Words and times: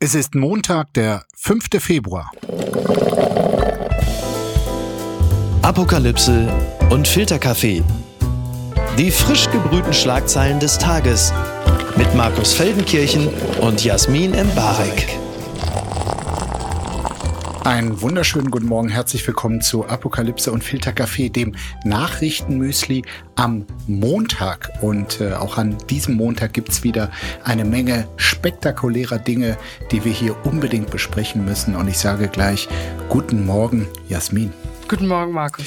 Es 0.00 0.14
ist 0.14 0.36
Montag, 0.36 0.94
der 0.94 1.24
5. 1.34 1.70
Februar. 1.80 2.30
Apokalypse 5.62 6.46
und 6.90 7.08
Filterkaffee. 7.08 7.82
Die 8.96 9.10
frisch 9.10 9.50
gebrühten 9.50 9.92
Schlagzeilen 9.92 10.60
des 10.60 10.78
Tages 10.78 11.32
mit 11.96 12.14
Markus 12.14 12.52
Feldenkirchen 12.54 13.26
und 13.60 13.82
Jasmin 13.82 14.34
Embarek. 14.34 15.18
Einen 17.68 18.00
wunderschönen 18.00 18.50
guten 18.50 18.64
Morgen, 18.64 18.88
herzlich 18.88 19.26
willkommen 19.26 19.60
zu 19.60 19.86
Apokalypse 19.86 20.50
und 20.50 20.64
Filterkaffee, 20.64 21.28
dem 21.28 21.54
Nachrichtenmüsli 21.84 23.02
am 23.36 23.66
Montag. 23.86 24.70
Und 24.80 25.20
äh, 25.20 25.34
auch 25.34 25.58
an 25.58 25.76
diesem 25.90 26.14
Montag 26.14 26.54
gibt's 26.54 26.82
wieder 26.82 27.10
eine 27.44 27.66
Menge 27.66 28.08
spektakulärer 28.16 29.18
Dinge, 29.18 29.58
die 29.92 30.02
wir 30.06 30.12
hier 30.12 30.46
unbedingt 30.46 30.90
besprechen 30.90 31.44
müssen. 31.44 31.76
Und 31.76 31.88
ich 31.88 31.98
sage 31.98 32.28
gleich, 32.28 32.70
guten 33.10 33.44
Morgen, 33.44 33.86
Jasmin. 34.08 34.50
Guten 34.88 35.06
Morgen, 35.06 35.32
Markus. 35.32 35.66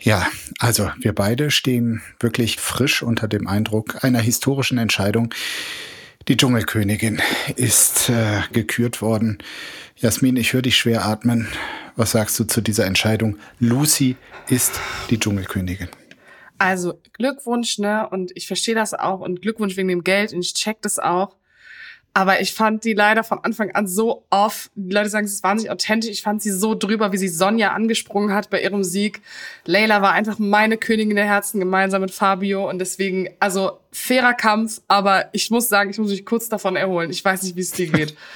Ja, 0.00 0.26
also 0.58 0.90
wir 0.98 1.14
beide 1.14 1.52
stehen 1.52 2.02
wirklich 2.18 2.56
frisch 2.56 3.00
unter 3.00 3.28
dem 3.28 3.46
Eindruck 3.46 4.02
einer 4.02 4.18
historischen 4.18 4.78
Entscheidung. 4.78 5.32
Die 6.26 6.36
Dschungelkönigin 6.36 7.22
ist 7.56 8.10
äh, 8.10 8.42
gekürt 8.52 9.00
worden. 9.00 9.38
Jasmin, 9.96 10.36
ich 10.36 10.52
höre 10.52 10.62
dich 10.62 10.76
schwer 10.76 11.06
atmen. 11.06 11.48
Was 11.96 12.10
sagst 12.12 12.38
du 12.38 12.44
zu 12.44 12.60
dieser 12.60 12.84
Entscheidung? 12.84 13.38
Lucy 13.60 14.16
ist 14.48 14.78
die 15.10 15.18
Dschungelkönigin. 15.18 15.88
Also 16.58 17.00
Glückwunsch, 17.12 17.78
ne? 17.78 18.08
Und 18.10 18.32
ich 18.34 18.46
verstehe 18.46 18.74
das 18.74 18.92
auch 18.92 19.20
und 19.20 19.40
Glückwunsch 19.40 19.76
wegen 19.76 19.88
dem 19.88 20.04
Geld 20.04 20.32
und 20.32 20.40
ich 20.40 20.54
check 20.54 20.82
das 20.82 20.98
auch. 20.98 21.37
Aber 22.18 22.40
ich 22.40 22.52
fand 22.52 22.82
die 22.82 22.94
leider 22.94 23.22
von 23.22 23.38
Anfang 23.44 23.70
an 23.76 23.86
so 23.86 24.24
off. 24.28 24.70
Die 24.74 24.92
Leute 24.92 25.08
sagen, 25.08 25.24
es 25.24 25.34
ist 25.34 25.44
wahnsinnig 25.44 25.70
authentisch. 25.70 26.10
Ich 26.10 26.22
fand 26.22 26.42
sie 26.42 26.50
so 26.50 26.74
drüber, 26.74 27.12
wie 27.12 27.16
sie 27.16 27.28
Sonja 27.28 27.74
angesprungen 27.74 28.34
hat 28.34 28.50
bei 28.50 28.60
ihrem 28.60 28.82
Sieg. 28.82 29.22
Leila 29.66 30.02
war 30.02 30.14
einfach 30.14 30.40
meine 30.40 30.78
Königin 30.78 31.14
der 31.14 31.26
Herzen 31.26 31.60
gemeinsam 31.60 32.00
mit 32.00 32.10
Fabio. 32.10 32.68
Und 32.68 32.80
deswegen, 32.80 33.28
also 33.38 33.78
fairer 33.92 34.34
Kampf. 34.34 34.80
Aber 34.88 35.26
ich 35.30 35.52
muss 35.52 35.68
sagen, 35.68 35.90
ich 35.90 35.98
muss 35.98 36.10
mich 36.10 36.26
kurz 36.26 36.48
davon 36.48 36.74
erholen. 36.74 37.10
Ich 37.10 37.24
weiß 37.24 37.44
nicht, 37.44 37.54
wie 37.54 37.60
es 37.60 37.70
dir 37.70 37.86
geht. 37.86 38.16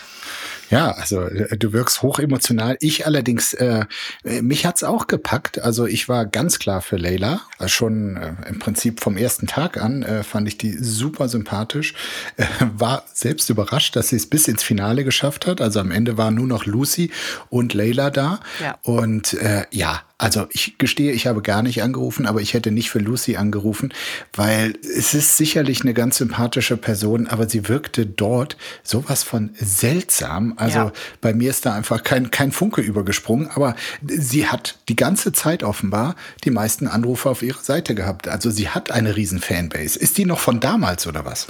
Ja, 0.73 0.93
also 0.93 1.21
äh, 1.21 1.59
du 1.59 1.75
wirkst 1.75 2.01
hoch 2.01 2.19
emotional. 2.19 2.79
Ich 2.81 3.07
allerdings, 3.07 3.53
äh, 3.53 3.85
äh 4.25 4.41
mich 4.41 4.65
hat's 4.65 4.83
auch 4.83 5.07
gepackt. 5.07 5.61
Also 5.61 5.85
ich 5.85 6.09
war 6.09 6.25
ganz 6.25 6.59
klar 6.59 6.81
für 6.81 6.97
Leila. 6.97 7.43
Also 7.59 7.69
schon 7.69 8.17
äh, 8.17 8.33
im 8.49 8.59
Prinzip 8.59 9.01
vom 9.01 9.19
ersten 9.19 9.47
Tag 9.47 9.77
an 9.77 10.03
äh, 10.03 10.23
fand 10.23 10.49
ich 10.49 10.57
die 10.57 10.73
super 10.73 11.29
sympathisch. 11.29 11.93
Äh, 12.39 12.47
war 12.79 13.05
selbst 13.13 13.51
überrascht, 13.51 13.97
dass 13.97 14.09
sie 14.09 14.17
es 14.17 14.27
bis 14.27 14.49
ins 14.49 14.63
Finale 14.63 15.05
geschafft 15.05 15.47
hat. 15.47 15.61
Also 15.61 15.79
am 15.79 15.91
Ende 15.91 16.17
war 16.17 16.31
nur 16.31 16.47
noch 16.47 16.65
Lucy 16.65 17.11
und 17.51 17.75
Leila 17.75 18.09
da. 18.09 18.41
Ja. 18.63 18.79
Und 18.83 19.35
äh, 19.35 19.67
ja, 19.73 20.01
also 20.23 20.47
ich 20.51 20.79
gestehe, 20.79 21.11
ich 21.11 21.27
habe 21.27 21.43
gar 21.43 21.65
nicht 21.65 21.83
angerufen, 21.83 22.27
aber 22.27 22.41
ich 22.41 22.55
hätte 22.55 22.71
nicht 22.71 22.91
für 22.91 23.01
Lucy 23.01 23.35
angerufen, 23.35 23.93
weil 24.33 24.75
es 24.83 25.15
ist 25.15 25.37
sicherlich 25.37 25.81
eine 25.81 25.95
ganz 25.95 26.19
sympathische 26.19 26.77
Person, 26.77 27.27
aber 27.27 27.49
sie 27.49 27.69
wirkte 27.69 28.07
dort 28.07 28.57
sowas 28.85 29.25
von 29.25 29.51
seltsam. 29.59 30.55
Also 30.59 30.79
ja. 30.79 30.93
bei 31.21 31.35
mir 31.35 31.51
ist 31.51 31.67
da 31.67 31.75
einfach 31.75 32.05
kein, 32.05 32.31
kein 32.31 32.53
Funke 32.53 32.83
übergesprungen, 32.83 33.49
aber 33.53 33.75
sie 34.07 34.47
hat 34.47 34.79
die 34.89 34.95
ganze 34.95 35.33
Zeit 35.33 35.65
offenbar 35.65 36.15
die 36.45 36.51
meisten 36.51 36.87
Anrufe 36.87 37.29
auf 37.29 37.43
ihrer 37.43 37.63
Seite 37.63 37.97
gehabt. 37.97 38.29
Also 38.29 38.49
sie 38.51 38.69
hat 38.69 38.93
eine 38.93 39.17
riesen 39.17 39.41
Fanbase. 39.41 39.99
Ist 39.99 40.19
die 40.19 40.25
noch 40.25 40.39
von 40.39 40.61
damals 40.61 41.09
oder 41.09 41.25
was? 41.25 41.49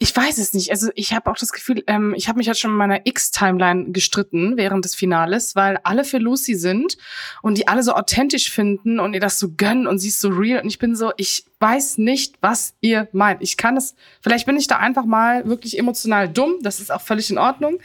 Ich 0.00 0.14
weiß 0.14 0.38
es 0.38 0.54
nicht. 0.54 0.72
Also 0.72 0.90
ich 0.96 1.12
habe 1.12 1.30
auch 1.30 1.36
das 1.36 1.52
Gefühl, 1.52 1.84
ähm, 1.86 2.14
ich 2.16 2.28
habe 2.28 2.38
mich 2.38 2.48
halt 2.48 2.58
schon 2.58 2.72
in 2.72 2.76
meiner 2.76 3.06
X-Timeline 3.06 3.92
gestritten 3.92 4.56
während 4.56 4.84
des 4.84 4.96
Finales, 4.96 5.54
weil 5.54 5.78
alle 5.84 6.04
für 6.04 6.18
Lucy 6.18 6.56
sind 6.56 6.96
und 7.42 7.58
die 7.58 7.68
alle 7.68 7.84
so 7.84 7.94
authentisch 8.08 8.50
finden 8.50 9.00
und 9.00 9.12
ihr 9.12 9.20
das 9.20 9.38
so 9.38 9.50
gönnen 9.56 9.86
und 9.86 9.98
sie 9.98 10.08
ist 10.08 10.20
so 10.20 10.28
real. 10.30 10.62
Und 10.62 10.68
ich 10.68 10.78
bin 10.78 10.96
so, 10.96 11.12
ich 11.16 11.44
weiß 11.60 11.98
nicht, 11.98 12.36
was 12.40 12.74
ihr 12.80 13.08
meint. 13.12 13.42
Ich 13.42 13.56
kann 13.56 13.76
es, 13.76 13.94
vielleicht 14.20 14.46
bin 14.46 14.56
ich 14.56 14.66
da 14.66 14.76
einfach 14.76 15.04
mal 15.04 15.46
wirklich 15.46 15.78
emotional 15.78 16.28
dumm. 16.28 16.56
Das 16.62 16.80
ist 16.80 16.90
auch 16.90 17.02
völlig 17.02 17.30
in 17.30 17.38
Ordnung. 17.38 17.78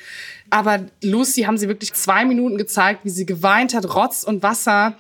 Aber 0.50 0.86
Lucy 1.02 1.42
haben 1.44 1.58
sie 1.58 1.68
wirklich 1.68 1.94
zwei 1.94 2.26
Minuten 2.26 2.58
gezeigt, 2.58 3.02
wie 3.04 3.10
sie 3.10 3.26
geweint 3.26 3.74
hat, 3.74 3.94
Rotz 3.96 4.24
und 4.24 4.44
Wasser. 4.44 4.96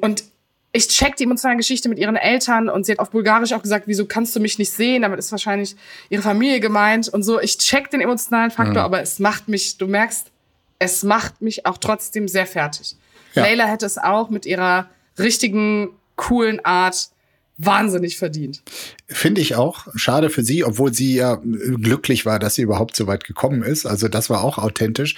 Und 0.00 0.24
ich 0.72 0.88
check 0.88 1.16
die 1.16 1.24
emotionale 1.24 1.58
Geschichte 1.58 1.88
mit 1.88 1.98
ihren 1.98 2.16
Eltern 2.16 2.68
und 2.68 2.86
sie 2.86 2.92
hat 2.92 2.98
auf 2.98 3.10
Bulgarisch 3.10 3.52
auch 3.52 3.62
gesagt, 3.62 3.86
wieso 3.86 4.06
kannst 4.06 4.34
du 4.36 4.40
mich 4.40 4.58
nicht 4.58 4.70
sehen? 4.70 5.02
Damit 5.02 5.18
ist 5.18 5.30
wahrscheinlich 5.30 5.76
ihre 6.08 6.22
Familie 6.22 6.60
gemeint 6.60 7.08
und 7.08 7.22
so. 7.22 7.40
Ich 7.40 7.58
check 7.58 7.90
den 7.90 8.00
emotionalen 8.00 8.50
Faktor, 8.50 8.82
mhm. 8.82 8.86
aber 8.86 9.02
es 9.02 9.18
macht 9.18 9.48
mich, 9.48 9.78
du 9.78 9.86
merkst, 9.86 10.30
es 10.78 11.02
macht 11.02 11.42
mich 11.42 11.66
auch 11.66 11.78
trotzdem 11.78 12.28
sehr 12.28 12.46
fertig. 12.46 12.96
Ja. 13.38 13.44
Leila 13.44 13.66
hätte 13.66 13.86
es 13.86 13.98
auch 13.98 14.30
mit 14.30 14.46
ihrer 14.46 14.88
richtigen, 15.18 15.90
coolen 16.16 16.64
Art 16.64 17.10
wahnsinnig 17.58 18.16
verdient. 18.16 18.62
Finde 19.08 19.40
ich 19.40 19.56
auch. 19.56 19.88
Schade 19.96 20.30
für 20.30 20.44
sie, 20.44 20.64
obwohl 20.64 20.94
sie 20.94 21.16
ja 21.16 21.40
glücklich 21.42 22.24
war, 22.24 22.38
dass 22.38 22.54
sie 22.54 22.62
überhaupt 22.62 22.94
so 22.94 23.08
weit 23.08 23.24
gekommen 23.24 23.62
ist. 23.62 23.84
Also 23.84 24.06
das 24.06 24.30
war 24.30 24.44
auch 24.44 24.58
authentisch. 24.58 25.16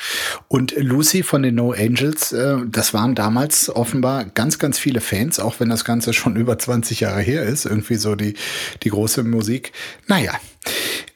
Und 0.48 0.74
Lucy 0.76 1.22
von 1.22 1.42
den 1.42 1.54
No 1.54 1.72
Angels, 1.72 2.32
äh, 2.32 2.56
das 2.66 2.94
waren 2.94 3.14
damals 3.14 3.68
offenbar 3.68 4.24
ganz, 4.24 4.58
ganz 4.58 4.78
viele 4.78 5.02
Fans, 5.02 5.38
auch 5.38 5.60
wenn 5.60 5.68
das 5.68 5.84
Ganze 5.84 6.14
schon 6.14 6.36
über 6.36 6.58
20 6.58 7.00
Jahre 7.00 7.20
her 7.20 7.42
ist. 7.42 7.66
Irgendwie 7.66 7.96
so 7.96 8.14
die, 8.14 8.34
die 8.82 8.88
große 8.88 9.22
Musik. 9.22 9.72
Naja. 10.06 10.32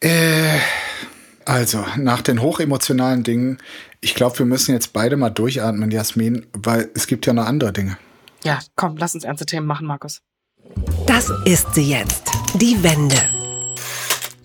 Äh, 0.00 0.58
also, 1.46 1.84
nach 1.96 2.22
den 2.22 2.40
hochemotionalen 2.40 3.22
Dingen, 3.22 3.58
ich 4.04 4.14
glaube, 4.14 4.38
wir 4.38 4.46
müssen 4.46 4.72
jetzt 4.72 4.92
beide 4.92 5.16
mal 5.16 5.30
durchatmen, 5.30 5.90
Jasmin, 5.90 6.46
weil 6.52 6.90
es 6.94 7.06
gibt 7.06 7.24
ja 7.26 7.32
noch 7.32 7.46
andere 7.46 7.72
Dinge. 7.72 7.96
Ja, 8.44 8.60
komm, 8.76 8.98
lass 8.98 9.14
uns 9.14 9.24
ernste 9.24 9.46
Themen 9.46 9.66
machen, 9.66 9.86
Markus. 9.86 10.20
Das 11.06 11.32
ist 11.46 11.74
sie 11.74 11.88
jetzt. 11.88 12.30
Die 12.54 12.82
Wende. 12.82 13.16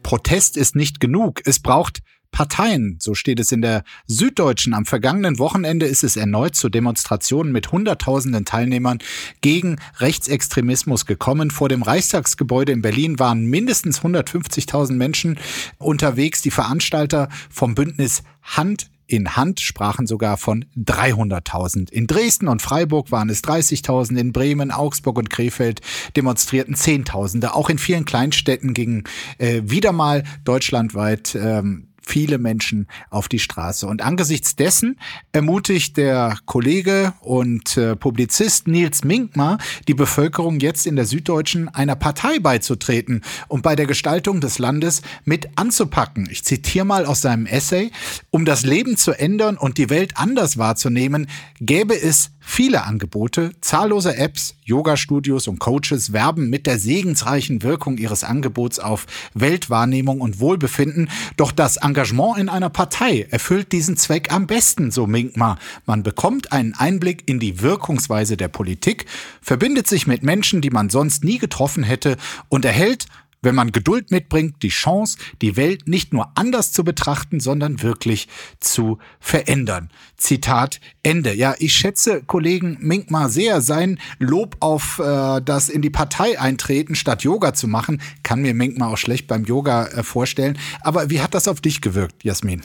Protest 0.01 0.55
ist 0.55 0.77
nicht 0.77 1.01
genug. 1.01 1.41
Es 1.45 1.59
braucht 1.59 1.99
Parteien, 2.31 2.97
so 3.01 3.15
steht 3.15 3.39
es 3.39 3.51
in 3.51 3.61
der 3.61 3.83
Süddeutschen. 4.07 4.73
Am 4.73 4.85
vergangenen 4.85 5.39
Wochenende 5.39 5.87
ist 5.87 6.05
es 6.05 6.15
erneut 6.15 6.55
zu 6.55 6.69
Demonstrationen 6.69 7.51
mit 7.51 7.71
Hunderttausenden 7.73 8.45
Teilnehmern 8.45 8.99
gegen 9.41 9.77
Rechtsextremismus 9.97 11.05
gekommen. 11.05 11.51
Vor 11.51 11.67
dem 11.67 11.83
Reichstagsgebäude 11.83 12.71
in 12.71 12.81
Berlin 12.81 13.19
waren 13.19 13.45
mindestens 13.45 14.01
150.000 14.01 14.93
Menschen 14.93 15.37
unterwegs. 15.79 16.41
Die 16.41 16.51
Veranstalter 16.51 17.27
vom 17.49 17.75
Bündnis 17.75 18.23
Hand 18.41 18.89
in 19.09 19.35
Hand 19.35 19.59
sprachen 19.59 20.05
sogar 20.05 20.37
von 20.37 20.65
300.000. 20.77 21.91
In 21.91 22.05
Dresden 22.05 22.47
und 22.47 22.61
Freiburg 22.61 23.11
waren 23.11 23.29
es 23.29 23.43
30.000, 23.43 24.17
in 24.17 24.31
Bremen, 24.31 24.71
Augsburg 24.71 25.17
und 25.17 25.29
Krefeld 25.29 25.81
demonstrierten 26.15 26.75
Zehntausende. 26.75 27.55
Auch 27.55 27.69
in 27.69 27.79
vielen 27.79 28.05
Kleinstädten 28.05 28.73
gingen 28.73 29.03
äh, 29.39 29.61
wieder 29.65 29.91
mal 29.91 30.23
deutschlandweit 30.43 31.35
ähm, 31.35 31.88
viele 32.09 32.39
Menschen 32.39 32.87
auf 33.11 33.27
die 33.27 33.37
Straße. 33.39 33.85
Und 33.85 34.01
angesichts 34.01 34.55
dessen 34.55 34.99
ermutigt 35.31 35.95
der 35.95 36.37
Kollege 36.45 37.13
und 37.21 37.77
äh, 37.77 37.95
Publizist 37.95 38.67
Nils 38.67 39.03
Minkmar 39.03 39.59
die 39.87 39.93
Bevölkerung 39.93 40.59
jetzt 40.59 40.87
in 40.87 40.95
der 40.95 41.05
Süddeutschen 41.05 41.69
einer 41.69 41.95
Partei 41.95 42.39
beizutreten 42.39 43.21
und 43.47 43.61
bei 43.61 43.75
der 43.75 43.85
Gestaltung 43.85 44.41
des 44.41 44.57
Landes 44.57 45.03
mit 45.23 45.49
anzupacken. 45.55 46.27
Ich 46.31 46.43
zitiere 46.43 46.85
mal 46.85 47.05
aus 47.05 47.21
seinem 47.21 47.45
Essay. 47.45 47.91
Um 48.31 48.43
das 48.43 48.63
Leben 48.63 48.97
zu 48.97 49.11
ändern 49.11 49.55
und 49.55 49.77
die 49.77 49.91
Welt 49.91 50.13
anders 50.15 50.57
wahrzunehmen, 50.57 51.27
gäbe 51.59 51.93
es 51.93 52.31
Viele 52.51 52.83
Angebote, 52.83 53.51
zahllose 53.61 54.17
Apps, 54.17 54.55
Yoga-Studios 54.69 55.47
und 55.47 55.59
Coaches 55.59 56.13
werben 56.13 56.49
mit 56.49 56.67
der 56.67 56.79
segensreichen 56.79 57.63
Wirkung 57.63 57.97
ihres 57.97 58.23
Angebots 58.23 58.79
auf 58.79 59.07
Weltwahrnehmung 59.33 60.21
und 60.21 60.39
Wohlbefinden. 60.39 61.09
Doch 61.37 61.51
das 61.51 61.77
Engagement 61.77 62.37
in 62.37 62.49
einer 62.49 62.69
Partei 62.69 63.27
erfüllt 63.29 63.71
diesen 63.71 63.97
Zweck 63.97 64.31
am 64.31 64.47
besten, 64.47 64.91
so 64.91 65.07
Minkmar. 65.07 65.57
Man 65.85 66.03
bekommt 66.03 66.51
einen 66.51 66.73
Einblick 66.75 67.23
in 67.25 67.39
die 67.39 67.61
Wirkungsweise 67.61 68.37
der 68.37 68.47
Politik, 68.47 69.05
verbindet 69.41 69.87
sich 69.87 70.07
mit 70.07 70.23
Menschen, 70.23 70.61
die 70.61 70.69
man 70.69 70.89
sonst 70.89 71.23
nie 71.23 71.39
getroffen 71.39 71.83
hätte 71.83 72.17
und 72.47 72.63
erhält 72.63 73.07
wenn 73.41 73.55
man 73.55 73.71
Geduld 73.71 74.11
mitbringt, 74.11 74.61
die 74.63 74.69
Chance, 74.69 75.17
die 75.41 75.55
Welt 75.55 75.87
nicht 75.87 76.13
nur 76.13 76.31
anders 76.35 76.71
zu 76.71 76.83
betrachten, 76.83 77.39
sondern 77.39 77.81
wirklich 77.81 78.27
zu 78.59 78.99
verändern. 79.19 79.89
Zitat 80.17 80.79
Ende. 81.03 81.33
Ja, 81.33 81.55
ich 81.59 81.73
schätze 81.73 82.21
Kollegen 82.23 82.77
Minkmar 82.81 83.29
sehr. 83.29 83.61
Sein 83.61 83.99
Lob 84.17 84.57
auf 84.59 84.99
äh, 84.99 85.41
das 85.41 85.69
in 85.69 85.81
die 85.81 85.89
Partei 85.89 86.39
eintreten, 86.39 86.95
statt 86.95 87.23
Yoga 87.23 87.53
zu 87.53 87.67
machen, 87.67 88.01
kann 88.23 88.41
mir 88.41 88.53
Minkmar 88.53 88.89
auch 88.89 88.97
schlecht 88.97 89.27
beim 89.27 89.45
Yoga 89.45 89.87
äh, 89.87 90.03
vorstellen. 90.03 90.57
Aber 90.81 91.09
wie 91.09 91.21
hat 91.21 91.33
das 91.33 91.47
auf 91.47 91.61
dich 91.61 91.81
gewirkt, 91.81 92.23
Jasmin? 92.23 92.61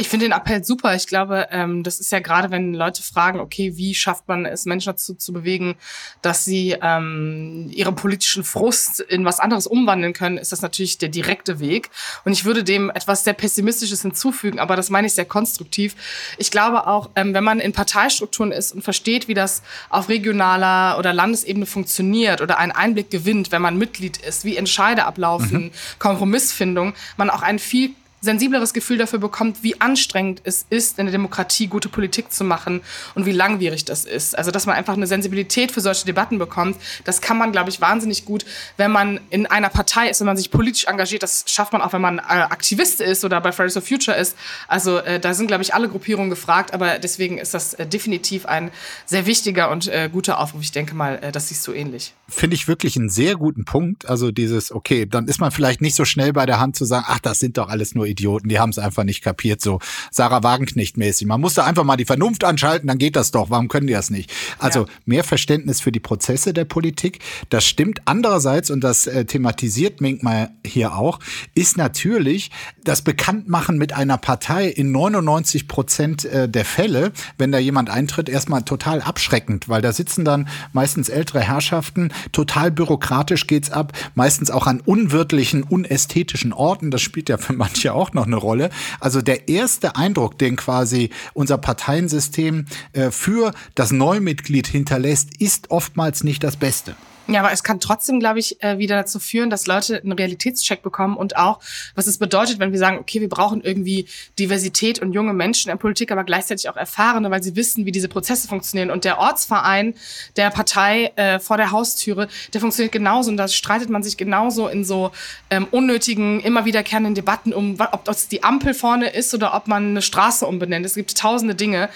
Ich 0.00 0.08
finde 0.08 0.26
den 0.26 0.32
Appell 0.32 0.62
super. 0.62 0.94
Ich 0.94 1.08
glaube, 1.08 1.48
ähm, 1.50 1.82
das 1.82 1.98
ist 1.98 2.12
ja 2.12 2.20
gerade, 2.20 2.52
wenn 2.52 2.72
Leute 2.72 3.02
fragen, 3.02 3.40
okay, 3.40 3.76
wie 3.76 3.96
schafft 3.96 4.28
man 4.28 4.46
es, 4.46 4.64
Menschen 4.64 4.90
dazu 4.90 5.12
zu 5.14 5.32
bewegen, 5.32 5.74
dass 6.22 6.44
sie 6.44 6.76
ähm, 6.80 7.68
ihren 7.74 7.96
politischen 7.96 8.44
Frust 8.44 9.00
in 9.00 9.24
was 9.24 9.40
anderes 9.40 9.66
umwandeln 9.66 10.12
können, 10.12 10.38
ist 10.38 10.52
das 10.52 10.62
natürlich 10.62 10.98
der 10.98 11.08
direkte 11.08 11.58
Weg. 11.58 11.90
Und 12.24 12.30
ich 12.30 12.44
würde 12.44 12.62
dem 12.62 12.90
etwas 12.90 13.24
sehr 13.24 13.32
Pessimistisches 13.32 14.02
hinzufügen, 14.02 14.60
aber 14.60 14.76
das 14.76 14.88
meine 14.88 15.08
ich 15.08 15.14
sehr 15.14 15.24
konstruktiv. 15.24 15.96
Ich 16.38 16.52
glaube 16.52 16.86
auch, 16.86 17.10
ähm, 17.16 17.34
wenn 17.34 17.42
man 17.42 17.58
in 17.58 17.72
Parteistrukturen 17.72 18.52
ist 18.52 18.70
und 18.70 18.82
versteht, 18.82 19.26
wie 19.26 19.34
das 19.34 19.62
auf 19.90 20.08
regionaler 20.08 20.96
oder 21.00 21.12
Landesebene 21.12 21.66
funktioniert 21.66 22.40
oder 22.40 22.58
einen 22.58 22.70
Einblick 22.70 23.10
gewinnt, 23.10 23.50
wenn 23.50 23.62
man 23.62 23.76
Mitglied 23.76 24.18
ist, 24.18 24.44
wie 24.44 24.56
Entscheide 24.56 25.06
ablaufen, 25.06 25.64
mhm. 25.64 25.70
Kompromissfindung, 25.98 26.94
man 27.16 27.30
auch 27.30 27.42
einen 27.42 27.58
viel 27.58 27.96
sensibleres 28.20 28.72
Gefühl 28.72 28.98
dafür 28.98 29.18
bekommt, 29.18 29.62
wie 29.62 29.80
anstrengend 29.80 30.40
es 30.44 30.66
ist, 30.70 30.98
in 30.98 31.06
der 31.06 31.12
Demokratie 31.12 31.68
gute 31.68 31.88
Politik 31.88 32.32
zu 32.32 32.44
machen 32.44 32.80
und 33.14 33.26
wie 33.26 33.32
langwierig 33.32 33.84
das 33.84 34.04
ist. 34.04 34.36
Also, 34.36 34.50
dass 34.50 34.66
man 34.66 34.76
einfach 34.76 34.94
eine 34.94 35.06
Sensibilität 35.06 35.72
für 35.72 35.80
solche 35.80 36.04
Debatten 36.04 36.38
bekommt, 36.38 36.76
das 37.04 37.20
kann 37.20 37.38
man, 37.38 37.52
glaube 37.52 37.70
ich, 37.70 37.80
wahnsinnig 37.80 38.24
gut, 38.24 38.44
wenn 38.76 38.90
man 38.90 39.20
in 39.30 39.46
einer 39.46 39.68
Partei 39.68 40.08
ist, 40.08 40.20
wenn 40.20 40.26
man 40.26 40.36
sich 40.36 40.50
politisch 40.50 40.86
engagiert. 40.86 41.22
Das 41.22 41.44
schafft 41.46 41.72
man 41.72 41.82
auch, 41.82 41.92
wenn 41.92 42.00
man 42.00 42.18
äh, 42.18 42.22
Aktivist 42.22 43.00
ist 43.00 43.24
oder 43.24 43.40
bei 43.40 43.52
Fridays 43.52 43.74
for 43.74 43.82
Future 43.82 44.16
ist. 44.16 44.36
Also, 44.66 44.98
äh, 44.98 45.20
da 45.20 45.34
sind, 45.34 45.46
glaube 45.46 45.62
ich, 45.62 45.74
alle 45.74 45.88
Gruppierungen 45.88 46.30
gefragt, 46.30 46.74
aber 46.74 46.98
deswegen 46.98 47.38
ist 47.38 47.54
das 47.54 47.74
äh, 47.74 47.86
definitiv 47.86 48.46
ein 48.46 48.70
sehr 49.06 49.26
wichtiger 49.26 49.70
und 49.70 49.90
guter 50.12 50.38
Aufruf. 50.38 50.62
Ich 50.62 50.72
denke 50.72 50.94
mal, 50.94 51.30
das 51.32 51.48
siehst 51.48 51.66
du 51.66 51.72
ähnlich. 51.72 52.14
Finde 52.28 52.54
ich 52.54 52.68
wirklich 52.68 52.96
einen 52.96 53.08
sehr 53.08 53.36
guten 53.36 53.64
Punkt. 53.64 54.08
Also 54.08 54.30
dieses, 54.30 54.70
okay, 54.72 55.06
dann 55.06 55.28
ist 55.28 55.40
man 55.40 55.50
vielleicht 55.50 55.80
nicht 55.80 55.94
so 55.94 56.04
schnell 56.04 56.32
bei 56.32 56.46
der 56.46 56.60
Hand 56.60 56.76
zu 56.76 56.84
sagen, 56.84 57.06
ach, 57.08 57.18
das 57.20 57.38
sind 57.38 57.56
doch 57.58 57.68
alles 57.68 57.94
nur 57.94 58.06
Idioten, 58.08 58.48
die 58.48 58.58
haben 58.58 58.70
es 58.70 58.78
einfach 58.78 59.04
nicht 59.04 59.22
kapiert, 59.22 59.60
so 59.60 59.80
Sarah 60.10 60.42
Wagenknecht-mäßig. 60.42 61.26
Man 61.26 61.40
muss 61.40 61.54
da 61.54 61.64
einfach 61.64 61.84
mal 61.84 61.96
die 61.96 62.04
Vernunft 62.04 62.44
anschalten, 62.44 62.88
dann 62.88 62.98
geht 62.98 63.16
das 63.16 63.30
doch. 63.30 63.50
Warum 63.50 63.68
können 63.68 63.86
die 63.86 63.92
das 63.92 64.10
nicht? 64.10 64.32
Also 64.58 64.80
ja. 64.80 64.86
mehr 65.06 65.24
Verständnis 65.24 65.80
für 65.80 65.92
die 65.92 66.00
Prozesse 66.00 66.52
der 66.52 66.64
Politik, 66.64 67.20
das 67.50 67.66
stimmt. 67.66 68.02
Andererseits, 68.04 68.70
und 68.70 68.82
das 68.82 69.06
äh, 69.06 69.24
thematisiert 69.24 70.00
Mink 70.00 70.22
mal 70.22 70.50
hier 70.64 70.94
auch, 70.94 71.18
ist 71.54 71.76
natürlich 71.76 72.50
das 72.84 73.02
Bekanntmachen 73.02 73.78
mit 73.78 73.92
einer 73.92 74.18
Partei 74.18 74.68
in 74.68 74.92
99 74.92 75.68
Prozent 75.68 76.24
äh, 76.24 76.48
der 76.48 76.64
Fälle, 76.64 77.12
wenn 77.36 77.52
da 77.52 77.58
jemand 77.58 77.90
eintritt, 77.90 78.28
erstmal 78.28 78.62
total 78.62 79.02
abschreckend, 79.02 79.68
weil 79.68 79.82
da 79.82 79.92
sitzen 79.92 80.24
dann 80.24 80.48
meistens 80.72 81.08
ältere 81.08 81.40
Herrschaften, 81.40 82.12
total 82.32 82.70
bürokratisch 82.70 83.46
geht's 83.46 83.70
ab, 83.70 83.92
meistens 84.14 84.50
auch 84.50 84.66
an 84.66 84.80
unwirtlichen, 84.80 85.64
unästhetischen 85.64 86.52
Orten. 86.52 86.90
Das 86.90 87.02
spielt 87.02 87.28
ja 87.28 87.36
für 87.36 87.52
manche 87.52 87.92
auch 87.92 87.97
noch 88.14 88.26
eine 88.26 88.36
Rolle. 88.36 88.70
Also 89.00 89.22
der 89.22 89.48
erste 89.48 89.96
Eindruck, 89.96 90.38
den 90.38 90.56
quasi 90.56 91.10
unser 91.34 91.58
Parteiensystem 91.58 92.66
äh, 92.92 93.10
für 93.10 93.52
das 93.74 93.90
Neumitglied 93.90 94.66
hinterlässt, 94.66 95.40
ist 95.40 95.70
oftmals 95.70 96.24
nicht 96.24 96.42
das 96.44 96.56
Beste. 96.56 96.96
Ja, 97.30 97.40
aber 97.40 97.52
es 97.52 97.62
kann 97.62 97.78
trotzdem, 97.78 98.20
glaube 98.20 98.38
ich, 98.38 98.62
äh, 98.62 98.78
wieder 98.78 98.96
dazu 98.96 99.18
führen, 99.18 99.50
dass 99.50 99.66
Leute 99.66 100.00
einen 100.00 100.12
Realitätscheck 100.12 100.80
bekommen 100.80 101.14
und 101.14 101.36
auch, 101.36 101.60
was 101.94 102.06
es 102.06 102.16
bedeutet, 102.16 102.58
wenn 102.58 102.72
wir 102.72 102.78
sagen, 102.78 102.96
okay, 102.98 103.20
wir 103.20 103.28
brauchen 103.28 103.60
irgendwie 103.60 104.06
Diversität 104.38 104.98
und 104.98 105.12
junge 105.12 105.34
Menschen 105.34 105.70
in 105.70 105.78
Politik, 105.78 106.10
aber 106.10 106.24
gleichzeitig 106.24 106.70
auch 106.70 106.76
Erfahrene, 106.76 107.30
weil 107.30 107.42
sie 107.42 107.54
wissen, 107.54 107.84
wie 107.84 107.92
diese 107.92 108.08
Prozesse 108.08 108.48
funktionieren. 108.48 108.90
Und 108.90 109.04
der 109.04 109.18
Ortsverein 109.18 109.92
der 110.36 110.48
Partei 110.48 111.12
äh, 111.16 111.38
vor 111.38 111.58
der 111.58 111.70
Haustüre, 111.70 112.28
der 112.54 112.62
funktioniert 112.62 112.92
genauso 112.92 113.30
und 113.30 113.36
da 113.36 113.46
streitet 113.46 113.90
man 113.90 114.02
sich 114.02 114.16
genauso 114.16 114.68
in 114.68 114.82
so 114.86 115.10
ähm, 115.50 115.66
unnötigen, 115.70 116.40
immer 116.40 116.64
wiederkehrenden 116.64 117.14
Debatten 117.14 117.52
um, 117.52 117.76
ob 117.92 118.06
das 118.06 118.28
die 118.28 118.42
Ampel 118.42 118.72
vorne 118.72 119.10
ist 119.10 119.34
oder 119.34 119.54
ob 119.54 119.68
man 119.68 119.88
eine 119.88 120.02
Straße 120.02 120.46
umbenennt. 120.46 120.86
Es 120.86 120.94
gibt 120.94 121.18
tausende 121.18 121.54
Dinge 121.54 121.90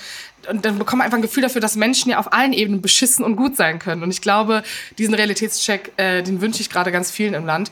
und 0.48 0.64
dann 0.64 0.78
bekommt 0.78 0.98
man 0.98 1.06
einfach 1.06 1.18
ein 1.18 1.22
Gefühl 1.22 1.42
dafür, 1.42 1.60
dass 1.60 1.76
Menschen 1.76 2.10
ja 2.10 2.18
auf 2.18 2.32
allen 2.32 2.52
Ebenen 2.52 2.82
beschissen 2.82 3.24
und 3.24 3.36
gut 3.36 3.56
sein 3.56 3.78
können. 3.78 4.02
Und 4.02 4.10
ich 4.10 4.20
glaube, 4.20 4.62
diesen 4.98 5.14
Realitätscheck, 5.14 5.92
äh, 5.96 6.22
den 6.22 6.40
wünsche 6.40 6.60
ich 6.60 6.70
gerade 6.70 6.92
ganz 6.92 7.10
vielen 7.10 7.34
im 7.34 7.46
Land. 7.46 7.70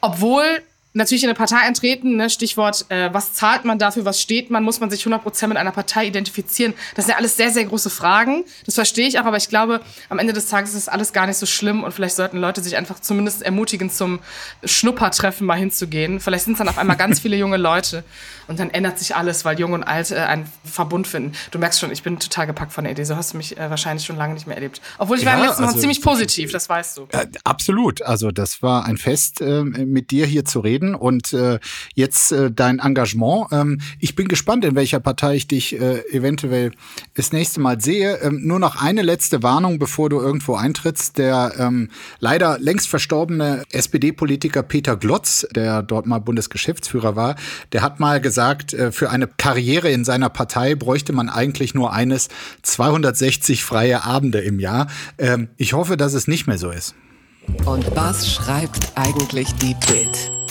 Obwohl 0.00 0.44
natürlich 0.94 1.24
in 1.24 1.28
eine 1.28 1.36
Partei 1.36 1.58
eintreten, 1.58 2.16
ne, 2.16 2.30
Stichwort, 2.30 2.86
äh, 2.88 3.12
was 3.12 3.32
zahlt 3.32 3.64
man 3.64 3.78
dafür, 3.80 4.04
was 4.04 4.20
steht 4.20 4.50
man, 4.50 4.62
muss 4.62 4.78
man 4.78 4.90
sich 4.90 5.04
100% 5.04 5.48
mit 5.48 5.56
einer 5.56 5.72
Partei 5.72 6.06
identifizieren. 6.06 6.72
Das 6.94 7.04
sind 7.04 7.12
ja 7.12 7.18
alles 7.18 7.36
sehr, 7.36 7.50
sehr 7.50 7.64
große 7.64 7.90
Fragen. 7.90 8.44
Das 8.64 8.76
verstehe 8.76 9.08
ich 9.08 9.18
auch, 9.18 9.24
aber 9.24 9.36
ich 9.36 9.48
glaube, 9.48 9.80
am 10.08 10.20
Ende 10.20 10.32
des 10.32 10.46
Tages 10.46 10.72
ist 10.74 10.88
alles 10.88 11.12
gar 11.12 11.26
nicht 11.26 11.36
so 11.36 11.46
schlimm 11.46 11.82
und 11.82 11.92
vielleicht 11.92 12.14
sollten 12.14 12.38
Leute 12.38 12.62
sich 12.62 12.76
einfach 12.76 13.00
zumindest 13.00 13.42
ermutigen, 13.42 13.90
zum 13.90 14.20
Schnuppertreffen 14.64 15.44
mal 15.44 15.58
hinzugehen. 15.58 16.20
Vielleicht 16.20 16.44
sind 16.44 16.52
es 16.54 16.58
dann 16.58 16.68
auf 16.68 16.78
einmal 16.78 16.96
ganz 16.96 17.18
viele 17.18 17.36
junge 17.36 17.56
Leute 17.56 18.04
und 18.46 18.60
dann 18.60 18.70
ändert 18.70 19.00
sich 19.00 19.16
alles, 19.16 19.44
weil 19.44 19.58
Jung 19.58 19.72
und 19.72 19.82
Alt 19.82 20.12
äh, 20.12 20.16
einen 20.16 20.46
Verbund 20.64 21.08
finden. 21.08 21.32
Du 21.50 21.58
merkst 21.58 21.80
schon, 21.80 21.90
ich 21.90 22.04
bin 22.04 22.20
total 22.20 22.46
gepackt 22.46 22.72
von 22.72 22.84
der 22.84 22.92
Idee. 22.92 23.04
So 23.04 23.16
hast 23.16 23.32
du 23.32 23.38
mich 23.38 23.56
äh, 23.56 23.68
wahrscheinlich 23.68 24.06
schon 24.06 24.16
lange 24.16 24.34
nicht 24.34 24.46
mehr 24.46 24.56
erlebt. 24.56 24.80
Obwohl 24.98 25.16
ich 25.16 25.24
ja, 25.24 25.32
war 25.32 25.38
im 25.38 25.46
letzten 25.46 25.62
Mal 25.62 25.68
also, 25.68 25.80
ziemlich 25.80 26.02
positiv, 26.02 26.52
das 26.52 26.68
weißt 26.68 26.98
du. 26.98 27.08
Absolut. 27.42 28.02
Also 28.02 28.30
das 28.30 28.62
war 28.62 28.84
ein 28.84 28.96
Fest, 28.96 29.40
äh, 29.40 29.64
mit 29.64 30.12
dir 30.12 30.26
hier 30.26 30.44
zu 30.44 30.60
reden 30.60 30.83
reden 30.84 30.94
und 30.94 31.32
äh, 31.32 31.58
jetzt 31.94 32.32
äh, 32.32 32.50
dein 32.50 32.78
Engagement. 32.78 33.48
Ähm, 33.52 33.80
ich 33.98 34.14
bin 34.14 34.28
gespannt, 34.28 34.64
in 34.64 34.74
welcher 34.74 35.00
Partei 35.00 35.36
ich 35.36 35.48
dich 35.48 35.78
äh, 35.80 36.00
eventuell 36.10 36.72
das 37.14 37.32
nächste 37.32 37.60
Mal 37.60 37.80
sehe. 37.80 38.18
Ähm, 38.22 38.40
nur 38.44 38.58
noch 38.58 38.80
eine 38.80 39.02
letzte 39.02 39.42
Warnung, 39.42 39.78
bevor 39.78 40.10
du 40.10 40.20
irgendwo 40.20 40.54
eintrittst. 40.54 41.18
Der 41.18 41.52
ähm, 41.58 41.88
leider 42.18 42.58
längst 42.58 42.88
verstorbene 42.88 43.62
SPD-Politiker 43.70 44.62
Peter 44.62 44.96
Glotz, 44.96 45.46
der 45.54 45.82
dort 45.82 46.06
mal 46.06 46.18
Bundesgeschäftsführer 46.18 47.16
war, 47.16 47.36
der 47.72 47.82
hat 47.82 48.00
mal 48.00 48.20
gesagt, 48.20 48.74
äh, 48.74 48.92
für 48.92 49.10
eine 49.10 49.26
Karriere 49.26 49.90
in 49.90 50.04
seiner 50.04 50.28
Partei 50.28 50.74
bräuchte 50.74 51.12
man 51.12 51.28
eigentlich 51.28 51.74
nur 51.74 51.92
eines 51.92 52.28
260 52.62 53.64
freie 53.64 54.04
Abende 54.04 54.40
im 54.40 54.60
Jahr. 54.60 54.88
Ähm, 55.18 55.48
ich 55.56 55.72
hoffe, 55.72 55.96
dass 55.96 56.14
es 56.14 56.28
nicht 56.28 56.46
mehr 56.46 56.58
so 56.58 56.70
ist. 56.70 56.94
Und 57.66 57.94
was 57.94 58.32
schreibt 58.32 58.92
eigentlich 58.94 59.52
die 59.56 59.74
Bild? 59.86 60.43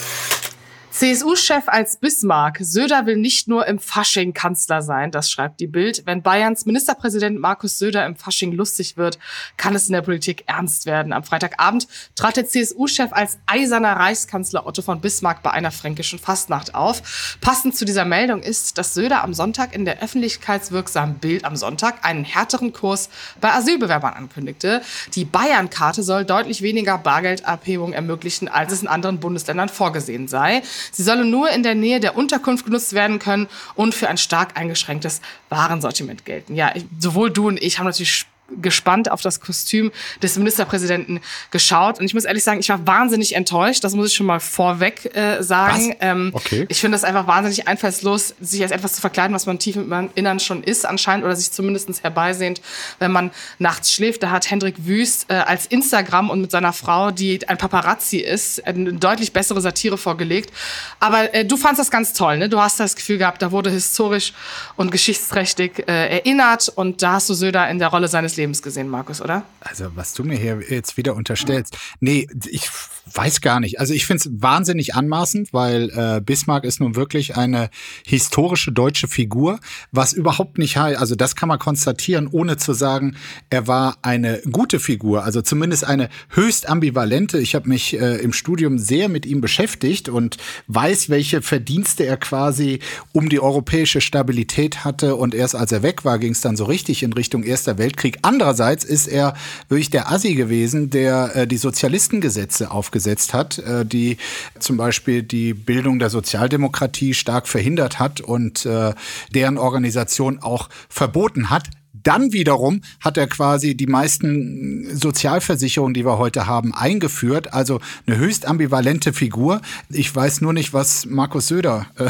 CSU-Chef 1.03 1.65
als 1.67 1.97
Bismarck. 1.97 2.59
Söder 2.61 3.05
will 3.05 3.17
nicht 3.17 3.49
nur 3.49 3.67
im 3.67 3.77
Fasching 3.77 4.33
Kanzler 4.33 4.81
sein, 4.81 5.11
das 5.11 5.29
schreibt 5.29 5.59
die 5.59 5.67
Bild. 5.67 6.03
Wenn 6.05 6.21
Bayerns 6.21 6.65
Ministerpräsident 6.65 7.41
Markus 7.41 7.77
Söder 7.77 8.05
im 8.05 8.15
Fasching 8.15 8.53
lustig 8.53 8.95
wird, 8.95 9.19
kann 9.57 9.75
es 9.75 9.87
in 9.87 9.91
der 9.91 10.01
Politik 10.01 10.45
ernst 10.47 10.85
werden. 10.85 11.11
Am 11.11 11.25
Freitagabend 11.25 11.89
trat 12.15 12.37
der 12.37 12.45
CSU-Chef 12.45 13.11
als 13.11 13.37
eiserner 13.47 13.97
Reichskanzler 13.97 14.65
Otto 14.65 14.81
von 14.81 15.01
Bismarck 15.01 15.43
bei 15.43 15.51
einer 15.51 15.71
fränkischen 15.71 16.19
Fastnacht 16.19 16.73
auf. 16.73 17.37
Passend 17.41 17.75
zu 17.75 17.83
dieser 17.83 18.05
Meldung 18.05 18.41
ist, 18.41 18.77
dass 18.77 18.93
Söder 18.93 19.25
am 19.25 19.33
Sonntag 19.33 19.75
in 19.75 19.83
der 19.83 20.01
öffentlichkeitswirksamen 20.01 21.15
Bild 21.15 21.43
am 21.43 21.57
Sonntag 21.57 22.05
einen 22.05 22.23
härteren 22.23 22.71
Kurs 22.71 23.09
bei 23.41 23.51
Asylbewerbern 23.51 24.13
ankündigte. 24.13 24.81
Die 25.15 25.25
Bayern-Karte 25.25 26.01
soll 26.01 26.23
deutlich 26.23 26.61
weniger 26.61 26.97
Bargeldabhebung 26.97 27.91
ermöglichen, 27.91 28.47
als 28.47 28.71
es 28.71 28.81
in 28.81 28.87
anderen 28.87 29.19
Bundesländern 29.19 29.67
vorgesehen 29.67 30.29
sei. 30.29 30.61
Sie 30.93 31.03
sollen 31.03 31.29
nur 31.29 31.49
in 31.49 31.63
der 31.63 31.75
Nähe 31.75 31.99
der 31.99 32.15
Unterkunft 32.15 32.65
genutzt 32.65 32.93
werden 32.93 33.19
können 33.19 33.47
und 33.75 33.95
für 33.95 34.07
ein 34.07 34.17
stark 34.17 34.57
eingeschränktes 34.57 35.21
Warensortiment 35.49 36.23
gelten. 36.23 36.55
Ja, 36.55 36.73
sowohl 36.99 37.31
du 37.31 37.47
und 37.47 37.61
ich 37.61 37.79
haben 37.79 37.85
natürlich 37.85 38.25
gespannt 38.61 39.09
auf 39.09 39.21
das 39.21 39.39
Kostüm 39.39 39.91
des 40.21 40.37
Ministerpräsidenten 40.37 41.21
geschaut. 41.51 41.99
Und 41.99 42.05
ich 42.05 42.13
muss 42.13 42.25
ehrlich 42.25 42.43
sagen, 42.43 42.59
ich 42.59 42.69
war 42.69 42.85
wahnsinnig 42.85 43.35
enttäuscht. 43.35 43.83
Das 43.83 43.93
muss 43.93 44.07
ich 44.07 44.15
schon 44.15 44.25
mal 44.25 44.39
vorweg 44.39 45.15
äh, 45.15 45.41
sagen. 45.41 45.95
Ähm, 45.99 46.31
okay. 46.33 46.65
Ich 46.69 46.81
finde 46.81 46.95
das 46.95 47.03
einfach 47.03 47.27
wahnsinnig 47.27 47.67
einfallslos, 47.67 48.35
sich 48.39 48.61
als 48.61 48.71
etwas 48.71 48.93
zu 48.93 49.01
verkleiden, 49.01 49.33
was 49.33 49.45
man 49.45 49.59
tief 49.59 49.75
im 49.75 50.09
Innern 50.15 50.39
schon 50.39 50.63
ist 50.63 50.85
anscheinend 50.85 51.25
oder 51.25 51.35
sich 51.35 51.51
zumindest 51.51 52.03
herbeisehnt, 52.03 52.61
wenn 52.99 53.11
man 53.11 53.31
nachts 53.59 53.93
schläft. 53.93 54.23
Da 54.23 54.31
hat 54.31 54.49
Hendrik 54.49 54.85
Wüst 54.85 55.25
äh, 55.29 55.35
als 55.35 55.65
Instagram 55.67 56.29
und 56.29 56.41
mit 56.41 56.51
seiner 56.51 56.73
Frau, 56.73 57.11
die 57.11 57.47
ein 57.47 57.57
Paparazzi 57.57 58.17
ist, 58.17 58.65
eine 58.65 58.93
deutlich 58.93 59.31
bessere 59.33 59.61
Satire 59.61 59.97
vorgelegt. 59.97 60.51
Aber 60.99 61.33
äh, 61.33 61.45
du 61.45 61.57
fandst 61.57 61.79
das 61.79 61.89
ganz 61.89 62.13
toll. 62.13 62.37
Ne? 62.37 62.49
Du 62.49 62.59
hast 62.59 62.79
das 62.79 62.95
Gefühl 62.95 63.17
gehabt, 63.17 63.41
da 63.41 63.51
wurde 63.51 63.69
historisch 63.69 64.33
und 64.75 64.91
geschichtsträchtig 64.91 65.87
äh, 65.87 66.17
erinnert 66.17 66.69
und 66.69 67.01
da 67.01 67.13
hast 67.13 67.29
du 67.29 67.33
Söder 67.33 67.69
in 67.69 67.79
der 67.79 67.87
Rolle 67.87 68.07
seines 68.07 68.32
Lebens 68.37 68.61
gesehen, 68.61 68.89
Markus, 68.89 69.21
oder? 69.21 69.43
Also, 69.59 69.95
was 69.95 70.13
du 70.13 70.23
mir 70.23 70.37
hier 70.37 70.61
jetzt 70.69 70.97
wieder 70.97 71.15
unterstellst. 71.15 71.77
Nee, 71.99 72.27
ich 72.45 72.69
weiß 73.11 73.41
gar 73.41 73.59
nicht. 73.59 73.79
Also, 73.79 73.93
ich 73.93 74.05
finde 74.05 74.23
es 74.23 74.29
wahnsinnig 74.41 74.95
anmaßend, 74.95 75.53
weil 75.53 75.89
äh, 75.89 76.21
Bismarck 76.21 76.63
ist 76.63 76.79
nun 76.79 76.95
wirklich 76.95 77.35
eine 77.35 77.69
historische 78.05 78.71
deutsche 78.71 79.07
Figur, 79.07 79.59
was 79.91 80.13
überhaupt 80.13 80.57
nicht 80.57 80.77
heißt, 80.77 80.99
also 80.99 81.15
das 81.15 81.35
kann 81.35 81.49
man 81.49 81.59
konstatieren, 81.59 82.27
ohne 82.27 82.57
zu 82.57 82.73
sagen, 82.73 83.15
er 83.49 83.67
war 83.67 83.97
eine 84.01 84.41
gute 84.51 84.79
Figur, 84.79 85.23
also 85.23 85.41
zumindest 85.41 85.83
eine 85.83 86.09
höchst 86.29 86.67
ambivalente. 86.67 87.39
Ich 87.39 87.55
habe 87.55 87.69
mich 87.69 87.99
äh, 87.99 88.17
im 88.17 88.33
Studium 88.33 88.79
sehr 88.79 89.09
mit 89.09 89.25
ihm 89.25 89.41
beschäftigt 89.41 90.09
und 90.09 90.37
weiß, 90.67 91.09
welche 91.09 91.41
Verdienste 91.41 92.05
er 92.05 92.17
quasi 92.17 92.79
um 93.11 93.29
die 93.29 93.39
europäische 93.39 94.01
Stabilität 94.01 94.83
hatte. 94.85 95.15
Und 95.15 95.35
erst 95.35 95.55
als 95.55 95.71
er 95.71 95.83
weg 95.83 96.05
war, 96.05 96.19
ging 96.19 96.31
es 96.31 96.41
dann 96.41 96.55
so 96.55 96.65
richtig 96.65 97.03
in 97.03 97.13
Richtung 97.13 97.43
Erster 97.43 97.77
Weltkrieg 97.77 98.19
andererseits 98.21 98.83
ist 98.83 99.07
er 99.07 99.35
wirklich 99.69 99.89
der 99.89 100.11
Assi 100.11 100.35
gewesen, 100.35 100.89
der 100.89 101.35
äh, 101.35 101.47
die 101.47 101.57
Sozialistengesetze 101.57 102.71
aufgesetzt 102.93 103.33
hat, 103.33 103.57
äh, 103.57 103.85
die 103.85 104.17
zum 104.59 104.77
Beispiel 104.77 105.23
die 105.23 105.53
Bildung 105.53 105.97
der 105.97 106.11
Sozialdemokratie 106.11 107.15
stark 107.15 107.47
verhindert 107.47 107.97
hat 107.99 108.21
und 108.21 108.65
äh, 108.65 108.93
deren 109.33 109.57
Organisation 109.57 110.39
auch 110.39 110.69
verboten 110.89 111.49
hat. 111.49 111.69
Dann 112.03 112.33
wiederum 112.33 112.81
hat 112.99 113.17
er 113.17 113.27
quasi 113.27 113.75
die 113.75 113.87
meisten 113.87 114.95
Sozialversicherungen, 114.95 115.93
die 115.93 116.05
wir 116.05 116.17
heute 116.17 116.45
haben, 116.45 116.73
eingeführt. 116.73 117.53
Also 117.53 117.79
eine 118.05 118.17
höchst 118.17 118.45
ambivalente 118.45 119.13
Figur. 119.13 119.61
Ich 119.89 120.13
weiß 120.13 120.41
nur 120.41 120.53
nicht, 120.53 120.73
was 120.73 121.05
Markus 121.05 121.47
Söder 121.47 121.87
äh, 121.97 122.09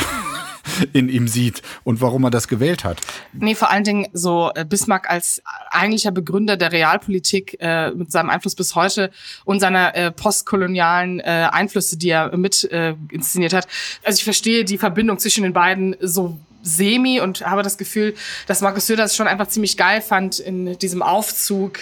in 0.93 1.09
ihm 1.09 1.27
sieht 1.27 1.61
und 1.83 2.01
warum 2.01 2.23
er 2.23 2.31
das 2.31 2.47
gewählt 2.47 2.83
hat. 2.83 3.01
Nee, 3.33 3.55
vor 3.55 3.69
allen 3.69 3.83
Dingen 3.83 4.07
so 4.13 4.51
äh, 4.55 4.65
Bismarck 4.65 5.09
als 5.09 5.41
eigentlicher 5.69 6.11
Begründer 6.11 6.57
der 6.57 6.71
Realpolitik 6.71 7.57
äh, 7.59 7.91
mit 7.91 8.11
seinem 8.11 8.29
Einfluss 8.29 8.55
bis 8.55 8.75
heute 8.75 9.11
und 9.45 9.59
seiner 9.59 9.95
äh, 9.95 10.11
postkolonialen 10.11 11.19
äh, 11.19 11.49
Einflüsse, 11.51 11.97
die 11.97 12.09
er 12.09 12.35
mit 12.37 12.63
äh, 12.71 12.95
inszeniert 13.11 13.53
hat. 13.53 13.67
Also 14.03 14.17
ich 14.17 14.23
verstehe 14.23 14.65
die 14.65 14.77
Verbindung 14.77 15.19
zwischen 15.19 15.43
den 15.43 15.53
beiden 15.53 15.95
so 15.99 16.37
semi 16.63 17.19
und 17.19 17.45
habe 17.45 17.61
das 17.61 17.77
Gefühl, 17.77 18.15
dass 18.47 18.61
Markus 18.61 18.87
Söder 18.87 19.03
es 19.03 19.15
schon 19.15 19.27
einfach 19.27 19.47
ziemlich 19.47 19.77
geil 19.77 20.01
fand 20.01 20.39
in 20.39 20.77
diesem 20.79 21.01
Aufzug 21.01 21.79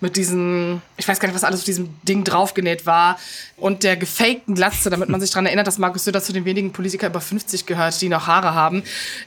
mit 0.00 0.16
diesem, 0.16 0.82
ich 0.96 1.08
weiß 1.08 1.18
gar 1.18 1.28
nicht, 1.28 1.34
was 1.34 1.44
alles 1.44 1.60
auf 1.60 1.64
diesem 1.64 1.96
Ding 2.02 2.22
draufgenäht 2.22 2.86
war 2.86 3.18
und 3.56 3.82
der 3.82 3.96
gefakten 3.96 4.54
Glatze, 4.54 4.90
damit 4.90 5.08
man 5.08 5.20
sich 5.20 5.30
daran 5.30 5.46
erinnert, 5.46 5.66
dass 5.66 5.78
Markus 5.78 6.04
Söder 6.04 6.22
zu 6.22 6.32
den 6.32 6.44
wenigen 6.44 6.72
Politikern 6.72 7.10
über 7.10 7.20
50 7.20 7.66
gehört, 7.66 8.00
die 8.00 8.08
noch 8.08 8.26
Haare 8.26 8.54
haben. 8.54 8.84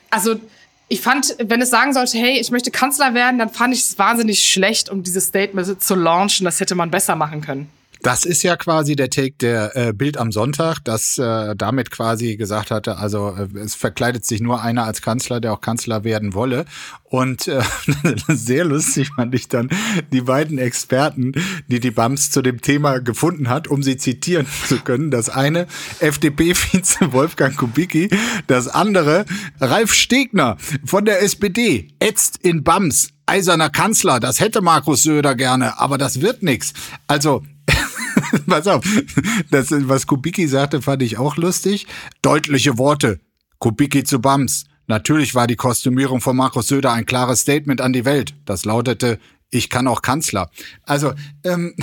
Also 0.09 0.39
ich 0.87 1.01
fand, 1.01 1.35
wenn 1.39 1.61
es 1.61 1.69
sagen 1.69 1.93
sollte, 1.93 2.17
hey, 2.17 2.39
ich 2.39 2.51
möchte 2.51 2.69
Kanzler 2.69 3.13
werden, 3.13 3.39
dann 3.39 3.49
fand 3.49 3.73
ich 3.73 3.81
es 3.81 3.97
wahnsinnig 3.97 4.45
schlecht, 4.45 4.89
um 4.89 5.03
dieses 5.03 5.27
Statement 5.27 5.81
zu 5.81 5.95
launchen. 5.95 6.45
Das 6.45 6.59
hätte 6.59 6.75
man 6.75 6.91
besser 6.91 7.15
machen 7.15 7.41
können. 7.41 7.69
Das 8.03 8.25
ist 8.25 8.41
ja 8.41 8.55
quasi 8.55 8.95
der 8.95 9.11
Take 9.11 9.35
der 9.39 9.75
äh, 9.75 9.93
Bild 9.93 10.17
am 10.17 10.31
Sonntag, 10.31 10.79
das 10.83 11.19
äh, 11.19 11.55
damit 11.55 11.91
quasi 11.91 12.35
gesagt 12.35 12.71
hatte, 12.71 12.97
also 12.97 13.35
äh, 13.35 13.59
es 13.59 13.75
verkleidet 13.75 14.25
sich 14.25 14.41
nur 14.41 14.61
einer 14.61 14.85
als 14.85 15.03
Kanzler, 15.03 15.39
der 15.39 15.53
auch 15.53 15.61
Kanzler 15.61 16.03
werden 16.03 16.33
wolle. 16.33 16.65
Und 17.03 17.47
äh, 17.47 17.61
sehr 18.27 18.65
lustig 18.65 19.11
fand 19.15 19.35
ich 19.35 19.49
dann 19.49 19.69
die 20.11 20.21
beiden 20.21 20.57
Experten, 20.57 21.33
die 21.67 21.79
die 21.79 21.91
BAMS 21.91 22.31
zu 22.31 22.41
dem 22.41 22.61
Thema 22.61 22.99
gefunden 22.99 23.49
hat, 23.49 23.67
um 23.67 23.83
sie 23.83 23.97
zitieren 23.97 24.47
zu 24.67 24.79
können. 24.79 25.11
Das 25.11 25.29
eine 25.29 25.67
FDP-Vize 25.99 27.11
Wolfgang 27.11 27.55
Kubicki, 27.55 28.09
das 28.47 28.67
andere 28.67 29.25
Ralf 29.59 29.93
Stegner 29.93 30.57
von 30.85 31.05
der 31.05 31.21
SPD, 31.21 31.89
ätzt 31.99 32.37
in 32.37 32.63
BAMS 32.63 33.09
eiserner 33.27 33.69
Kanzler, 33.69 34.19
das 34.19 34.41
hätte 34.41 34.61
Markus 34.61 35.03
Söder 35.03 35.35
gerne, 35.35 35.79
aber 35.79 35.97
das 35.97 36.19
wird 36.19 36.43
nix. 36.43 36.73
Also 37.07 37.43
Pass 38.47 38.67
auf, 38.67 38.83
das, 39.49 39.67
was 39.71 40.07
Kubicki 40.07 40.47
sagte, 40.47 40.81
fand 40.81 41.03
ich 41.03 41.17
auch 41.17 41.37
lustig. 41.37 41.87
Deutliche 42.21 42.77
Worte. 42.77 43.19
Kubicki 43.59 44.03
zu 44.03 44.19
Bams. 44.19 44.65
Natürlich 44.87 45.35
war 45.35 45.47
die 45.47 45.55
Kostümierung 45.55 46.19
von 46.19 46.35
Markus 46.35 46.67
Söder 46.67 46.91
ein 46.91 47.05
klares 47.05 47.41
Statement 47.41 47.79
an 47.81 47.93
die 47.93 48.05
Welt. 48.05 48.35
Das 48.45 48.65
lautete, 48.65 49.19
ich 49.49 49.69
kann 49.69 49.87
auch 49.87 50.01
Kanzler. 50.01 50.49
Also, 50.83 51.13
ähm, 51.43 51.75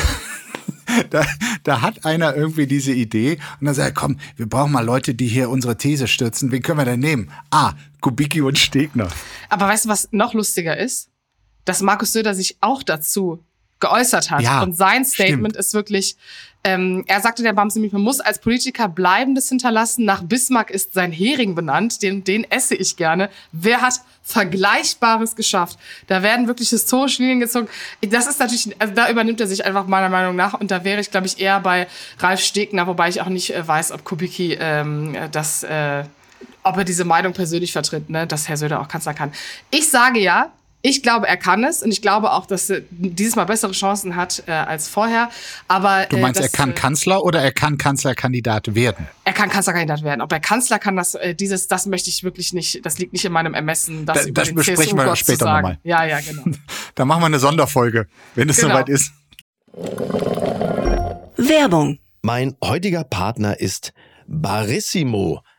da, 1.10 1.24
da 1.62 1.80
hat 1.80 2.04
einer 2.04 2.34
irgendwie 2.34 2.66
diese 2.66 2.92
Idee 2.92 3.38
und 3.60 3.66
dann 3.66 3.74
sagt, 3.74 3.94
komm, 3.94 4.18
wir 4.36 4.48
brauchen 4.48 4.72
mal 4.72 4.84
Leute, 4.84 5.14
die 5.14 5.28
hier 5.28 5.50
unsere 5.50 5.76
These 5.76 6.08
stürzen. 6.08 6.50
Wen 6.50 6.62
können 6.62 6.78
wir 6.78 6.84
denn 6.84 7.00
nehmen? 7.00 7.30
Ah, 7.50 7.74
Kubicki 8.00 8.40
und 8.40 8.58
Stegner. 8.58 9.08
Aber 9.48 9.68
weißt 9.68 9.84
du, 9.84 9.88
was 9.88 10.08
noch 10.12 10.34
lustiger 10.34 10.76
ist? 10.76 11.10
Dass 11.64 11.82
Markus 11.82 12.12
Söder 12.12 12.34
sich 12.34 12.56
auch 12.60 12.82
dazu 12.82 13.44
geäußert 13.80 14.30
hat. 14.30 14.42
Ja, 14.42 14.62
und 14.62 14.76
sein 14.76 15.04
Statement 15.04 15.54
stimmt. 15.54 15.56
ist 15.56 15.74
wirklich, 15.74 16.16
ähm, 16.64 17.04
er 17.06 17.20
sagte 17.20 17.42
der 17.42 17.52
Bams 17.52 17.76
nämlich, 17.76 17.92
man 17.92 18.02
muss 18.02 18.20
als 18.20 18.40
Politiker 18.40 18.88
Bleibendes 18.88 19.48
hinterlassen. 19.48 20.04
Nach 20.04 20.22
Bismarck 20.22 20.70
ist 20.70 20.92
sein 20.92 21.12
Hering 21.12 21.54
benannt, 21.54 22.02
den, 22.02 22.24
den 22.24 22.44
esse 22.50 22.74
ich 22.74 22.96
gerne. 22.96 23.30
Wer 23.52 23.80
hat 23.80 24.00
Vergleichbares 24.22 25.36
geschafft? 25.36 25.78
Da 26.08 26.22
werden 26.22 26.48
wirklich 26.48 26.70
historische 26.70 27.22
Linien 27.22 27.40
gezogen. 27.40 27.68
Das 28.02 28.26
ist 28.26 28.40
natürlich, 28.40 28.74
also 28.80 28.92
da 28.92 29.08
übernimmt 29.08 29.40
er 29.40 29.46
sich 29.46 29.64
einfach 29.64 29.86
meiner 29.86 30.08
Meinung 30.08 30.34
nach 30.34 30.54
und 30.54 30.70
da 30.70 30.84
wäre 30.84 31.00
ich, 31.00 31.10
glaube 31.10 31.26
ich, 31.26 31.40
eher 31.40 31.60
bei 31.60 31.86
Ralf 32.18 32.40
Stegner, 32.40 32.86
wobei 32.86 33.08
ich 33.08 33.20
auch 33.22 33.28
nicht 33.28 33.54
äh, 33.54 33.66
weiß, 33.66 33.92
ob 33.92 34.04
Kubicki 34.04 34.58
ähm, 34.60 35.16
das, 35.30 35.62
äh, 35.62 36.04
ob 36.64 36.76
er 36.76 36.84
diese 36.84 37.04
Meinung 37.04 37.32
persönlich 37.32 37.72
vertritt, 37.72 38.10
ne, 38.10 38.26
dass 38.26 38.48
Herr 38.48 38.56
Söder 38.56 38.80
auch 38.80 38.88
Kanzler 38.88 39.14
kann. 39.14 39.32
Ich 39.70 39.88
sage 39.88 40.18
ja, 40.18 40.52
ich 40.80 41.02
glaube, 41.02 41.26
er 41.26 41.36
kann 41.36 41.64
es 41.64 41.82
und 41.82 41.90
ich 41.90 42.02
glaube 42.02 42.30
auch, 42.32 42.46
dass 42.46 42.70
er 42.70 42.82
dieses 42.90 43.34
Mal 43.36 43.44
bessere 43.44 43.72
Chancen 43.72 44.14
hat 44.14 44.44
äh, 44.46 44.52
als 44.52 44.88
vorher. 44.88 45.28
Aber 45.66 46.06
Du 46.08 46.16
meinst, 46.18 46.40
äh, 46.40 46.44
er 46.44 46.48
kann 46.50 46.70
äh, 46.70 46.74
Kanzler 46.74 47.24
oder 47.24 47.42
er 47.42 47.50
kann 47.52 47.78
Kanzlerkandidat 47.78 48.74
werden? 48.74 49.08
er 49.24 49.32
kann 49.32 49.48
Kanzlerkandidat 49.50 50.02
werden. 50.04 50.20
Ob 50.22 50.30
er 50.32 50.40
Kanzler 50.40 50.78
kann, 50.78 50.94
das 50.96 51.14
äh, 51.16 51.34
dieses, 51.34 51.66
das 51.68 51.86
möchte 51.86 52.10
ich 52.10 52.22
wirklich 52.22 52.52
nicht. 52.52 52.86
Das 52.86 52.98
liegt 52.98 53.12
nicht 53.12 53.24
in 53.24 53.32
meinem 53.32 53.54
Ermessen, 53.54 54.06
das 54.06 54.22
Da- 54.22 54.28
über 54.28 54.40
das 54.42 54.48
den 54.48 54.54
besprechen 54.54 54.96
wir 54.96 55.16
später 55.16 55.52
nochmal. 55.52 55.78
Ja, 55.82 56.04
ja, 56.04 56.20
genau. 56.20 56.44
Da 56.94 57.04
machen 57.04 57.22
wir 57.22 57.26
eine 57.26 57.38
Sonderfolge, 57.40 58.06
wenn 58.34 58.48
es 58.48 58.56
Genau. 58.56 58.74
soweit 58.74 58.88
ist. 58.88 59.12
Werbung. 61.36 61.98
Mein 62.22 62.56
heutiger 62.64 63.04
Partner 63.04 63.58
ist 63.60 63.92
Barissimo, 64.26 65.40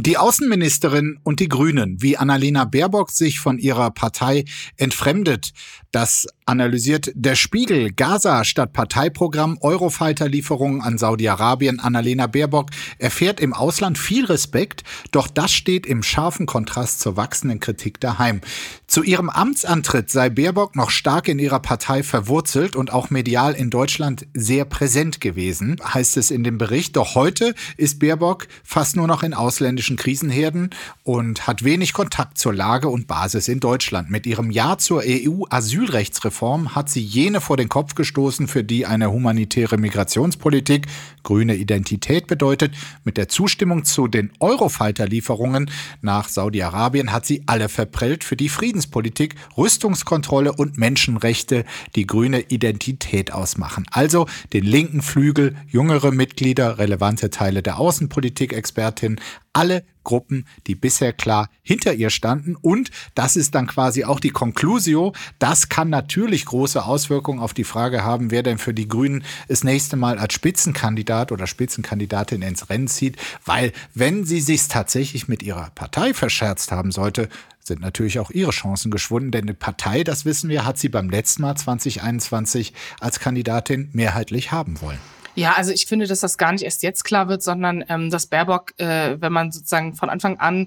Die 0.00 0.16
Außenministerin 0.16 1.18
und 1.24 1.40
die 1.40 1.48
Grünen, 1.48 2.00
wie 2.00 2.16
Annalena 2.16 2.64
Baerbock 2.64 3.10
sich 3.10 3.40
von 3.40 3.58
ihrer 3.58 3.90
Partei 3.90 4.44
entfremdet, 4.76 5.52
das 5.90 6.28
analysiert 6.46 7.10
der 7.14 7.34
Spiegel. 7.34 7.92
Gaza 7.92 8.44
statt 8.44 8.72
Parteiprogramm, 8.72 9.58
Eurofighter-Lieferungen 9.60 10.82
an 10.82 10.98
Saudi-Arabien. 10.98 11.80
Annalena 11.80 12.26
Baerbock 12.26 12.70
erfährt 12.98 13.40
im 13.40 13.52
Ausland 13.52 13.98
viel 13.98 14.24
Respekt, 14.26 14.84
doch 15.10 15.28
das 15.28 15.50
steht 15.50 15.86
im 15.86 16.02
scharfen 16.02 16.46
Kontrast 16.46 17.00
zur 17.00 17.16
wachsenden 17.16 17.58
Kritik 17.58 18.00
daheim. 18.00 18.40
Zu 18.86 19.02
ihrem 19.02 19.30
Amtsantritt 19.30 20.10
sei 20.10 20.30
Baerbock 20.30 20.76
noch 20.76 20.90
stark 20.90 21.26
in 21.28 21.38
ihrer 21.38 21.60
Partei 21.60 22.02
verwurzelt 22.02 22.76
und 22.76 22.92
auch 22.92 23.10
medial 23.10 23.54
in 23.54 23.70
Deutschland 23.70 24.26
sehr 24.32 24.64
präsent 24.64 25.20
gewesen, 25.20 25.76
heißt 25.82 26.16
es 26.18 26.30
in 26.30 26.44
dem 26.44 26.58
Bericht. 26.58 26.96
Doch 26.96 27.14
heute 27.14 27.54
ist 27.76 27.98
Baerbock 27.98 28.46
fast 28.62 28.94
nur 28.94 29.06
noch 29.06 29.22
in 29.22 29.34
ausländischen 29.34 29.87
politischen 29.88 29.96
Krisenherden 29.96 30.70
und 31.02 31.46
hat 31.46 31.64
wenig 31.64 31.92
Kontakt 31.92 32.38
zur 32.38 32.54
Lage 32.54 32.88
und 32.88 33.06
Basis 33.06 33.48
in 33.48 33.60
Deutschland. 33.60 34.10
Mit 34.10 34.26
ihrem 34.26 34.50
Ja 34.50 34.76
zur 34.78 35.02
EU-Asylrechtsreform 35.06 36.74
hat 36.74 36.90
sie 36.90 37.02
jene 37.02 37.40
vor 37.40 37.56
den 37.56 37.68
Kopf 37.68 37.94
gestoßen, 37.94 38.48
für 38.48 38.64
die 38.64 38.86
eine 38.86 39.10
humanitäre 39.10 39.78
Migrationspolitik 39.78 40.86
grüne 41.28 41.56
Identität 41.56 42.26
bedeutet. 42.26 42.74
Mit 43.04 43.18
der 43.18 43.28
Zustimmung 43.28 43.84
zu 43.84 44.08
den 44.08 44.30
Eurofighter-Lieferungen 44.40 45.70
nach 46.00 46.26
Saudi-Arabien 46.26 47.12
hat 47.12 47.26
sie 47.26 47.42
alle 47.44 47.68
verprellt, 47.68 48.24
für 48.24 48.34
die 48.34 48.48
Friedenspolitik, 48.48 49.34
Rüstungskontrolle 49.54 50.54
und 50.54 50.78
Menschenrechte 50.78 51.66
die 51.96 52.06
grüne 52.06 52.40
Identität 52.40 53.30
ausmachen. 53.30 53.84
Also 53.90 54.26
den 54.54 54.64
linken 54.64 55.02
Flügel, 55.02 55.54
jüngere 55.66 56.12
Mitglieder, 56.12 56.78
relevante 56.78 57.28
Teile 57.28 57.62
der 57.62 57.78
Außenpolitik-Expertin, 57.78 59.20
alle 59.52 59.84
Gruppen, 60.08 60.46
die 60.66 60.74
bisher 60.74 61.12
klar 61.12 61.50
hinter 61.62 61.92
ihr 61.92 62.08
standen. 62.08 62.56
Und 62.56 62.90
das 63.14 63.36
ist 63.36 63.54
dann 63.54 63.66
quasi 63.66 64.04
auch 64.04 64.20
die 64.20 64.30
Conclusio. 64.30 65.12
Das 65.38 65.68
kann 65.68 65.90
natürlich 65.90 66.46
große 66.46 66.82
Auswirkungen 66.82 67.40
auf 67.40 67.52
die 67.52 67.64
Frage 67.64 68.04
haben, 68.04 68.30
wer 68.30 68.42
denn 68.42 68.56
für 68.56 68.72
die 68.72 68.88
Grünen 68.88 69.22
das 69.48 69.64
nächste 69.64 69.98
Mal 69.98 70.18
als 70.18 70.32
Spitzenkandidat 70.32 71.30
oder 71.30 71.46
Spitzenkandidatin 71.46 72.40
ins 72.40 72.70
Rennen 72.70 72.88
zieht. 72.88 73.18
Weil 73.44 73.72
wenn 73.92 74.24
sie 74.24 74.40
sich 74.40 74.66
tatsächlich 74.68 75.28
mit 75.28 75.42
ihrer 75.42 75.68
Partei 75.74 76.14
verscherzt 76.14 76.72
haben 76.72 76.90
sollte, 76.90 77.28
sind 77.60 77.82
natürlich 77.82 78.18
auch 78.18 78.30
ihre 78.30 78.52
Chancen 78.52 78.90
geschwunden, 78.90 79.30
denn 79.30 79.42
eine 79.42 79.52
Partei, 79.52 80.04
das 80.04 80.24
wissen 80.24 80.48
wir, 80.48 80.64
hat 80.64 80.78
sie 80.78 80.88
beim 80.88 81.10
letzten 81.10 81.42
Mal 81.42 81.54
2021 81.54 82.72
als 82.98 83.20
Kandidatin 83.20 83.90
mehrheitlich 83.92 84.52
haben 84.52 84.80
wollen. 84.80 85.00
Ja, 85.38 85.52
also 85.52 85.70
ich 85.70 85.86
finde, 85.86 86.08
dass 86.08 86.18
das 86.18 86.36
gar 86.36 86.50
nicht 86.50 86.64
erst 86.64 86.82
jetzt 86.82 87.04
klar 87.04 87.28
wird, 87.28 87.44
sondern 87.44 87.84
ähm, 87.88 88.10
dass 88.10 88.26
Baerbock, 88.26 88.72
äh, 88.78 89.20
wenn 89.20 89.32
man 89.32 89.52
sozusagen 89.52 89.94
von 89.94 90.10
Anfang 90.10 90.40
an 90.40 90.66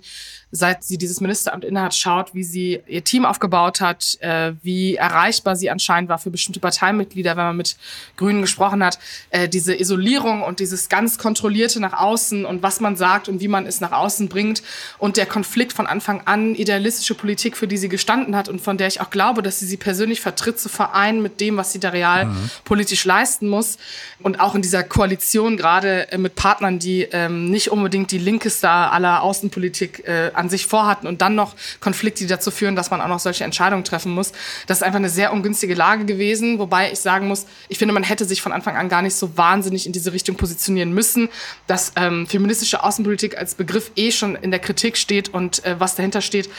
seit 0.51 0.83
sie 0.83 0.97
dieses 0.97 1.21
Ministeramt 1.21 1.63
innehat, 1.63 1.95
schaut, 1.95 2.35
wie 2.35 2.43
sie 2.43 2.81
ihr 2.87 3.03
Team 3.03 3.25
aufgebaut 3.25 3.79
hat, 3.79 4.17
äh, 4.19 4.53
wie 4.61 4.95
erreichbar 4.95 5.55
sie 5.55 5.69
anscheinend 5.69 6.09
war 6.09 6.19
für 6.19 6.29
bestimmte 6.29 6.59
Parteimitglieder, 6.59 7.37
wenn 7.37 7.45
man 7.45 7.57
mit 7.57 7.77
Grünen 8.17 8.41
gesprochen 8.41 8.83
hat, 8.83 8.99
äh, 9.29 9.47
diese 9.47 9.79
Isolierung 9.79 10.43
und 10.43 10.59
dieses 10.59 10.89
ganz 10.89 11.17
kontrollierte 11.17 11.79
nach 11.79 11.93
außen 11.93 12.45
und 12.45 12.61
was 12.61 12.81
man 12.81 12.97
sagt 12.97 13.29
und 13.29 13.39
wie 13.39 13.47
man 13.47 13.65
es 13.65 13.79
nach 13.79 13.93
außen 13.93 14.27
bringt 14.27 14.61
und 14.97 15.15
der 15.15 15.25
Konflikt 15.25 15.71
von 15.71 15.87
Anfang 15.87 16.21
an, 16.25 16.53
idealistische 16.53 17.15
Politik, 17.15 17.55
für 17.55 17.67
die 17.67 17.77
sie 17.77 17.89
gestanden 17.89 18.35
hat 18.35 18.49
und 18.49 18.59
von 18.59 18.77
der 18.77 18.87
ich 18.87 18.99
auch 18.99 19.09
glaube, 19.09 19.41
dass 19.41 19.59
sie 19.59 19.65
sie 19.65 19.77
persönlich 19.77 20.19
vertritt, 20.19 20.59
zu 20.59 20.67
vereinen 20.67 21.21
mit 21.21 21.39
dem, 21.39 21.55
was 21.55 21.71
sie 21.71 21.79
da 21.79 21.89
real 21.89 22.25
mhm. 22.25 22.49
politisch 22.65 23.05
leisten 23.05 23.47
muss 23.47 23.77
und 24.19 24.41
auch 24.41 24.53
in 24.53 24.60
dieser 24.61 24.83
Koalition 24.83 25.57
gerade 25.57 26.11
äh, 26.11 26.17
mit 26.17 26.35
Partnern, 26.35 26.79
die 26.79 27.07
ähm, 27.11 27.49
nicht 27.49 27.71
unbedingt 27.71 28.11
die 28.11 28.17
linkeste 28.17 28.69
aller 28.69 29.21
Außenpolitik 29.21 30.07
äh, 30.07 30.31
an 30.33 30.49
sich 30.49 30.65
vorhatten 30.65 31.07
und 31.07 31.21
dann 31.21 31.35
noch 31.35 31.55
Konflikte, 31.79 32.23
die 32.23 32.27
dazu 32.27 32.51
führen, 32.51 32.75
dass 32.75 32.91
man 32.91 33.01
auch 33.01 33.07
noch 33.07 33.19
solche 33.19 33.43
Entscheidungen 33.43 33.83
treffen 33.83 34.13
muss. 34.13 34.31
Das 34.67 34.79
ist 34.79 34.83
einfach 34.83 34.99
eine 34.99 35.09
sehr 35.09 35.33
ungünstige 35.33 35.73
Lage 35.73 36.05
gewesen, 36.05 36.59
wobei 36.59 36.91
ich 36.91 36.99
sagen 36.99 37.27
muss, 37.27 37.45
ich 37.69 37.77
finde, 37.77 37.93
man 37.93 38.03
hätte 38.03 38.25
sich 38.25 38.41
von 38.41 38.51
Anfang 38.51 38.75
an 38.75 38.89
gar 38.89 39.01
nicht 39.01 39.15
so 39.15 39.37
wahnsinnig 39.37 39.85
in 39.85 39.93
diese 39.93 40.13
Richtung 40.13 40.35
positionieren 40.35 40.93
müssen, 40.93 41.29
dass 41.67 41.93
ähm, 41.95 42.27
feministische 42.27 42.83
Außenpolitik 42.83 43.37
als 43.37 43.55
Begriff 43.55 43.91
eh 43.95 44.11
schon 44.11 44.35
in 44.35 44.51
der 44.51 44.59
Kritik 44.59 44.97
steht 44.97 45.33
und 45.33 45.63
äh, 45.65 45.79
was 45.79 45.95
dahinter 45.95 46.21
steht 46.21 46.49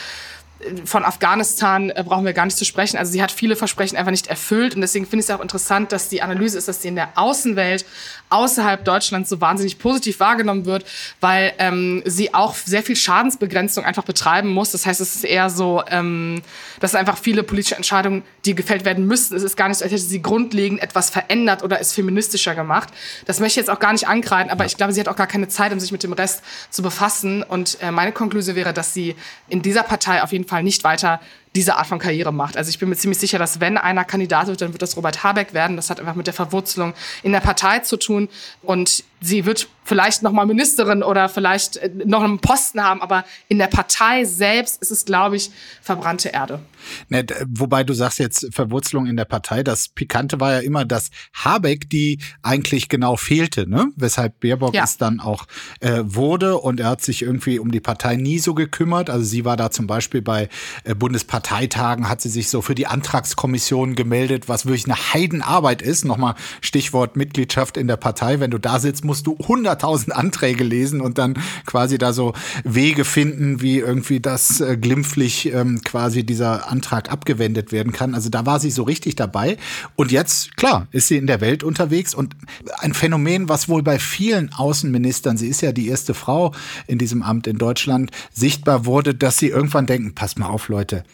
von 0.84 1.04
Afghanistan 1.04 1.90
äh, 1.90 2.04
brauchen 2.06 2.24
wir 2.24 2.32
gar 2.32 2.44
nicht 2.44 2.56
zu 2.56 2.64
sprechen. 2.64 2.96
Also 2.96 3.12
sie 3.12 3.22
hat 3.22 3.32
viele 3.32 3.56
Versprechen 3.56 3.96
einfach 3.96 4.10
nicht 4.10 4.26
erfüllt. 4.26 4.74
Und 4.74 4.80
deswegen 4.80 5.06
finde 5.06 5.20
ich 5.20 5.28
es 5.28 5.34
auch 5.34 5.40
interessant, 5.40 5.92
dass 5.92 6.08
die 6.08 6.22
Analyse 6.22 6.58
ist, 6.58 6.68
dass 6.68 6.82
sie 6.82 6.88
in 6.88 6.96
der 6.96 7.10
Außenwelt 7.16 7.84
außerhalb 8.30 8.84
Deutschlands 8.84 9.28
so 9.28 9.40
wahnsinnig 9.40 9.78
positiv 9.78 10.20
wahrgenommen 10.20 10.64
wird, 10.64 10.84
weil 11.20 11.52
ähm, 11.58 12.02
sie 12.06 12.32
auch 12.34 12.54
sehr 12.54 12.82
viel 12.82 12.96
Schadensbegrenzung 12.96 13.84
einfach 13.84 14.04
betreiben 14.04 14.48
muss. 14.48 14.72
Das 14.72 14.86
heißt, 14.86 15.00
es 15.00 15.16
ist 15.16 15.24
eher 15.24 15.50
so, 15.50 15.82
ähm, 15.88 16.42
dass 16.80 16.94
einfach 16.94 17.18
viele 17.18 17.42
politische 17.42 17.76
Entscheidungen, 17.76 18.22
die 18.44 18.54
gefällt 18.54 18.84
werden 18.84 19.06
müssten, 19.06 19.36
es 19.36 19.42
ist 19.42 19.56
gar 19.56 19.68
nicht 19.68 19.78
so, 19.78 19.84
als 19.84 19.92
hätte 19.92 20.02
sie 20.02 20.22
grundlegend 20.22 20.82
etwas 20.82 21.10
verändert 21.10 21.62
oder 21.62 21.80
es 21.80 21.92
feministischer 21.92 22.54
gemacht. 22.54 22.88
Das 23.26 23.38
möchte 23.38 23.60
ich 23.60 23.66
jetzt 23.66 23.70
auch 23.70 23.80
gar 23.80 23.92
nicht 23.92 24.08
ankreiden, 24.08 24.50
aber 24.50 24.64
ich 24.64 24.76
glaube, 24.76 24.92
sie 24.92 25.00
hat 25.00 25.08
auch 25.08 25.16
gar 25.16 25.26
keine 25.26 25.48
Zeit, 25.48 25.72
um 25.72 25.80
sich 25.80 25.92
mit 25.92 26.02
dem 26.02 26.12
Rest 26.12 26.42
zu 26.70 26.82
befassen. 26.82 27.42
Und 27.42 27.78
äh, 27.82 27.90
meine 27.90 28.12
Konklusion 28.12 28.56
wäre, 28.56 28.72
dass 28.72 28.94
sie 28.94 29.14
in 29.48 29.62
dieser 29.62 29.82
Partei 29.82 30.22
auf 30.22 30.32
jeden 30.32 30.46
Fall 30.46 30.51
nicht 30.60 30.84
weiter 30.84 31.20
diese 31.54 31.76
Art 31.76 31.86
von 31.86 31.98
Karriere 31.98 32.32
macht. 32.32 32.56
Also 32.56 32.70
ich 32.70 32.78
bin 32.78 32.88
mir 32.88 32.96
ziemlich 32.96 33.18
sicher, 33.18 33.38
dass 33.38 33.60
wenn 33.60 33.76
einer 33.76 34.04
Kandidat 34.04 34.46
wird, 34.46 34.60
dann 34.60 34.72
wird 34.72 34.82
das 34.82 34.96
Robert 34.96 35.22
Habeck 35.22 35.52
werden. 35.52 35.76
Das 35.76 35.90
hat 35.90 36.00
einfach 36.00 36.14
mit 36.14 36.26
der 36.26 36.34
Verwurzelung 36.34 36.94
in 37.22 37.32
der 37.32 37.40
Partei 37.40 37.80
zu 37.80 37.96
tun. 37.96 38.28
Und 38.62 39.04
sie 39.20 39.44
wird 39.44 39.68
vielleicht 39.84 40.22
noch 40.22 40.32
mal 40.32 40.46
Ministerin 40.46 41.02
oder 41.02 41.28
vielleicht 41.28 41.76
äh, 41.76 41.90
noch 42.04 42.22
einen 42.22 42.38
Posten 42.38 42.82
haben, 42.82 43.02
aber 43.02 43.24
in 43.48 43.58
der 43.58 43.66
Partei 43.66 44.24
selbst 44.24 44.80
ist 44.80 44.90
es, 44.90 45.04
glaube 45.04 45.36
ich, 45.36 45.50
verbrannte 45.80 46.28
Erde. 46.28 46.60
Ne, 47.08 47.24
wobei 47.46 47.84
du 47.84 47.92
sagst 47.94 48.18
jetzt 48.18 48.48
Verwurzelung 48.52 49.06
in 49.06 49.16
der 49.16 49.24
Partei. 49.24 49.62
Das 49.62 49.88
Pikante 49.88 50.40
war 50.40 50.52
ja 50.52 50.58
immer, 50.60 50.84
dass 50.84 51.10
Habeck 51.34 51.88
die 51.90 52.18
eigentlich 52.42 52.88
genau 52.88 53.16
fehlte, 53.16 53.68
ne? 53.68 53.88
weshalb 53.96 54.40
Baerbock 54.40 54.74
ja. 54.74 54.84
es 54.84 54.96
dann 54.96 55.20
auch 55.20 55.46
äh, 55.80 56.00
wurde 56.04 56.58
und 56.58 56.80
er 56.80 56.90
hat 56.90 57.02
sich 57.02 57.22
irgendwie 57.22 57.58
um 57.58 57.70
die 57.70 57.80
Partei 57.80 58.16
nie 58.16 58.38
so 58.38 58.54
gekümmert. 58.54 59.10
Also 59.10 59.24
sie 59.24 59.44
war 59.44 59.56
da 59.56 59.70
zum 59.70 59.86
Beispiel 59.86 60.22
bei 60.22 60.48
äh, 60.84 60.94
Bundesparteitagen, 61.42 62.08
hat 62.08 62.20
sie 62.20 62.28
sich 62.28 62.48
so 62.48 62.62
für 62.62 62.74
die 62.74 62.86
Antragskommission 62.86 63.94
gemeldet, 63.94 64.48
was 64.48 64.66
wirklich 64.66 64.84
eine 64.84 64.96
Heidenarbeit 64.96 65.82
ist. 65.82 66.04
Nochmal 66.04 66.34
Stichwort 66.60 67.16
Mitgliedschaft 67.16 67.76
in 67.76 67.88
der 67.88 67.96
Partei. 67.96 68.40
Wenn 68.40 68.50
du 68.50 68.58
da 68.58 68.78
sitzt, 68.78 69.04
musst 69.04 69.26
du 69.26 69.36
100.000 69.36 70.10
Anträge 70.10 70.64
lesen 70.64 71.00
und 71.00 71.18
dann 71.18 71.34
quasi 71.66 71.98
da 71.98 72.12
so 72.12 72.32
Wege 72.64 73.04
finden, 73.04 73.60
wie 73.60 73.78
irgendwie 73.78 74.20
das 74.20 74.60
äh, 74.60 74.76
glimpflich 74.76 75.52
ähm, 75.52 75.80
quasi 75.82 76.24
dieser 76.24 76.70
Antrag 76.70 77.10
abgewendet 77.10 77.72
werden 77.72 77.92
kann. 77.92 78.14
Also 78.14 78.28
da 78.30 78.46
war 78.46 78.60
sie 78.60 78.70
so 78.70 78.84
richtig 78.84 79.16
dabei. 79.16 79.56
Und 79.96 80.12
jetzt, 80.12 80.56
klar, 80.56 80.86
ist 80.92 81.08
sie 81.08 81.16
in 81.16 81.26
der 81.26 81.40
Welt 81.40 81.64
unterwegs 81.64 82.14
und 82.14 82.36
ein 82.78 82.94
Phänomen, 82.94 83.48
was 83.48 83.68
wohl 83.68 83.82
bei 83.82 83.98
vielen 83.98 84.52
Außenministern, 84.52 85.36
sie 85.36 85.48
ist 85.48 85.60
ja 85.60 85.72
die 85.72 85.88
erste 85.88 86.14
Frau 86.14 86.52
in 86.86 86.98
diesem 86.98 87.22
Amt 87.22 87.46
in 87.46 87.58
Deutschland, 87.58 88.10
sichtbar 88.32 88.86
wurde, 88.86 89.14
dass 89.14 89.38
sie 89.38 89.48
irgendwann 89.48 89.86
denken, 89.86 90.14
pass 90.14 90.36
mal 90.36 90.46
auf, 90.46 90.68
Leute, 90.68 91.04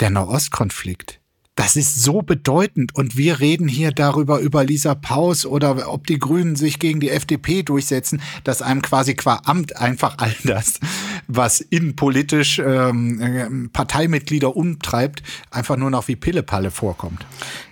der 0.00 0.10
Nahostkonflikt, 0.10 1.20
das 1.56 1.74
ist 1.74 2.02
so 2.02 2.20
bedeutend. 2.20 2.94
Und 2.94 3.16
wir 3.16 3.40
reden 3.40 3.66
hier 3.66 3.90
darüber, 3.90 4.38
über 4.40 4.62
Lisa 4.62 4.94
Paus 4.94 5.46
oder 5.46 5.90
ob 5.90 6.06
die 6.06 6.18
Grünen 6.18 6.54
sich 6.54 6.78
gegen 6.78 7.00
die 7.00 7.10
FDP 7.10 7.62
durchsetzen, 7.62 8.20
dass 8.44 8.60
einem 8.62 8.82
quasi 8.82 9.14
qua 9.14 9.40
Amt 9.44 9.74
einfach 9.76 10.18
all 10.18 10.34
das, 10.44 10.78
was 11.26 11.60
innenpolitisch 11.62 12.58
ähm, 12.58 13.20
äh, 13.20 13.68
Parteimitglieder 13.72 14.54
umtreibt, 14.54 15.22
einfach 15.50 15.76
nur 15.76 15.90
noch 15.90 16.08
wie 16.08 16.16
Pillepalle 16.16 16.70
vorkommt. 16.70 17.26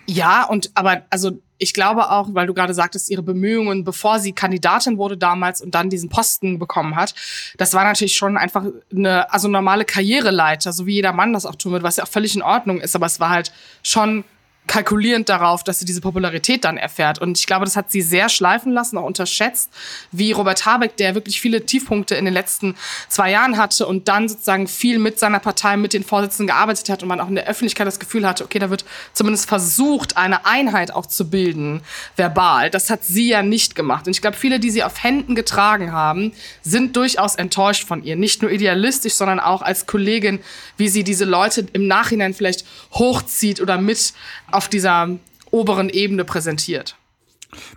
Ja, 0.06 0.44
und 0.44 0.70
aber 0.74 1.02
also 1.10 1.42
ich 1.58 1.72
glaube 1.72 2.10
auch, 2.10 2.28
weil 2.32 2.46
du 2.46 2.54
gerade 2.54 2.74
sagtest, 2.74 3.10
ihre 3.10 3.22
Bemühungen, 3.22 3.84
bevor 3.84 4.18
sie 4.18 4.32
Kandidatin 4.32 4.98
wurde 4.98 5.16
damals 5.16 5.60
und 5.60 5.74
dann 5.74 5.88
diesen 5.88 6.08
Posten 6.08 6.58
bekommen 6.58 6.96
hat, 6.96 7.14
das 7.58 7.74
war 7.74 7.84
natürlich 7.84 8.16
schon 8.16 8.36
einfach 8.36 8.64
eine 8.94 9.32
also 9.32 9.48
normale 9.48 9.84
Karriereleiter, 9.84 10.72
so 10.72 10.86
wie 10.86 10.94
jeder 10.94 11.12
Mann 11.12 11.32
das 11.32 11.46
auch 11.46 11.54
tun 11.54 11.72
wird, 11.72 11.82
was 11.82 11.96
ja 11.96 12.04
auch 12.04 12.08
völlig 12.08 12.34
in 12.34 12.42
Ordnung 12.42 12.80
ist, 12.80 12.96
aber 12.96 13.06
es 13.06 13.20
war 13.20 13.30
halt 13.30 13.52
schon 13.82 14.24
kalkulierend 14.66 15.28
darauf, 15.28 15.62
dass 15.62 15.78
sie 15.78 15.84
diese 15.84 16.00
Popularität 16.00 16.64
dann 16.64 16.78
erfährt. 16.78 17.18
Und 17.18 17.38
ich 17.38 17.46
glaube, 17.46 17.64
das 17.64 17.76
hat 17.76 17.90
sie 17.90 18.00
sehr 18.00 18.28
schleifen 18.28 18.72
lassen, 18.72 18.96
auch 18.96 19.04
unterschätzt, 19.04 19.70
wie 20.10 20.32
Robert 20.32 20.64
Habeck, 20.64 20.96
der 20.96 21.14
wirklich 21.14 21.40
viele 21.40 21.66
Tiefpunkte 21.66 22.14
in 22.14 22.24
den 22.24 22.32
letzten 22.32 22.74
zwei 23.08 23.30
Jahren 23.30 23.58
hatte 23.58 23.86
und 23.86 24.08
dann 24.08 24.28
sozusagen 24.28 24.66
viel 24.66 24.98
mit 24.98 25.18
seiner 25.18 25.38
Partei, 25.38 25.76
mit 25.76 25.92
den 25.92 26.02
Vorsitzenden 26.02 26.46
gearbeitet 26.46 26.88
hat 26.88 27.02
und 27.02 27.08
man 27.08 27.20
auch 27.20 27.28
in 27.28 27.34
der 27.34 27.46
Öffentlichkeit 27.46 27.86
das 27.86 28.00
Gefühl 28.00 28.26
hatte, 28.26 28.44
okay, 28.44 28.58
da 28.58 28.70
wird 28.70 28.84
zumindest 29.12 29.48
versucht, 29.48 30.16
eine 30.16 30.46
Einheit 30.46 30.92
auch 30.92 31.06
zu 31.06 31.28
bilden, 31.28 31.82
verbal. 32.16 32.70
Das 32.70 32.88
hat 32.88 33.04
sie 33.04 33.28
ja 33.28 33.42
nicht 33.42 33.74
gemacht. 33.74 34.06
Und 34.06 34.12
ich 34.12 34.22
glaube, 34.22 34.36
viele, 34.36 34.60
die 34.60 34.70
sie 34.70 34.82
auf 34.82 35.02
Händen 35.02 35.34
getragen 35.34 35.92
haben, 35.92 36.32
sind 36.62 36.96
durchaus 36.96 37.34
enttäuscht 37.34 37.86
von 37.86 38.02
ihr. 38.02 38.16
Nicht 38.16 38.40
nur 38.40 38.50
idealistisch, 38.50 39.14
sondern 39.14 39.40
auch 39.40 39.60
als 39.60 39.86
Kollegin, 39.86 40.40
wie 40.78 40.88
sie 40.88 41.04
diese 41.04 41.26
Leute 41.26 41.66
im 41.74 41.86
Nachhinein 41.86 42.32
vielleicht 42.32 42.64
hochzieht 42.92 43.60
oder 43.60 43.78
mit 43.78 44.14
auf 44.54 44.68
dieser 44.68 45.08
oberen 45.50 45.88
Ebene 45.88 46.24
präsentiert. 46.24 46.96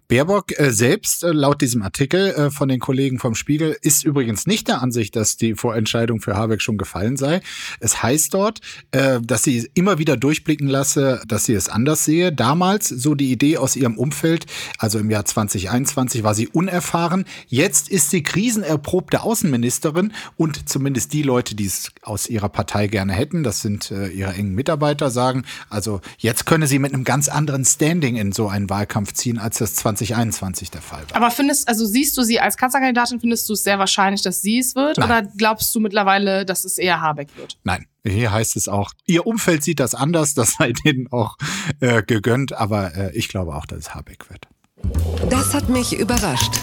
Baerbock 0.08 0.58
äh, 0.60 0.72
selbst, 0.72 1.24
äh, 1.24 1.32
laut 1.32 1.62
diesem 1.62 1.82
Artikel 1.82 2.30
äh, 2.32 2.52
von 2.52 2.70
den 2.70 2.80
Kollegen 2.80 3.20
vom 3.20 3.36
Spiegel, 3.36 3.78
ist 3.82 4.04
übrigens 4.04 4.48
nicht 4.48 4.68
der 4.68 4.82
Ansicht, 4.82 5.16
dass 5.16 5.38
die 5.38 5.56
Vorentscheidung 5.56 6.22
für 6.22 6.36
Habeck 6.36 6.62
schon 6.62 6.78
gefallen 6.78 7.18
sei. 7.18 7.42
Es 7.80 8.02
heißt 8.04 8.34
dort, 8.34 8.62
äh, 8.92 9.20
dass 9.22 9.44
sie 9.44 9.70
immer 9.74 9.98
wieder 9.98 10.18
durchblicken 10.18 10.68
lasse, 10.68 11.22
dass 11.28 11.46
sie 11.46 11.54
es 11.54 11.70
anders 11.70 12.06
sehe. 12.06 12.32
Damals, 12.32 12.88
so 12.90 13.16
die 13.16 13.32
Idee 13.32 13.58
aus 13.58 13.76
ihrem 13.76 13.98
Umfeld, 13.98 14.46
also 14.78 15.00
im 15.00 15.10
Jahr 15.10 15.26
2021, 15.26 16.24
war 16.24 16.36
sie 16.36 16.48
unerfahren. 16.48 17.26
Jetzt 17.48 17.90
ist 17.90 18.12
sie 18.12 18.24
krisenerprobte 18.24 19.22
Außenministerin 19.22 20.14
und 20.36 20.70
zumindest 20.70 21.14
die 21.14 21.24
Leute, 21.24 21.56
die 21.56 21.66
es 21.66 21.92
aus 22.02 22.28
ihrer 22.28 22.50
Partei 22.50 22.88
gerne 22.88 23.14
hätten, 23.14 23.44
das 23.44 23.62
sind 23.62 23.92
äh, 23.92 24.08
ihre 24.08 24.34
engen 24.34 24.56
Mitarbeiter, 24.56 25.10
sagen, 25.10 25.44
also 25.70 26.02
jetzt 26.18 26.46
könne 26.46 26.68
sie 26.68 26.80
mit 26.80 26.94
einem 26.94 27.04
ganz 27.04 27.28
anderen 27.28 27.66
Standing 27.66 28.16
in 28.16 28.32
so 28.32 28.48
einen 28.48 28.70
Wahlkampf 28.70 29.14
ziehen, 29.14 29.38
als 29.38 29.58
das 29.58 29.67
das 29.68 29.76
2021 29.76 30.72
der 30.72 30.82
Fall 30.82 31.04
war. 31.10 31.16
Aber 31.18 31.32
findest, 31.32 31.68
also 31.68 31.86
siehst 31.86 32.18
du 32.18 32.24
sie 32.24 32.40
als 32.40 32.58
Kanzlerkandidatin, 32.58 33.20
findest 33.20 33.48
du 33.50 33.54
es 33.54 33.64
sehr 33.64 33.80
wahrscheinlich, 33.80 34.22
dass 34.22 34.42
sie 34.42 34.60
es 34.60 34.76
wird? 34.76 34.98
Nein. 34.98 35.06
Oder 35.06 35.32
glaubst 35.38 35.74
du 35.76 35.80
mittlerweile, 35.80 36.46
dass 36.46 36.66
es 36.66 36.78
eher 36.78 37.02
Habeck 37.02 37.36
wird? 37.36 37.58
Nein, 37.64 37.86
hier 38.06 38.32
heißt 38.32 38.56
es 38.56 38.68
auch, 38.68 38.92
ihr 39.06 39.28
Umfeld 39.28 39.64
sieht 39.64 39.80
das 39.80 39.94
anders, 39.94 40.34
das 40.34 40.54
sei 40.58 40.72
denen 40.86 41.12
auch 41.12 41.38
äh, 41.80 42.04
gegönnt, 42.04 42.54
aber 42.54 42.96
äh, 42.96 43.16
ich 43.16 43.28
glaube 43.28 43.56
auch, 43.56 43.66
dass 43.66 43.80
es 43.80 43.96
Habeck 43.96 44.30
wird. 44.30 44.48
Das 45.30 45.54
hat 45.54 45.70
mich 45.70 45.98
überrascht. 45.98 46.54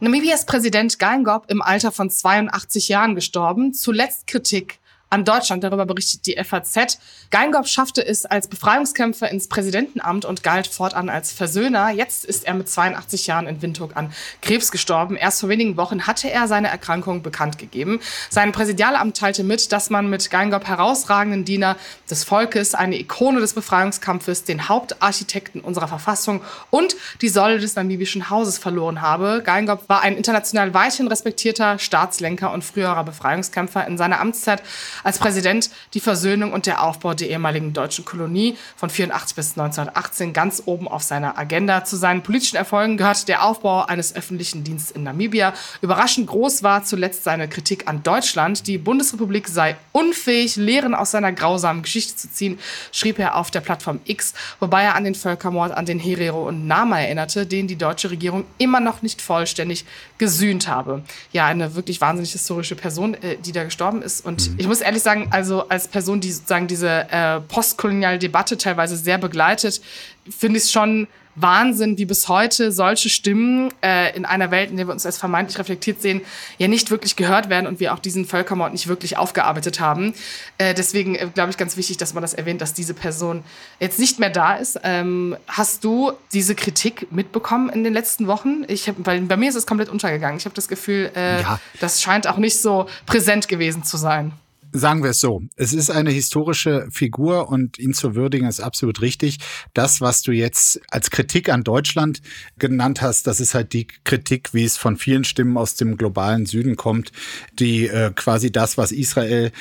Namibias 0.00 0.46
Präsident 0.46 0.98
Geingob 0.98 1.46
im 1.48 1.60
Alter 1.60 1.90
von 1.90 2.08
82 2.08 2.88
Jahren 2.88 3.14
gestorben. 3.14 3.74
Zuletzt 3.74 4.26
Kritik 4.26 4.78
an 5.10 5.24
Deutschland. 5.24 5.64
Darüber 5.64 5.86
berichtet 5.86 6.26
die 6.26 6.36
FAZ. 6.42 6.98
Geingob 7.30 7.66
schaffte 7.66 8.04
es 8.06 8.26
als 8.26 8.48
Befreiungskämpfer 8.48 9.30
ins 9.30 9.48
Präsidentenamt 9.48 10.24
und 10.24 10.42
galt 10.42 10.66
fortan 10.66 11.08
als 11.08 11.32
Versöhner. 11.32 11.90
Jetzt 11.90 12.24
ist 12.24 12.46
er 12.46 12.54
mit 12.54 12.68
82 12.68 13.26
Jahren 13.26 13.46
in 13.46 13.62
Windhoek 13.62 13.96
an 13.96 14.12
Krebs 14.42 14.70
gestorben. 14.70 15.16
Erst 15.16 15.40
vor 15.40 15.48
wenigen 15.48 15.76
Wochen 15.76 16.06
hatte 16.06 16.30
er 16.30 16.48
seine 16.48 16.68
Erkrankung 16.68 17.22
bekannt 17.22 17.58
gegeben. 17.58 18.00
Sein 18.30 18.52
Präsidialamt 18.52 19.16
teilte 19.16 19.44
mit, 19.44 19.72
dass 19.72 19.90
man 19.90 20.10
mit 20.10 20.30
Geingob 20.30 20.66
herausragenden 20.66 21.44
Diener 21.44 21.76
des 22.10 22.24
Volkes, 22.24 22.74
eine 22.74 22.98
Ikone 22.98 23.40
des 23.40 23.54
Befreiungskampfes, 23.54 24.44
den 24.44 24.68
Hauptarchitekten 24.68 25.60
unserer 25.60 25.88
Verfassung 25.88 26.42
und 26.70 26.96
die 27.20 27.28
Säule 27.28 27.58
des 27.58 27.76
namibischen 27.76 28.30
Hauses 28.30 28.58
verloren 28.58 29.00
habe. 29.00 29.42
Geingob 29.44 29.88
war 29.88 30.02
ein 30.02 30.16
international 30.16 30.74
weithin 30.74 31.08
respektierter 31.08 31.78
Staatslenker 31.78 32.52
und 32.52 32.64
früherer 32.64 33.04
Befreiungskämpfer 33.04 33.86
in 33.86 33.96
seiner 33.96 34.20
Amtszeit 34.20 34.62
als 35.04 35.18
Präsident 35.18 35.70
die 35.94 36.00
Versöhnung 36.00 36.52
und 36.52 36.66
der 36.66 36.82
Aufbau 36.82 37.14
der 37.14 37.30
ehemaligen 37.30 37.72
deutschen 37.72 38.04
Kolonie 38.04 38.56
von 38.76 38.90
84 38.90 39.36
bis 39.36 39.50
1918 39.58 40.32
ganz 40.32 40.62
oben 40.66 40.88
auf 40.88 41.02
seiner 41.02 41.38
Agenda. 41.38 41.84
Zu 41.84 41.96
seinen 41.96 42.22
politischen 42.22 42.56
Erfolgen 42.56 42.96
gehört 42.96 43.28
der 43.28 43.44
Aufbau 43.44 43.84
eines 43.84 44.14
öffentlichen 44.14 44.64
Dienstes 44.64 44.94
in 44.94 45.02
Namibia. 45.02 45.54
Überraschend 45.80 46.26
groß 46.26 46.62
war 46.62 46.84
zuletzt 46.84 47.24
seine 47.24 47.48
Kritik 47.48 47.88
an 47.88 48.02
Deutschland. 48.02 48.66
Die 48.66 48.78
Bundesrepublik 48.78 49.48
sei 49.48 49.76
unfähig, 49.92 50.56
Lehren 50.56 50.94
aus 50.94 51.10
seiner 51.10 51.32
grausamen 51.32 51.82
Geschichte 51.82 52.16
zu 52.16 52.30
ziehen, 52.30 52.58
schrieb 52.92 53.18
er 53.18 53.36
auf 53.36 53.50
der 53.50 53.60
Plattform 53.60 54.00
X, 54.04 54.34
wobei 54.60 54.82
er 54.82 54.94
an 54.94 55.04
den 55.04 55.14
Völkermord 55.14 55.72
an 55.72 55.86
den 55.86 55.98
Herero 55.98 56.48
und 56.48 56.66
Nama 56.66 57.00
erinnerte, 57.00 57.46
den 57.46 57.66
die 57.66 57.76
deutsche 57.76 58.10
Regierung 58.10 58.44
immer 58.58 58.80
noch 58.80 59.02
nicht 59.02 59.22
vollständig 59.22 59.84
gesühnt 60.18 60.68
habe. 60.68 61.02
Ja, 61.32 61.46
eine 61.46 61.74
wirklich 61.74 62.00
wahnsinnig 62.00 62.32
historische 62.32 62.74
Person, 62.74 63.14
äh, 63.14 63.36
die 63.36 63.52
da 63.52 63.64
gestorben 63.64 64.02
ist. 64.02 64.24
Und 64.24 64.50
ich 64.58 64.66
muss 64.66 64.80
ehrlich 64.80 65.02
sagen, 65.02 65.28
also 65.30 65.68
als 65.68 65.88
Person, 65.88 66.20
die 66.20 66.32
sozusagen 66.32 66.66
diese 66.66 67.06
äh, 67.10 67.40
postkoloniale 67.40 68.18
Debatte 68.18 68.58
teilweise 68.58 68.96
sehr 68.96 69.18
begleitet, 69.18 69.80
finde 70.28 70.58
ich 70.58 70.64
es 70.64 70.72
schon 70.72 71.06
Wahnsinn, 71.42 71.98
wie 71.98 72.04
bis 72.04 72.28
heute 72.28 72.72
solche 72.72 73.08
Stimmen 73.08 73.72
äh, 73.82 74.16
in 74.16 74.24
einer 74.24 74.50
Welt, 74.50 74.70
in 74.70 74.76
der 74.76 74.86
wir 74.86 74.92
uns 74.92 75.06
als 75.06 75.18
vermeintlich 75.18 75.58
reflektiert 75.58 76.00
sehen, 76.02 76.20
ja 76.58 76.68
nicht 76.68 76.90
wirklich 76.90 77.16
gehört 77.16 77.48
werden 77.48 77.66
und 77.66 77.80
wir 77.80 77.94
auch 77.94 77.98
diesen 77.98 78.24
Völkermord 78.24 78.72
nicht 78.72 78.86
wirklich 78.88 79.16
aufgearbeitet 79.16 79.80
haben. 79.80 80.14
Äh, 80.58 80.74
deswegen 80.74 81.14
äh, 81.14 81.28
glaube 81.32 81.50
ich 81.50 81.56
ganz 81.56 81.76
wichtig, 81.76 81.96
dass 81.96 82.14
man 82.14 82.22
das 82.22 82.34
erwähnt, 82.34 82.60
dass 82.60 82.74
diese 82.74 82.94
Person 82.94 83.42
jetzt 83.80 83.98
nicht 83.98 84.18
mehr 84.18 84.30
da 84.30 84.54
ist. 84.56 84.78
Ähm, 84.82 85.36
hast 85.46 85.84
du 85.84 86.12
diese 86.32 86.54
Kritik 86.54 87.10
mitbekommen 87.12 87.68
in 87.70 87.84
den 87.84 87.92
letzten 87.92 88.26
Wochen? 88.26 88.64
Ich 88.68 88.88
hab, 88.88 89.02
bei, 89.02 89.20
bei 89.20 89.36
mir 89.36 89.48
ist 89.48 89.54
es 89.56 89.66
komplett 89.66 89.88
untergegangen. 89.88 90.38
Ich 90.38 90.44
habe 90.44 90.54
das 90.54 90.68
Gefühl, 90.68 91.10
äh, 91.14 91.42
Ja. 91.42 91.60
das 91.80 92.02
scheint 92.02 92.26
auch 92.26 92.36
nicht 92.38 92.60
so 92.60 92.86
präsent 93.06 93.48
gewesen 93.48 93.82
zu 93.84 93.96
sein. 93.96 94.32
Sagen 94.72 95.02
wir 95.02 95.10
es 95.10 95.20
so, 95.20 95.42
es 95.56 95.72
ist 95.72 95.90
eine 95.90 96.10
historische 96.10 96.88
Figur 96.90 97.48
und 97.48 97.78
ihn 97.78 97.94
zu 97.94 98.14
würdigen 98.14 98.46
ist 98.46 98.60
absolut 98.60 99.00
richtig. 99.00 99.38
Das, 99.74 100.00
was 100.00 100.22
du 100.22 100.32
jetzt 100.32 100.80
als 100.90 101.10
Kritik 101.10 101.48
an 101.48 101.64
Deutschland 101.64 102.20
genannt 102.58 103.00
hast, 103.00 103.26
das 103.26 103.40
ist 103.40 103.54
halt 103.54 103.72
die 103.72 103.86
Kritik, 104.04 104.52
wie 104.52 104.64
es 104.64 104.76
von 104.76 104.96
vielen 104.96 105.24
Stimmen 105.24 105.56
aus 105.56 105.74
dem 105.74 105.96
globalen 105.96 106.46
Süden 106.46 106.76
kommt, 106.76 107.12
die 107.58 107.86
äh, 107.86 108.10
quasi 108.14 108.52
das, 108.52 108.76
was 108.76 108.92
Israel 108.92 109.52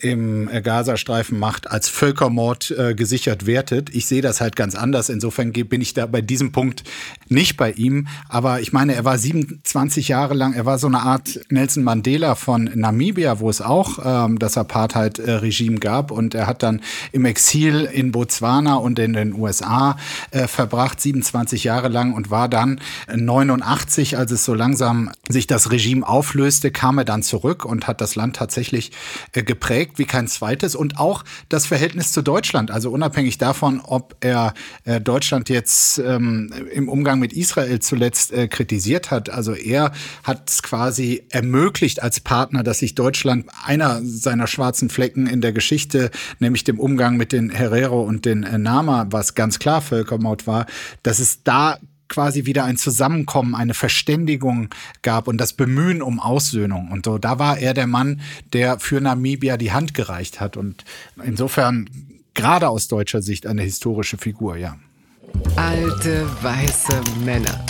im 0.00 0.48
äh, 0.48 0.60
Gazastreifen 0.62 1.38
macht, 1.38 1.70
als 1.70 1.88
Völkermord 1.88 2.70
äh, 2.70 2.94
gesichert 2.94 3.46
wertet. 3.46 3.94
Ich 3.94 4.06
sehe 4.06 4.22
das 4.22 4.40
halt 4.40 4.56
ganz 4.56 4.74
anders. 4.74 5.08
Insofern 5.08 5.52
bin 5.52 5.80
ich 5.80 5.94
da 5.94 6.06
bei 6.06 6.20
diesem 6.20 6.52
Punkt 6.52 6.82
nicht 7.28 7.56
bei 7.56 7.72
ihm. 7.72 8.08
Aber 8.28 8.60
ich 8.60 8.72
meine, 8.72 8.94
er 8.94 9.04
war 9.04 9.18
27 9.18 10.08
Jahre 10.08 10.34
lang, 10.34 10.52
er 10.52 10.66
war 10.66 10.78
so 10.78 10.86
eine 10.86 11.00
Art 11.00 11.40
Nelson 11.50 11.84
Mandela 11.84 12.34
von 12.34 12.70
Namibia, 12.74 13.40
wo 13.40 13.48
es 13.48 13.60
auch 13.60 13.98
ähm, 14.04 14.38
das 14.38 14.55
Apartheid-Regime 14.56 15.78
gab. 15.78 16.10
Und 16.10 16.34
er 16.34 16.46
hat 16.46 16.62
dann 16.62 16.80
im 17.12 17.24
Exil 17.24 17.84
in 17.84 18.12
Botswana 18.12 18.76
und 18.76 18.98
in 18.98 19.12
den 19.12 19.34
USA 19.34 19.96
äh, 20.30 20.46
verbracht, 20.46 21.00
27 21.00 21.64
Jahre 21.64 21.88
lang 21.88 22.12
und 22.12 22.30
war 22.30 22.48
dann 22.48 22.80
89, 23.14 24.16
als 24.16 24.30
es 24.30 24.44
so 24.44 24.54
langsam 24.54 25.10
sich 25.28 25.46
das 25.46 25.70
Regime 25.70 26.06
auflöste, 26.06 26.70
kam 26.70 26.98
er 26.98 27.04
dann 27.04 27.22
zurück 27.22 27.64
und 27.64 27.86
hat 27.86 28.00
das 28.00 28.14
Land 28.16 28.36
tatsächlich 28.36 28.92
äh, 29.32 29.42
geprägt 29.42 29.98
wie 29.98 30.04
kein 30.04 30.28
zweites 30.28 30.74
und 30.74 30.98
auch 30.98 31.24
das 31.48 31.66
Verhältnis 31.66 32.12
zu 32.12 32.22
Deutschland. 32.22 32.70
Also 32.70 32.90
unabhängig 32.90 33.38
davon, 33.38 33.80
ob 33.80 34.16
er 34.20 34.54
äh, 34.84 35.00
Deutschland 35.00 35.48
jetzt 35.48 35.98
ähm, 35.98 36.52
im 36.72 36.88
Umgang 36.88 37.18
mit 37.18 37.32
Israel 37.32 37.80
zuletzt 37.80 38.32
äh, 38.32 38.48
kritisiert 38.48 39.10
hat. 39.10 39.30
Also 39.30 39.54
er 39.54 39.92
hat 40.22 40.50
es 40.50 40.62
quasi 40.62 41.24
ermöglicht 41.30 42.02
als 42.02 42.20
Partner, 42.20 42.62
dass 42.62 42.80
sich 42.80 42.94
Deutschland 42.94 43.46
einer 43.64 44.00
seiner 44.02 44.45
schwarzen 44.46 44.88
Flecken 44.90 45.26
in 45.26 45.40
der 45.40 45.52
Geschichte, 45.52 46.10
nämlich 46.38 46.64
dem 46.64 46.78
Umgang 46.78 47.16
mit 47.16 47.32
den 47.32 47.50
Herero 47.50 48.02
und 48.02 48.24
den 48.24 48.42
äh, 48.42 48.58
Nama, 48.58 49.06
was 49.10 49.34
ganz 49.34 49.58
klar 49.58 49.80
Völkermord 49.80 50.46
war, 50.46 50.66
dass 51.02 51.18
es 51.18 51.42
da 51.42 51.78
quasi 52.08 52.46
wieder 52.46 52.64
ein 52.64 52.76
Zusammenkommen, 52.76 53.54
eine 53.54 53.74
Verständigung 53.74 54.68
gab 55.02 55.28
und 55.28 55.38
das 55.38 55.52
Bemühen 55.52 56.02
um 56.02 56.20
Aussöhnung. 56.20 56.90
Und 56.90 57.04
so, 57.04 57.18
da 57.18 57.38
war 57.38 57.58
er 57.58 57.74
der 57.74 57.86
Mann, 57.86 58.20
der 58.52 58.78
für 58.78 59.00
Namibia 59.00 59.56
die 59.56 59.72
Hand 59.72 59.94
gereicht 59.94 60.40
hat. 60.40 60.56
Und 60.56 60.84
insofern 61.24 61.88
gerade 62.34 62.68
aus 62.68 62.88
deutscher 62.88 63.22
Sicht 63.22 63.46
eine 63.46 63.62
historische 63.62 64.18
Figur, 64.18 64.56
ja. 64.56 64.76
Alte 65.56 66.26
weiße 66.42 67.00
Männer. 67.24 67.64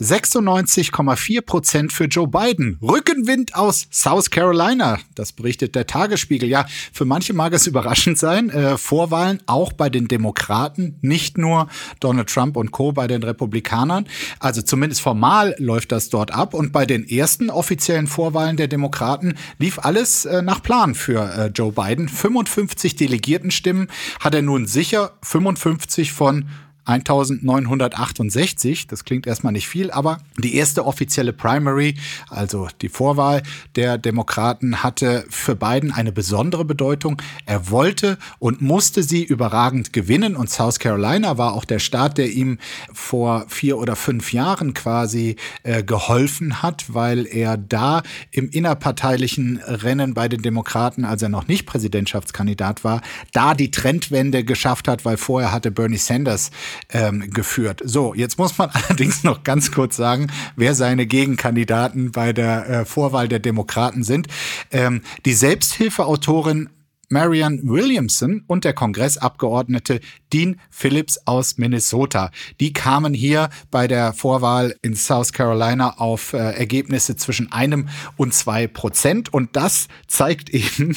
96,4 0.00 1.42
Prozent 1.42 1.92
für 1.92 2.04
Joe 2.04 2.28
Biden. 2.28 2.78
Rückenwind 2.82 3.54
aus 3.54 3.88
South 3.90 4.30
Carolina. 4.30 4.98
Das 5.14 5.32
berichtet 5.32 5.74
der 5.74 5.86
Tagesspiegel. 5.86 6.48
Ja, 6.48 6.66
für 6.92 7.04
manche 7.04 7.32
mag 7.32 7.52
es 7.52 7.66
überraschend 7.66 8.18
sein. 8.18 8.50
Äh, 8.50 8.78
Vorwahlen 8.78 9.40
auch 9.46 9.72
bei 9.72 9.88
den 9.88 10.08
Demokraten, 10.08 10.98
nicht 11.00 11.38
nur 11.38 11.68
Donald 12.00 12.28
Trump 12.28 12.56
und 12.56 12.70
Co. 12.70 12.92
bei 12.92 13.06
den 13.06 13.22
Republikanern. 13.22 14.06
Also 14.38 14.62
zumindest 14.62 15.00
formal 15.00 15.54
läuft 15.58 15.92
das 15.92 16.08
dort 16.08 16.32
ab. 16.32 16.54
Und 16.54 16.72
bei 16.72 16.86
den 16.86 17.08
ersten 17.08 17.50
offiziellen 17.50 18.06
Vorwahlen 18.06 18.56
der 18.56 18.68
Demokraten 18.68 19.34
lief 19.58 19.78
alles 19.78 20.24
äh, 20.24 20.42
nach 20.42 20.62
Plan 20.62 20.94
für 20.94 21.32
äh, 21.32 21.46
Joe 21.46 21.72
Biden. 21.72 22.08
55 22.08 22.96
Delegiertenstimmen 22.96 23.88
hat 24.20 24.34
er 24.34 24.42
nun 24.42 24.66
sicher. 24.66 25.12
55 25.22 26.12
von 26.12 26.46
1968, 26.86 28.86
das 28.86 29.04
klingt 29.04 29.26
erstmal 29.26 29.52
nicht 29.52 29.68
viel, 29.68 29.90
aber 29.90 30.18
die 30.38 30.54
erste 30.54 30.86
offizielle 30.86 31.32
Primary, 31.32 31.96
also 32.30 32.68
die 32.80 32.88
Vorwahl 32.88 33.42
der 33.74 33.98
Demokraten, 33.98 34.82
hatte 34.82 35.26
für 35.28 35.56
Biden 35.56 35.92
eine 35.92 36.12
besondere 36.12 36.64
Bedeutung. 36.64 37.20
Er 37.44 37.70
wollte 37.70 38.18
und 38.38 38.62
musste 38.62 39.02
sie 39.02 39.24
überragend 39.24 39.92
gewinnen 39.92 40.36
und 40.36 40.48
South 40.48 40.78
Carolina 40.78 41.38
war 41.38 41.54
auch 41.54 41.64
der 41.64 41.80
Staat, 41.80 42.18
der 42.18 42.30
ihm 42.30 42.58
vor 42.92 43.46
vier 43.48 43.78
oder 43.78 43.96
fünf 43.96 44.32
Jahren 44.32 44.72
quasi 44.72 45.36
äh, 45.64 45.82
geholfen 45.82 46.62
hat, 46.62 46.94
weil 46.94 47.26
er 47.26 47.56
da 47.56 48.02
im 48.30 48.48
innerparteilichen 48.48 49.58
Rennen 49.58 50.14
bei 50.14 50.28
den 50.28 50.42
Demokraten, 50.42 51.04
als 51.04 51.22
er 51.22 51.28
noch 51.28 51.48
nicht 51.48 51.66
Präsidentschaftskandidat 51.66 52.84
war, 52.84 53.00
da 53.32 53.54
die 53.54 53.72
Trendwende 53.72 54.44
geschafft 54.44 54.86
hat, 54.86 55.04
weil 55.04 55.16
vorher 55.16 55.52
hatte 55.52 55.70
Bernie 55.70 55.96
Sanders 55.96 56.50
ähm, 56.90 57.30
geführt. 57.30 57.82
So, 57.84 58.14
jetzt 58.14 58.38
muss 58.38 58.56
man 58.58 58.70
allerdings 58.72 59.24
noch 59.24 59.44
ganz 59.44 59.72
kurz 59.72 59.96
sagen, 59.96 60.28
wer 60.56 60.74
seine 60.74 61.06
Gegenkandidaten 61.06 62.12
bei 62.12 62.32
der 62.32 62.68
äh, 62.68 62.84
Vorwahl 62.84 63.28
der 63.28 63.38
Demokraten 63.38 64.04
sind. 64.04 64.28
Ähm, 64.70 65.02
die 65.24 65.34
Selbsthilfeautorin 65.34 66.70
Marianne 67.08 67.60
Williamson 67.62 68.42
und 68.46 68.64
der 68.64 68.72
Kongressabgeordnete 68.72 70.00
Dean 70.32 70.60
Phillips 70.70 71.20
aus 71.24 71.56
Minnesota. 71.56 72.32
Die 72.58 72.72
kamen 72.72 73.14
hier 73.14 73.48
bei 73.70 73.86
der 73.86 74.12
Vorwahl 74.12 74.74
in 74.82 74.96
South 74.96 75.32
Carolina 75.32 75.98
auf 75.98 76.32
äh, 76.32 76.38
Ergebnisse 76.38 77.14
zwischen 77.16 77.52
einem 77.52 77.88
und 78.16 78.34
zwei 78.34 78.66
Prozent. 78.66 79.32
Und 79.32 79.54
das 79.54 79.86
zeigt 80.08 80.50
eben, 80.50 80.96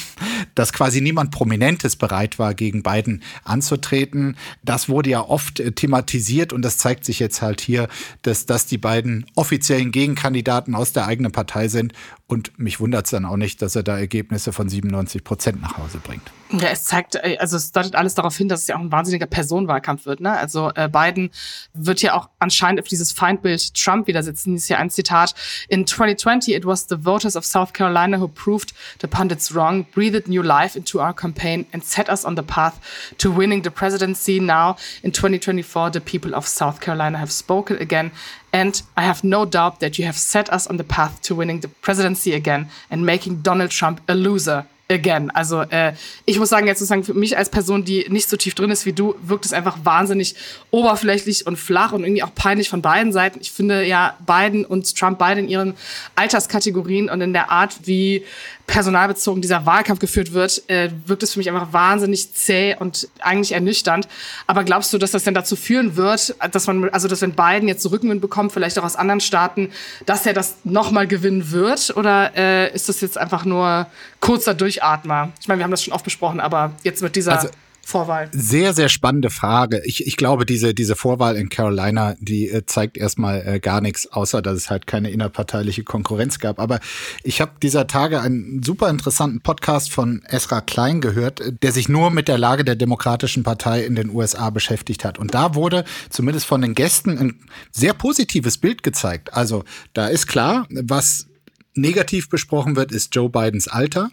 dass 0.56 0.72
quasi 0.72 1.00
niemand 1.00 1.30
Prominentes 1.30 1.94
bereit 1.94 2.38
war, 2.38 2.54
gegen 2.54 2.82
Biden 2.82 3.22
anzutreten. 3.44 4.36
Das 4.64 4.88
wurde 4.88 5.10
ja 5.10 5.20
oft 5.20 5.60
äh, 5.60 5.72
thematisiert 5.72 6.52
und 6.52 6.62
das 6.62 6.78
zeigt 6.78 7.04
sich 7.04 7.20
jetzt 7.20 7.40
halt 7.40 7.60
hier, 7.60 7.88
dass 8.22 8.46
das 8.46 8.66
die 8.66 8.78
beiden 8.78 9.26
offiziellen 9.36 9.92
Gegenkandidaten 9.92 10.74
aus 10.74 10.92
der 10.92 11.06
eigenen 11.06 11.30
Partei 11.30 11.68
sind. 11.68 11.92
Und 12.26 12.58
mich 12.58 12.80
wundert 12.80 13.06
es 13.06 13.10
dann 13.10 13.24
auch 13.24 13.36
nicht, 13.36 13.60
dass 13.62 13.74
er 13.74 13.82
da 13.82 13.98
Ergebnisse 13.98 14.52
von 14.52 14.68
97 14.68 15.24
Prozent 15.24 15.60
nach 15.60 15.78
Hause 15.78 15.99
bringt. 16.00 16.30
Ja, 16.52 16.68
es 16.68 16.82
zeigt, 16.82 17.14
äh, 17.14 17.36
also 17.38 17.56
es 17.56 17.70
deutet 17.70 17.94
alles 17.94 18.14
darauf 18.14 18.36
hin, 18.36 18.48
dass 18.48 18.62
es 18.62 18.66
ja 18.66 18.76
auch 18.76 18.80
ein 18.80 18.90
wahnsinniger 18.90 19.26
Personenwahlkampf 19.26 20.04
wird. 20.04 20.20
Ne? 20.20 20.36
Also 20.36 20.72
äh, 20.74 20.88
Biden 20.88 21.30
wird 21.74 22.02
ja 22.02 22.14
auch 22.14 22.28
anscheinend 22.40 22.80
auf 22.80 22.88
dieses 22.88 23.12
Feindbild 23.12 23.72
Trump 23.74 24.08
wieder 24.08 24.22
sitzen. 24.24 24.50
Hier 24.50 24.56
ist 24.56 24.68
ja 24.68 24.78
ein 24.78 24.90
Zitat. 24.90 25.34
In 25.68 25.86
2020 25.86 26.54
it 26.54 26.66
was 26.66 26.86
the 26.88 26.96
voters 27.04 27.36
of 27.36 27.44
South 27.44 27.72
Carolina 27.72 28.18
who 28.18 28.26
proved 28.26 28.74
the 29.00 29.06
pundits 29.06 29.54
wrong, 29.54 29.86
breathed 29.94 30.26
new 30.26 30.42
life 30.42 30.76
into 30.76 30.98
our 30.98 31.14
campaign 31.14 31.66
and 31.72 31.84
set 31.84 32.08
us 32.08 32.24
on 32.24 32.34
the 32.34 32.42
path 32.42 32.74
to 33.18 33.30
winning 33.30 33.62
the 33.62 33.70
presidency. 33.70 34.40
Now 34.40 34.76
in 35.04 35.12
2024 35.12 35.90
the 35.90 36.00
people 36.00 36.34
of 36.34 36.48
South 36.48 36.80
Carolina 36.80 37.18
have 37.18 37.30
spoken 37.30 37.76
again 37.80 38.10
And 38.52 38.82
I 38.96 39.02
have 39.02 39.22
no 39.22 39.44
doubt 39.44 39.78
that 39.78 39.96
you 39.96 40.06
have 40.06 40.16
set 40.16 40.52
us 40.52 40.66
on 40.66 40.76
the 40.76 40.84
path 40.84 41.22
to 41.22 41.36
winning 41.36 41.60
the 41.60 41.68
presidency 41.68 42.34
again 42.34 42.68
and 42.90 43.06
making 43.06 43.42
Donald 43.42 43.70
Trump 43.70 44.00
a 44.08 44.14
loser 44.14 44.66
again. 44.90 45.30
Also 45.30 45.62
äh, 45.62 45.94
ich 46.26 46.38
muss 46.38 46.48
sagen, 46.48 46.66
jetzt 46.66 46.80
sozusagen 46.80 47.04
für 47.04 47.14
mich 47.14 47.38
als 47.38 47.48
Person, 47.48 47.84
die 47.84 48.06
nicht 48.08 48.28
so 48.28 48.36
tief 48.36 48.54
drin 48.54 48.70
ist 48.70 48.84
wie 48.86 48.92
du, 48.92 49.14
wirkt 49.22 49.46
es 49.46 49.52
einfach 49.52 49.78
wahnsinnig 49.84 50.34
oberflächlich 50.70 51.46
und 51.46 51.56
flach 51.56 51.92
und 51.92 52.02
irgendwie 52.02 52.22
auch 52.22 52.34
peinlich 52.34 52.68
von 52.68 52.82
beiden 52.82 53.12
Seiten. 53.12 53.38
Ich 53.40 53.52
finde 53.52 53.84
ja 53.84 54.16
Biden 54.26 54.64
und 54.64 54.94
Trump 54.96 55.18
beide 55.18 55.40
in 55.40 55.48
ihren 55.48 55.74
Alterskategorien 56.16 57.08
und 57.08 57.20
in 57.20 57.32
der 57.32 57.50
Art, 57.50 57.78
wie 57.84 58.24
personalbezogen 58.70 59.42
dieser 59.42 59.66
Wahlkampf 59.66 59.98
geführt 59.98 60.32
wird, 60.32 60.62
äh, 60.68 60.90
wirkt 61.06 61.24
es 61.24 61.32
für 61.32 61.40
mich 61.40 61.48
einfach 61.50 61.72
wahnsinnig 61.72 62.32
zäh 62.32 62.76
und 62.78 63.08
eigentlich 63.18 63.52
ernüchternd. 63.52 64.06
Aber 64.46 64.62
glaubst 64.62 64.92
du, 64.92 64.98
dass 64.98 65.10
das 65.10 65.24
denn 65.24 65.34
dazu 65.34 65.56
führen 65.56 65.96
wird, 65.96 66.34
dass 66.52 66.66
man, 66.68 66.88
also 66.90 67.08
dass 67.08 67.20
wenn 67.20 67.32
Biden 67.32 67.68
jetzt 67.68 67.90
Rückenwind 67.90 68.20
bekommt, 68.20 68.52
vielleicht 68.52 68.78
auch 68.78 68.84
aus 68.84 68.94
anderen 68.94 69.20
Staaten, 69.20 69.70
dass 70.06 70.24
er 70.24 70.34
das 70.34 70.56
nochmal 70.62 71.08
gewinnen 71.08 71.50
wird? 71.50 71.96
Oder 71.96 72.36
äh, 72.36 72.72
ist 72.72 72.88
das 72.88 73.00
jetzt 73.00 73.18
einfach 73.18 73.44
nur 73.44 73.88
kurzer 74.20 74.54
Durchatmer? 74.54 75.30
Ich 75.40 75.48
meine, 75.48 75.58
wir 75.58 75.64
haben 75.64 75.72
das 75.72 75.82
schon 75.82 75.92
oft 75.92 76.04
besprochen, 76.04 76.40
aber 76.40 76.72
jetzt 76.84 77.02
mit 77.02 77.16
dieser 77.16 77.32
also 77.32 77.48
Vorwahl? 77.84 78.28
Sehr, 78.32 78.72
sehr 78.72 78.88
spannende 78.88 79.30
Frage. 79.30 79.82
Ich, 79.84 80.06
ich 80.06 80.16
glaube, 80.16 80.46
diese, 80.46 80.74
diese 80.74 80.96
Vorwahl 80.96 81.36
in 81.36 81.48
Carolina, 81.48 82.14
die 82.20 82.48
äh, 82.48 82.64
zeigt 82.66 82.96
erstmal 82.96 83.46
äh, 83.46 83.60
gar 83.60 83.80
nichts, 83.80 84.06
außer 84.12 84.42
dass 84.42 84.56
es 84.56 84.70
halt 84.70 84.86
keine 84.86 85.10
innerparteiliche 85.10 85.82
Konkurrenz 85.82 86.38
gab. 86.38 86.58
Aber 86.60 86.80
ich 87.22 87.40
habe 87.40 87.52
dieser 87.62 87.86
Tage 87.86 88.20
einen 88.20 88.62
super 88.62 88.88
interessanten 88.88 89.40
Podcast 89.40 89.92
von 89.92 90.22
Esra 90.26 90.60
Klein 90.60 91.00
gehört, 91.00 91.42
der 91.62 91.72
sich 91.72 91.88
nur 91.88 92.10
mit 92.10 92.28
der 92.28 92.38
Lage 92.38 92.64
der 92.64 92.76
Demokratischen 92.76 93.42
Partei 93.42 93.84
in 93.84 93.96
den 93.96 94.10
USA 94.10 94.50
beschäftigt 94.50 95.04
hat. 95.04 95.18
Und 95.18 95.34
da 95.34 95.54
wurde 95.54 95.84
zumindest 96.10 96.46
von 96.46 96.62
den 96.62 96.74
Gästen 96.74 97.18
ein 97.18 97.40
sehr 97.70 97.94
positives 97.94 98.58
Bild 98.58 98.82
gezeigt. 98.82 99.34
Also 99.34 99.64
da 99.92 100.08
ist 100.08 100.26
klar, 100.26 100.66
was 100.70 101.26
negativ 101.74 102.28
besprochen 102.28 102.76
wird, 102.76 102.92
ist 102.92 103.14
Joe 103.14 103.28
Bidens 103.28 103.68
Alter. 103.68 104.10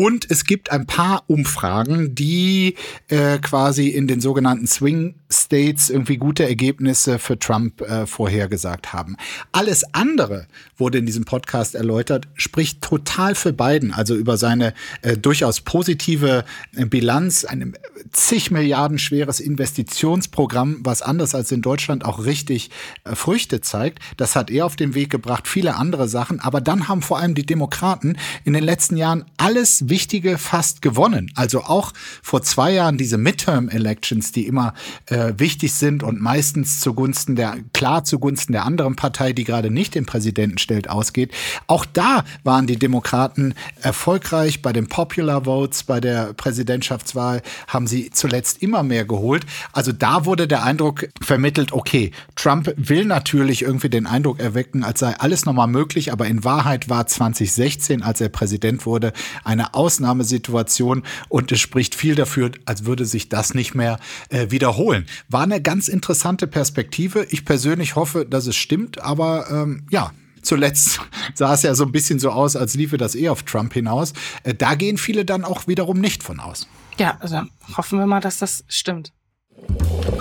Und 0.00 0.30
es 0.30 0.44
gibt 0.46 0.72
ein 0.72 0.86
paar 0.86 1.24
Umfragen, 1.26 2.14
die 2.14 2.76
äh, 3.08 3.36
quasi 3.36 3.88
in 3.88 4.06
den 4.06 4.22
sogenannten 4.22 4.66
Swing 4.66 5.16
States 5.30 5.90
irgendwie 5.90 6.16
gute 6.16 6.48
Ergebnisse 6.48 7.18
für 7.18 7.38
Trump 7.38 7.82
äh, 7.82 8.06
vorhergesagt 8.06 8.94
haben. 8.94 9.18
Alles 9.52 9.84
andere 9.92 10.46
wurde 10.78 10.96
in 10.96 11.04
diesem 11.04 11.26
Podcast 11.26 11.74
erläutert, 11.74 12.28
spricht 12.34 12.80
total 12.80 13.34
für 13.34 13.52
Biden, 13.52 13.92
also 13.92 14.16
über 14.16 14.38
seine 14.38 14.72
äh, 15.02 15.18
durchaus 15.18 15.60
positive 15.60 16.46
äh, 16.74 16.86
Bilanz, 16.86 17.44
ein 17.44 17.74
zig 18.10 18.50
Milliarden 18.50 18.98
schweres 18.98 19.38
Investitionsprogramm, 19.38 20.78
was 20.82 21.02
anders 21.02 21.34
als 21.34 21.52
in 21.52 21.60
Deutschland 21.60 22.06
auch 22.06 22.24
richtig 22.24 22.70
äh, 23.04 23.14
Früchte 23.14 23.60
zeigt. 23.60 23.98
Das 24.16 24.34
hat 24.34 24.50
er 24.50 24.64
auf 24.64 24.76
den 24.76 24.94
Weg 24.94 25.10
gebracht, 25.10 25.46
viele 25.46 25.76
andere 25.76 26.08
Sachen. 26.08 26.40
Aber 26.40 26.62
dann 26.62 26.88
haben 26.88 27.02
vor 27.02 27.18
allem 27.18 27.34
die 27.34 27.44
Demokraten 27.44 28.16
in 28.44 28.54
den 28.54 28.64
letzten 28.64 28.96
Jahren 28.96 29.26
alles 29.36 29.89
Wichtige 29.90 30.38
fast 30.38 30.82
gewonnen. 30.82 31.30
Also 31.34 31.60
auch 31.62 31.92
vor 32.22 32.42
zwei 32.42 32.72
Jahren 32.72 32.96
diese 32.96 33.18
Midterm-Elections, 33.18 34.32
die 34.32 34.46
immer 34.46 34.74
äh, 35.06 35.34
wichtig 35.36 35.74
sind 35.74 36.02
und 36.02 36.20
meistens 36.20 36.80
zugunsten 36.80 37.36
der, 37.36 37.58
klar 37.72 38.04
zugunsten 38.04 38.52
der 38.52 38.64
anderen 38.64 38.96
Partei, 38.96 39.32
die 39.32 39.44
gerade 39.44 39.70
nicht 39.70 39.94
den 39.94 40.06
Präsidenten 40.06 40.58
stellt, 40.58 40.88
ausgeht. 40.88 41.32
Auch 41.66 41.84
da 41.84 42.24
waren 42.44 42.66
die 42.66 42.78
Demokraten 42.78 43.54
erfolgreich 43.82 44.62
bei 44.62 44.72
den 44.72 44.88
Popular 44.88 45.44
Votes, 45.44 45.82
bei 45.82 46.00
der 46.00 46.32
Präsidentschaftswahl 46.32 47.42
haben 47.66 47.86
sie 47.86 48.10
zuletzt 48.10 48.62
immer 48.62 48.82
mehr 48.82 49.04
geholt. 49.04 49.44
Also 49.72 49.92
da 49.92 50.24
wurde 50.24 50.48
der 50.48 50.62
Eindruck 50.62 51.08
vermittelt, 51.20 51.72
okay, 51.72 52.12
Trump 52.36 52.72
will 52.76 53.04
natürlich 53.04 53.62
irgendwie 53.62 53.90
den 53.90 54.06
Eindruck 54.06 54.40
erwecken, 54.40 54.84
als 54.84 55.00
sei 55.00 55.18
alles 55.18 55.44
nochmal 55.44 55.66
möglich, 55.66 56.12
aber 56.12 56.26
in 56.26 56.44
Wahrheit 56.44 56.88
war 56.88 57.06
2016, 57.06 58.02
als 58.02 58.20
er 58.20 58.28
Präsident 58.28 58.86
wurde, 58.86 59.12
eine 59.44 59.69
Ausnahmesituation 59.72 61.02
und 61.28 61.52
es 61.52 61.60
spricht 61.60 61.94
viel 61.94 62.14
dafür, 62.14 62.52
als 62.64 62.84
würde 62.84 63.04
sich 63.04 63.28
das 63.28 63.54
nicht 63.54 63.74
mehr 63.74 63.98
äh, 64.28 64.50
wiederholen. 64.50 65.06
War 65.28 65.42
eine 65.42 65.60
ganz 65.60 65.88
interessante 65.88 66.46
Perspektive. 66.46 67.26
Ich 67.30 67.44
persönlich 67.44 67.96
hoffe, 67.96 68.26
dass 68.26 68.46
es 68.46 68.56
stimmt, 68.56 69.00
aber 69.00 69.50
ähm, 69.50 69.86
ja, 69.90 70.12
Zuletzt 70.42 71.00
sah 71.34 71.52
es 71.52 71.62
ja 71.62 71.74
so 71.74 71.84
ein 71.84 71.92
bisschen 71.92 72.18
so 72.18 72.30
aus, 72.30 72.56
als 72.56 72.74
liefe 72.74 72.96
das 72.96 73.14
eh 73.14 73.28
auf 73.28 73.42
Trump 73.42 73.74
hinaus. 73.74 74.14
Äh, 74.42 74.54
da 74.54 74.74
gehen 74.74 74.96
viele 74.96 75.24
dann 75.26 75.44
auch 75.44 75.66
wiederum 75.66 76.00
nicht 76.00 76.22
von 76.22 76.40
aus. 76.40 76.66
Ja, 76.98 77.18
also 77.20 77.42
hoffen 77.76 77.98
wir 77.98 78.06
mal, 78.06 78.20
dass 78.20 78.38
das 78.38 78.64
stimmt. 78.66 79.12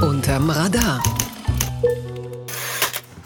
Unterm 0.02 0.50
Radar 0.50 1.02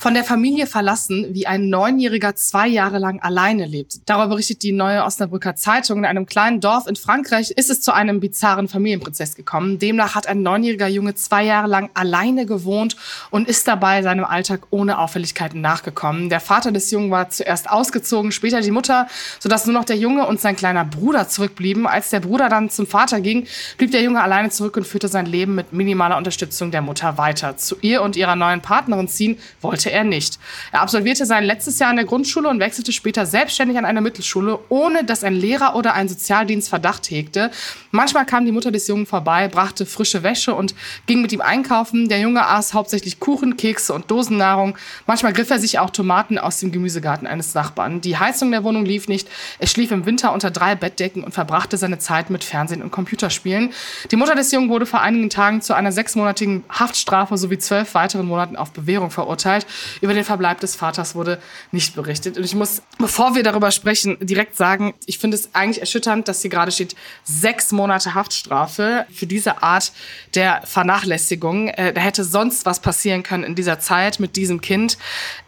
von 0.03 0.13
der 0.13 0.25
Familie 0.25 0.67
verlassen, 0.67 1.27
wie 1.29 1.47
ein 1.47 1.69
Neunjähriger 1.69 2.35
zwei 2.35 2.67
Jahre 2.67 2.97
lang 2.97 3.21
alleine 3.21 3.65
lebt. 3.65 4.01
Darüber 4.05 4.27
berichtet 4.27 4.61
die 4.61 4.73
neue 4.73 5.01
Osnabrücker 5.01 5.55
Zeitung. 5.55 5.99
In 5.99 6.05
einem 6.05 6.25
kleinen 6.25 6.59
Dorf 6.59 6.87
in 6.87 6.97
Frankreich 6.97 7.51
ist 7.51 7.69
es 7.69 7.79
zu 7.79 7.93
einem 7.93 8.19
bizarren 8.19 8.67
Familienprozess 8.67 9.33
gekommen. 9.33 9.79
Demnach 9.79 10.13
hat 10.13 10.27
ein 10.27 10.41
neunjähriger 10.41 10.89
Junge 10.89 11.15
zwei 11.15 11.45
Jahre 11.45 11.67
lang 11.67 11.89
alleine 11.93 12.45
gewohnt 12.45 12.97
und 13.29 13.47
ist 13.47 13.65
dabei 13.65 14.01
seinem 14.01 14.25
Alltag 14.25 14.67
ohne 14.71 14.97
Auffälligkeiten 14.99 15.61
nachgekommen. 15.61 16.27
Der 16.27 16.41
Vater 16.41 16.73
des 16.73 16.91
Jungen 16.91 17.09
war 17.09 17.29
zuerst 17.29 17.69
ausgezogen, 17.69 18.33
später 18.33 18.59
die 18.59 18.71
Mutter, 18.71 19.07
sodass 19.39 19.65
nur 19.65 19.73
noch 19.73 19.85
der 19.85 19.95
Junge 19.95 20.27
und 20.27 20.41
sein 20.41 20.57
kleiner 20.57 20.83
Bruder 20.83 21.29
zurückblieben. 21.29 21.87
Als 21.87 22.09
der 22.09 22.19
Bruder 22.19 22.49
dann 22.49 22.69
zum 22.69 22.87
Vater 22.87 23.21
ging, 23.21 23.47
blieb 23.77 23.91
der 23.91 24.01
Junge 24.01 24.21
alleine 24.21 24.49
zurück 24.49 24.75
und 24.75 24.85
führte 24.85 25.07
sein 25.07 25.27
Leben 25.27 25.55
mit 25.55 25.71
minimaler 25.71 26.17
Unterstützung 26.17 26.71
der 26.71 26.81
Mutter 26.81 27.17
weiter. 27.17 27.55
Zu 27.55 27.77
ihr 27.79 28.01
und 28.01 28.17
ihrer 28.17 28.35
neuen 28.35 28.59
Partnerin 28.59 29.07
ziehen 29.07 29.37
wollte 29.61 29.92
er 29.93 30.03
nicht. 30.03 30.39
Er 30.71 30.81
absolvierte 30.81 31.25
sein 31.25 31.45
letztes 31.45 31.79
Jahr 31.79 31.91
in 31.91 31.95
der 31.95 32.05
Grundschule 32.05 32.49
und 32.49 32.59
wechselte 32.59 32.91
später 32.91 33.25
selbstständig 33.25 33.77
an 33.77 33.85
eine 33.85 34.01
Mittelschule, 34.01 34.59
ohne 34.69 35.03
dass 35.03 35.23
ein 35.23 35.35
Lehrer 35.35 35.75
oder 35.75 35.93
ein 35.93 36.09
Sozialdienst 36.09 36.69
Verdacht 36.69 37.09
hegte. 37.09 37.51
Manchmal 37.91 38.25
kam 38.25 38.45
die 38.45 38.51
Mutter 38.51 38.71
des 38.71 38.87
Jungen 38.87 39.05
vorbei, 39.05 39.47
brachte 39.47 39.85
frische 39.85 40.23
Wäsche 40.23 40.53
und 40.53 40.75
ging 41.05 41.21
mit 41.21 41.31
ihm 41.31 41.41
einkaufen. 41.41 42.09
Der 42.09 42.19
Junge 42.19 42.45
aß 42.45 42.73
hauptsächlich 42.73 43.19
Kuchen, 43.19 43.55
Kekse 43.55 43.93
und 43.93 44.09
Dosennahrung. 44.09 44.77
Manchmal 45.05 45.33
griff 45.33 45.49
er 45.49 45.59
sich 45.59 45.79
auch 45.79 45.91
Tomaten 45.91 46.37
aus 46.37 46.59
dem 46.59 46.71
Gemüsegarten 46.71 47.27
eines 47.27 47.53
Nachbarn. 47.53 48.01
Die 48.01 48.17
Heizung 48.17 48.51
der 48.51 48.63
Wohnung 48.63 48.85
lief 48.85 49.07
nicht. 49.07 49.29
Er 49.59 49.67
schlief 49.67 49.91
im 49.91 50.05
Winter 50.05 50.33
unter 50.33 50.51
drei 50.51 50.75
Bettdecken 50.75 51.23
und 51.23 51.33
verbrachte 51.33 51.77
seine 51.77 51.99
Zeit 51.99 52.29
mit 52.29 52.43
Fernsehen 52.43 52.81
und 52.81 52.91
Computerspielen. 52.91 53.71
Die 54.11 54.15
Mutter 54.15 54.35
des 54.35 54.51
Jungen 54.51 54.69
wurde 54.69 54.85
vor 54.85 55.01
einigen 55.01 55.29
Tagen 55.29 55.61
zu 55.61 55.73
einer 55.73 55.91
sechsmonatigen 55.91 56.63
Haftstrafe 56.69 57.37
sowie 57.37 57.59
zwölf 57.59 57.93
weiteren 57.93 58.25
Monaten 58.25 58.55
auf 58.55 58.71
Bewährung 58.71 59.11
verurteilt. 59.11 59.65
Über 60.01 60.13
den 60.13 60.23
Verbleib 60.23 60.59
des 60.59 60.75
Vaters 60.75 61.15
wurde 61.15 61.41
nicht 61.71 61.95
berichtet. 61.95 62.37
Und 62.37 62.43
ich 62.43 62.55
muss, 62.55 62.81
bevor 62.97 63.35
wir 63.35 63.43
darüber 63.43 63.71
sprechen, 63.71 64.17
direkt 64.19 64.55
sagen, 64.55 64.93
ich 65.05 65.19
finde 65.19 65.35
es 65.35 65.53
eigentlich 65.53 65.79
erschütternd, 65.79 66.27
dass 66.27 66.41
hier 66.41 66.49
gerade 66.49 66.71
steht, 66.71 66.95
sechs 67.23 67.71
Monate 67.71 68.13
Haftstrafe 68.13 69.05
für 69.13 69.25
diese 69.25 69.63
Art 69.63 69.91
der 70.35 70.61
Vernachlässigung. 70.65 71.69
Äh, 71.69 71.93
da 71.93 72.01
hätte 72.01 72.23
sonst 72.23 72.65
was 72.65 72.79
passieren 72.79 73.23
können 73.23 73.43
in 73.43 73.55
dieser 73.55 73.79
Zeit 73.79 74.19
mit 74.19 74.35
diesem 74.35 74.61
Kind. 74.61 74.97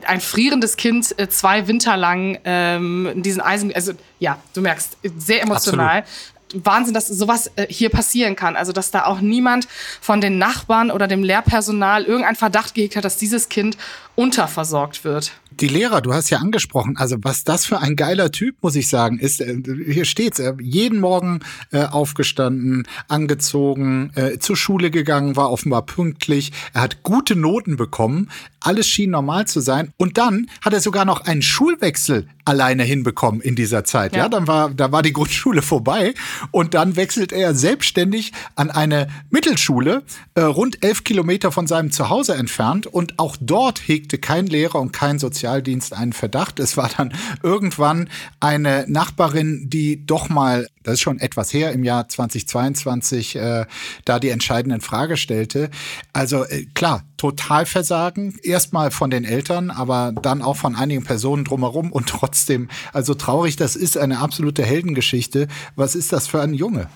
Ein 0.06 0.22
frierendes 0.22 0.78
Kind, 0.78 1.18
äh, 1.20 1.30
zwei 1.30 1.68
Winter 1.68 1.98
lang 1.98 2.40
ähm, 2.44 3.08
in 3.08 3.24
diesen 3.24 3.42
Eisen, 3.42 3.74
also 3.74 3.94
ja, 4.20 4.40
du 4.54 4.62
merkst, 4.62 4.98
sehr 5.18 5.42
emotional. 5.42 6.00
Absolut. 6.00 6.36
Wahnsinn, 6.64 6.94
dass 6.94 7.08
sowas 7.08 7.52
äh, 7.56 7.68
hier 7.70 7.90
passieren 7.90 8.36
kann. 8.36 8.56
Also, 8.56 8.72
dass 8.72 8.92
da 8.92 9.06
auch 9.06 9.22
niemand 9.22 9.68
von 10.02 10.22
den 10.22 10.38
Nachbarn 10.38 10.92
oder 10.92 11.08
dem 11.08 11.24
Lehrpersonal 11.24 12.04
irgendeinen 12.04 12.36
Verdacht 12.36 12.74
gehegt 12.74 12.96
hat, 12.96 13.06
dass 13.06 13.18
dieses 13.18 13.50
Kind 13.50 13.78
unterversorgt 14.16 15.04
wird. 15.04 15.34
Die 15.52 15.68
Lehrer, 15.70 16.02
du 16.02 16.14
hast 16.14 16.30
ja 16.30 16.40
angesprochen, 16.40 16.98
also 16.98 17.16
was 17.22 17.46
das 17.46 17.66
für 17.66 17.80
ein 17.80 17.96
geiler 17.96 18.32
Typ, 18.32 18.58
muss 18.62 18.76
ich 18.76 18.90
sagen, 18.90 19.20
ist, 19.20 19.40
äh, 19.40 19.56
hier 19.88 20.04
steht's, 20.04 20.40
äh, 20.40 20.54
jeden 20.60 21.00
Morgen 21.00 21.40
äh, 21.72 21.86
aufgestanden, 21.86 22.86
angezogen, 23.08 24.12
äh, 24.16 24.38
zur 24.38 24.58
Schule 24.58 24.92
gegangen, 24.92 25.38
war 25.38 25.52
offenbar 25.52 25.86
pünktlich, 25.86 26.52
er 26.74 26.82
hat 26.82 27.04
gute 27.04 27.38
Noten 27.38 27.78
bekommen, 27.78 28.30
alles 28.60 28.88
schien 28.88 29.12
normal 29.12 29.48
zu 29.48 29.62
sein 29.62 29.94
und 29.96 30.18
dann 30.18 30.48
hat 30.62 30.74
er 30.74 30.82
sogar 30.82 31.06
noch 31.06 31.22
einen 31.22 31.42
Schulwechsel 31.42 32.28
alleine 32.44 32.84
hinbekommen 32.84 33.40
in 33.40 33.56
dieser 33.56 33.86
Zeit. 33.86 34.14
Ja, 34.14 34.24
ja 34.24 34.30
dann 34.30 34.48
war, 34.48 34.70
da 34.70 34.92
war 34.92 35.04
die 35.04 35.14
Grundschule 35.14 35.62
vorbei 35.62 36.14
Und 36.52 36.74
dann 36.74 36.96
wechselt 36.96 37.32
er 37.32 37.56
selbstständig 37.56 38.32
an 38.56 38.72
eine 38.72 39.08
Mittelschule, 39.30 40.04
äh, 40.36 40.42
rund 40.42 40.84
elf 40.84 41.04
Kilometer 41.04 41.52
von 41.52 41.68
seinem 41.68 41.92
Zuhause 41.92 42.36
entfernt. 42.36 42.88
Und 42.88 43.20
auch 43.20 43.38
dort 43.40 43.88
hegte 43.88 44.18
kein 44.18 44.48
Lehrer 44.48 44.80
und 44.80 44.92
kein 44.92 45.20
Sozialdienst 45.20 45.94
einen 45.94 46.14
Verdacht. 46.14 46.60
Es 46.60 46.78
war 46.78 46.90
dann 46.96 47.14
irgendwann 47.44 48.10
eine 48.40 48.86
Nachbarin, 48.88 49.70
die 49.70 50.06
doch 50.06 50.30
mal, 50.30 50.68
das 50.84 50.96
ist 50.96 51.02
schon 51.02 51.20
etwas 51.20 51.54
her, 51.54 51.72
im 51.72 51.84
Jahr 51.84 52.08
2022, 52.08 53.36
äh, 53.36 53.66
da 54.06 54.20
die 54.20 54.30
entscheidenden 54.30 54.82
Frage 54.82 55.18
stellte. 55.18 55.70
Also 56.14 56.46
äh, 56.46 56.66
klar, 56.74 57.04
Totalversagen, 57.18 58.38
erstmal 58.44 58.92
von 58.92 59.10
den 59.10 59.24
Eltern, 59.24 59.72
aber 59.72 60.14
dann 60.22 60.42
auch 60.42 60.58
von 60.58 60.76
einigen 60.76 61.04
Personen 61.04 61.46
drumherum 61.46 61.92
und 61.92 62.08
trotzdem, 62.08 62.70
also 62.94 63.14
traurig, 63.14 63.56
das 63.56 63.76
ist 63.76 63.98
eine 63.98 64.20
absolute 64.20 64.64
Heldengeschichte. 64.64 65.48
Was 65.76 65.96
ist 65.96 66.12
das 66.12 66.25
für 66.28 66.42
ein 66.42 66.54
Junge? 66.54 66.90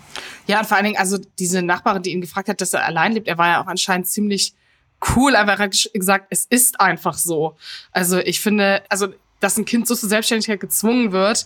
Ja, 0.47 0.59
und 0.59 0.65
vor 0.65 0.77
allen 0.77 0.85
Dingen, 0.85 0.97
also 0.97 1.17
diese 1.37 1.61
Nachbarin, 1.61 2.03
die 2.03 2.11
ihn 2.11 2.21
gefragt 2.21 2.49
hat, 2.49 2.61
dass 2.61 2.73
er 2.73 2.85
allein 2.85 3.13
lebt, 3.13 3.27
er 3.27 3.37
war 3.37 3.47
ja 3.47 3.61
auch 3.61 3.67
anscheinend 3.67 4.07
ziemlich 4.07 4.53
cool, 5.15 5.35
einfach 5.35 5.59
hat 5.59 5.89
gesagt, 5.93 6.27
es 6.29 6.45
ist 6.45 6.79
einfach 6.81 7.17
so. 7.17 7.55
Also 7.91 8.19
ich 8.19 8.41
finde, 8.41 8.83
also 8.89 9.07
dass 9.39 9.57
ein 9.57 9.65
Kind 9.65 9.87
so 9.87 9.95
zur 9.95 10.09
Selbstständigkeit 10.09 10.59
gezwungen 10.59 11.11
wird, 11.11 11.45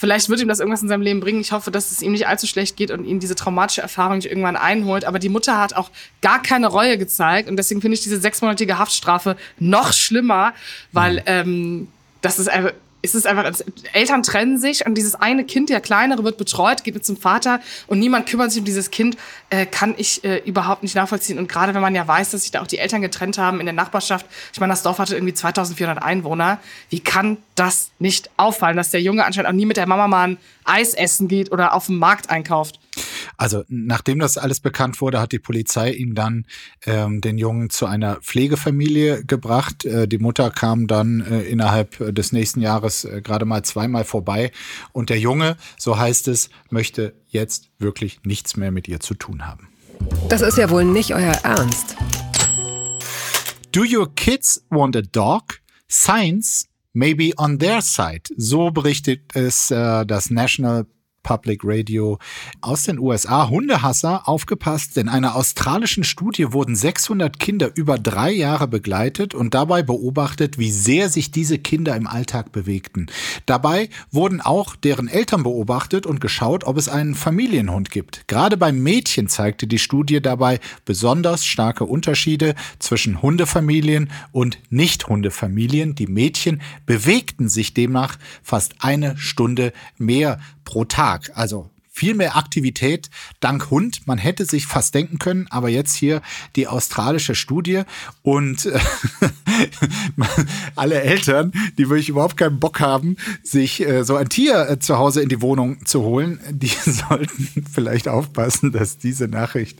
Vielleicht 0.00 0.28
wird 0.28 0.38
ihm 0.40 0.46
das 0.46 0.60
irgendwas 0.60 0.80
in 0.80 0.88
seinem 0.88 1.02
Leben 1.02 1.18
bringen. 1.18 1.40
Ich 1.40 1.50
hoffe, 1.50 1.72
dass 1.72 1.90
es 1.90 2.02
ihm 2.02 2.12
nicht 2.12 2.28
allzu 2.28 2.46
schlecht 2.46 2.76
geht 2.76 2.92
und 2.92 3.04
ihn 3.04 3.18
diese 3.18 3.34
traumatische 3.34 3.80
Erfahrung 3.80 4.18
nicht 4.18 4.30
irgendwann 4.30 4.54
einholt. 4.54 5.04
Aber 5.04 5.18
die 5.18 5.28
Mutter 5.28 5.60
hat 5.60 5.74
auch 5.74 5.90
gar 6.22 6.40
keine 6.40 6.68
Reue 6.68 6.98
gezeigt. 6.98 7.48
Und 7.50 7.56
deswegen 7.56 7.80
finde 7.80 7.96
ich 7.96 8.02
diese 8.02 8.20
sechsmonatige 8.20 8.78
Haftstrafe 8.78 9.36
noch 9.58 9.92
schlimmer, 9.92 10.54
weil 10.92 11.14
mhm. 11.14 11.22
ähm, 11.26 11.88
das 12.20 12.38
ist 12.38 12.48
einfach 12.48 12.74
ist 13.00 13.14
es 13.14 13.26
einfach, 13.26 13.50
Eltern 13.92 14.22
trennen 14.22 14.58
sich 14.58 14.84
und 14.84 14.94
dieses 14.94 15.14
eine 15.14 15.44
Kind, 15.44 15.70
der 15.70 15.80
kleinere, 15.80 16.24
wird 16.24 16.36
betreut, 16.36 16.82
geht 16.84 16.94
mit 16.94 17.04
zum 17.04 17.16
Vater 17.16 17.60
und 17.86 17.98
niemand 17.98 18.28
kümmert 18.28 18.50
sich 18.50 18.60
um 18.60 18.64
dieses 18.64 18.90
Kind, 18.90 19.16
äh, 19.50 19.66
kann 19.66 19.94
ich 19.96 20.24
äh, 20.24 20.38
überhaupt 20.38 20.82
nicht 20.82 20.96
nachvollziehen. 20.96 21.38
Und 21.38 21.48
gerade 21.48 21.74
wenn 21.74 21.80
man 21.80 21.94
ja 21.94 22.06
weiß, 22.06 22.30
dass 22.30 22.42
sich 22.42 22.50
da 22.50 22.60
auch 22.60 22.66
die 22.66 22.78
Eltern 22.78 23.00
getrennt 23.00 23.38
haben 23.38 23.60
in 23.60 23.66
der 23.66 23.72
Nachbarschaft, 23.72 24.26
ich 24.52 24.60
meine, 24.60 24.72
das 24.72 24.82
Dorf 24.82 24.98
hatte 24.98 25.14
irgendwie 25.14 25.34
2400 25.34 26.02
Einwohner, 26.02 26.58
wie 26.90 27.00
kann 27.00 27.38
das 27.54 27.90
nicht 27.98 28.30
auffallen, 28.36 28.76
dass 28.76 28.90
der 28.90 29.00
Junge 29.00 29.24
anscheinend 29.24 29.50
auch 29.50 29.54
nie 29.54 29.66
mit 29.66 29.76
der 29.76 29.86
Mama 29.86 30.08
mal 30.08 30.28
ein 30.28 30.38
Eis 30.64 30.94
essen 30.94 31.28
geht 31.28 31.52
oder 31.52 31.74
auf 31.74 31.86
dem 31.86 31.98
Markt 31.98 32.30
einkauft? 32.30 32.80
Also 33.36 33.64
nachdem 33.68 34.18
das 34.18 34.38
alles 34.38 34.60
bekannt 34.60 35.00
wurde, 35.00 35.20
hat 35.20 35.32
die 35.32 35.38
Polizei 35.38 35.90
ihn 35.92 36.14
dann 36.14 36.46
ähm, 36.86 37.20
den 37.20 37.38
Jungen 37.38 37.70
zu 37.70 37.86
einer 37.86 38.16
Pflegefamilie 38.16 39.24
gebracht. 39.24 39.84
Äh, 39.84 40.08
die 40.08 40.18
Mutter 40.18 40.50
kam 40.50 40.86
dann 40.86 41.20
äh, 41.20 41.42
innerhalb 41.42 42.14
des 42.14 42.32
nächsten 42.32 42.60
Jahres 42.60 43.04
äh, 43.04 43.20
gerade 43.22 43.44
mal 43.44 43.62
zweimal 43.64 44.04
vorbei 44.04 44.50
und 44.92 45.10
der 45.10 45.18
Junge, 45.18 45.56
so 45.78 45.98
heißt 45.98 46.28
es, 46.28 46.50
möchte 46.70 47.14
jetzt 47.28 47.70
wirklich 47.78 48.20
nichts 48.24 48.56
mehr 48.56 48.70
mit 48.70 48.88
ihr 48.88 49.00
zu 49.00 49.14
tun 49.14 49.46
haben. 49.46 49.68
Das 50.28 50.42
ist 50.42 50.58
ja 50.58 50.70
wohl 50.70 50.84
nicht 50.84 51.14
euer 51.14 51.34
Ernst. 51.42 51.96
Do 53.72 53.82
your 53.84 54.14
kids 54.14 54.64
want 54.70 54.96
a 54.96 55.02
dog? 55.02 55.60
Science 55.90 56.66
may 56.92 57.14
be 57.14 57.32
on 57.36 57.58
their 57.58 57.80
side. 57.82 58.22
So 58.36 58.70
berichtet 58.70 59.34
es 59.34 59.70
äh, 59.70 60.04
das 60.06 60.30
National 60.30 60.86
Public 61.22 61.60
Radio 61.64 62.18
aus 62.60 62.84
den 62.84 62.98
USA. 62.98 63.48
Hundehasser, 63.48 64.28
aufgepasst, 64.28 64.96
in 64.96 65.08
einer 65.08 65.36
australischen 65.36 66.04
Studie 66.04 66.52
wurden 66.52 66.74
600 66.74 67.38
Kinder 67.38 67.70
über 67.74 67.98
drei 67.98 68.30
Jahre 68.30 68.66
begleitet 68.66 69.34
und 69.34 69.54
dabei 69.54 69.82
beobachtet, 69.82 70.58
wie 70.58 70.70
sehr 70.70 71.08
sich 71.08 71.30
diese 71.30 71.58
Kinder 71.58 71.96
im 71.96 72.06
Alltag 72.06 72.52
bewegten. 72.52 73.06
Dabei 73.46 73.90
wurden 74.10 74.40
auch 74.40 74.76
deren 74.76 75.08
Eltern 75.08 75.42
beobachtet 75.42 76.06
und 76.06 76.20
geschaut, 76.20 76.64
ob 76.64 76.76
es 76.78 76.88
einen 76.88 77.14
Familienhund 77.14 77.90
gibt. 77.90 78.26
Gerade 78.26 78.56
beim 78.56 78.82
Mädchen 78.82 79.28
zeigte 79.28 79.66
die 79.66 79.78
Studie 79.78 80.22
dabei 80.22 80.60
besonders 80.84 81.44
starke 81.44 81.84
Unterschiede 81.84 82.54
zwischen 82.78 83.20
Hundefamilien 83.22 84.10
und 84.32 84.58
Nicht-Hundefamilien. 84.70 85.94
Die 85.94 86.06
Mädchen 86.06 86.62
bewegten 86.86 87.48
sich 87.48 87.74
demnach 87.74 88.18
fast 88.42 88.76
eine 88.80 89.16
Stunde 89.18 89.72
mehr 89.98 90.38
pro 90.68 90.84
Tag. 90.84 91.30
Also 91.34 91.70
viel 91.88 92.14
mehr 92.14 92.36
Aktivität 92.36 93.08
dank 93.40 93.70
Hund. 93.70 94.06
Man 94.06 94.18
hätte 94.18 94.44
sich 94.44 94.66
fast 94.66 94.94
denken 94.94 95.18
können, 95.18 95.46
aber 95.48 95.70
jetzt 95.70 95.94
hier 95.94 96.20
die 96.56 96.66
australische 96.66 97.34
Studie 97.34 97.84
und 98.22 98.66
äh, 98.66 98.78
alle 100.76 101.00
Eltern, 101.00 101.52
die 101.78 101.88
wirklich 101.88 102.10
überhaupt 102.10 102.36
keinen 102.36 102.60
Bock 102.60 102.80
haben, 102.80 103.16
sich 103.42 103.80
äh, 103.80 104.04
so 104.04 104.14
ein 104.14 104.28
Tier 104.28 104.68
äh, 104.68 104.78
zu 104.78 104.98
Hause 104.98 105.22
in 105.22 105.30
die 105.30 105.40
Wohnung 105.40 105.86
zu 105.86 106.02
holen, 106.02 106.38
die 106.50 106.70
sollten 106.84 107.64
vielleicht 107.72 108.08
aufpassen, 108.08 108.70
dass 108.70 108.98
diese 108.98 109.26
Nachricht 109.26 109.78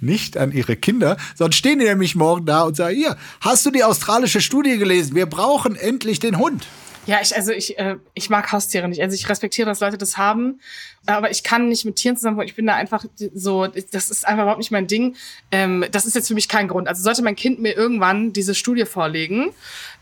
nicht 0.00 0.38
an 0.38 0.50
ihre 0.50 0.76
Kinder, 0.76 1.18
sonst 1.34 1.56
stehen 1.56 1.78
die 1.78 1.84
nämlich 1.84 2.14
morgen 2.14 2.46
da 2.46 2.62
und 2.62 2.74
sagen, 2.74 2.96
hier, 2.96 3.18
hast 3.42 3.66
du 3.66 3.70
die 3.70 3.84
australische 3.84 4.40
Studie 4.40 4.78
gelesen? 4.78 5.14
Wir 5.14 5.26
brauchen 5.26 5.76
endlich 5.76 6.20
den 6.20 6.38
Hund. 6.38 6.66
Ja, 7.06 7.18
ich, 7.20 7.34
also 7.34 7.52
ich, 7.52 7.78
äh, 7.78 7.96
ich 8.14 8.30
mag 8.30 8.52
Haustiere 8.52 8.88
nicht. 8.88 9.02
Also 9.02 9.14
ich 9.14 9.28
respektiere, 9.28 9.68
dass 9.68 9.80
Leute 9.80 9.98
das 9.98 10.16
haben, 10.16 10.60
aber 11.06 11.30
ich 11.30 11.42
kann 11.42 11.68
nicht 11.68 11.84
mit 11.84 11.96
Tieren 11.96 12.16
zusammen. 12.16 12.40
Ich 12.42 12.54
bin 12.54 12.66
da 12.66 12.74
einfach 12.74 13.04
so, 13.34 13.66
das 13.66 14.10
ist 14.10 14.26
einfach 14.26 14.42
überhaupt 14.42 14.60
nicht 14.60 14.70
mein 14.70 14.86
Ding. 14.86 15.16
Ähm, 15.50 15.84
das 15.90 16.06
ist 16.06 16.14
jetzt 16.14 16.28
für 16.28 16.34
mich 16.34 16.48
kein 16.48 16.68
Grund. 16.68 16.86
Also 16.86 17.02
sollte 17.02 17.22
mein 17.22 17.34
Kind 17.34 17.60
mir 17.60 17.76
irgendwann 17.76 18.32
diese 18.32 18.54
Studie 18.54 18.84
vorlegen, 18.84 19.50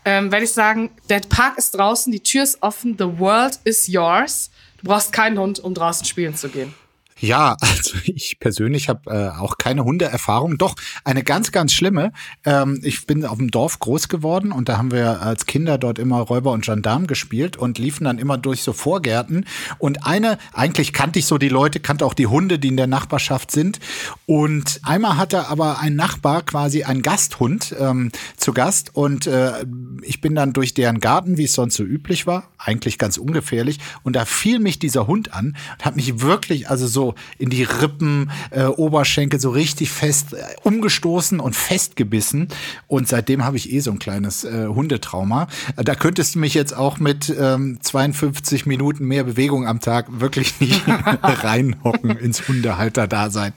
ähm, 0.05 0.31
werde 0.31 0.45
ich 0.45 0.51
sagen, 0.51 0.91
der 1.09 1.21
Park 1.21 1.57
ist 1.57 1.71
draußen, 1.71 2.11
die 2.11 2.21
Tür 2.21 2.43
ist 2.43 2.61
offen, 2.61 2.95
the 2.97 3.19
world 3.19 3.59
is 3.63 3.87
yours. 3.87 4.51
Du 4.77 4.87
brauchst 4.87 5.11
keinen 5.11 5.39
Hund, 5.39 5.59
um 5.59 5.73
draußen 5.73 6.05
spielen 6.05 6.35
zu 6.35 6.49
gehen. 6.49 6.73
Ja, 7.21 7.55
also 7.61 7.97
ich 8.03 8.39
persönlich 8.39 8.89
habe 8.89 9.09
äh, 9.11 9.39
auch 9.39 9.57
keine 9.57 9.83
Hundeerfahrung. 9.85 10.57
Doch, 10.57 10.75
eine 11.03 11.23
ganz, 11.23 11.51
ganz 11.51 11.71
schlimme. 11.71 12.11
Ähm, 12.45 12.79
ich 12.83 13.05
bin 13.05 13.25
auf 13.25 13.37
dem 13.37 13.51
Dorf 13.51 13.79
groß 13.79 14.09
geworden 14.09 14.51
und 14.51 14.67
da 14.67 14.77
haben 14.77 14.91
wir 14.91 15.21
als 15.21 15.45
Kinder 15.45 15.77
dort 15.77 15.99
immer 15.99 16.19
Räuber 16.19 16.51
und 16.51 16.65
Gendarm 16.65 17.07
gespielt 17.07 17.57
und 17.57 17.77
liefen 17.77 18.05
dann 18.05 18.17
immer 18.17 18.37
durch 18.37 18.63
so 18.63 18.73
Vorgärten. 18.73 19.45
Und 19.77 20.05
eine, 20.05 20.39
eigentlich 20.53 20.93
kannte 20.93 21.19
ich 21.19 21.27
so 21.27 21.37
die 21.37 21.49
Leute, 21.49 21.79
kannte 21.79 22.05
auch 22.05 22.15
die 22.15 22.27
Hunde, 22.27 22.57
die 22.57 22.69
in 22.69 22.77
der 22.77 22.87
Nachbarschaft 22.87 23.51
sind. 23.51 23.79
Und 24.25 24.81
einmal 24.83 25.17
hatte 25.17 25.47
aber 25.47 25.79
ein 25.79 25.95
Nachbar 25.95 26.41
quasi 26.41 26.83
einen 26.83 27.03
Gasthund 27.03 27.75
ähm, 27.79 28.11
zu 28.35 28.53
Gast 28.53 28.95
und 28.95 29.27
äh, 29.27 29.63
ich 30.01 30.21
bin 30.21 30.33
dann 30.33 30.53
durch 30.53 30.73
deren 30.73 30.99
Garten, 30.99 31.37
wie 31.37 31.43
es 31.43 31.53
sonst 31.53 31.75
so 31.75 31.83
üblich 31.83 32.25
war, 32.25 32.49
eigentlich 32.57 32.97
ganz 32.97 33.17
ungefährlich. 33.17 33.79
Und 34.03 34.15
da 34.15 34.25
fiel 34.25 34.59
mich 34.59 34.79
dieser 34.79 35.05
Hund 35.05 35.33
an 35.33 35.55
und 35.77 35.85
hat 35.85 35.95
mich 35.95 36.21
wirklich, 36.21 36.69
also 36.69 36.87
so 36.87 37.10
in 37.37 37.49
die 37.49 37.63
Rippen, 37.63 38.31
äh, 38.51 38.65
Oberschenkel 38.65 39.39
so 39.39 39.49
richtig 39.49 39.91
fest 39.91 40.33
äh, 40.33 40.37
umgestoßen 40.63 41.39
und 41.39 41.55
festgebissen. 41.55 42.47
Und 42.87 43.07
seitdem 43.07 43.45
habe 43.45 43.57
ich 43.57 43.71
eh 43.71 43.79
so 43.79 43.91
ein 43.91 43.99
kleines 43.99 44.43
äh, 44.43 44.67
Hundetrauma. 44.67 45.47
Äh, 45.75 45.83
da 45.83 45.95
könntest 45.95 46.35
du 46.35 46.39
mich 46.39 46.53
jetzt 46.53 46.75
auch 46.75 46.99
mit 46.99 47.33
ähm, 47.37 47.79
52 47.81 48.65
Minuten 48.65 49.05
mehr 49.05 49.23
Bewegung 49.23 49.67
am 49.67 49.79
Tag 49.79 50.19
wirklich 50.19 50.59
nicht 50.59 50.81
reinhocken 51.23 52.11
ins 52.17 52.47
Hundehalter-Dasein. 52.47 53.53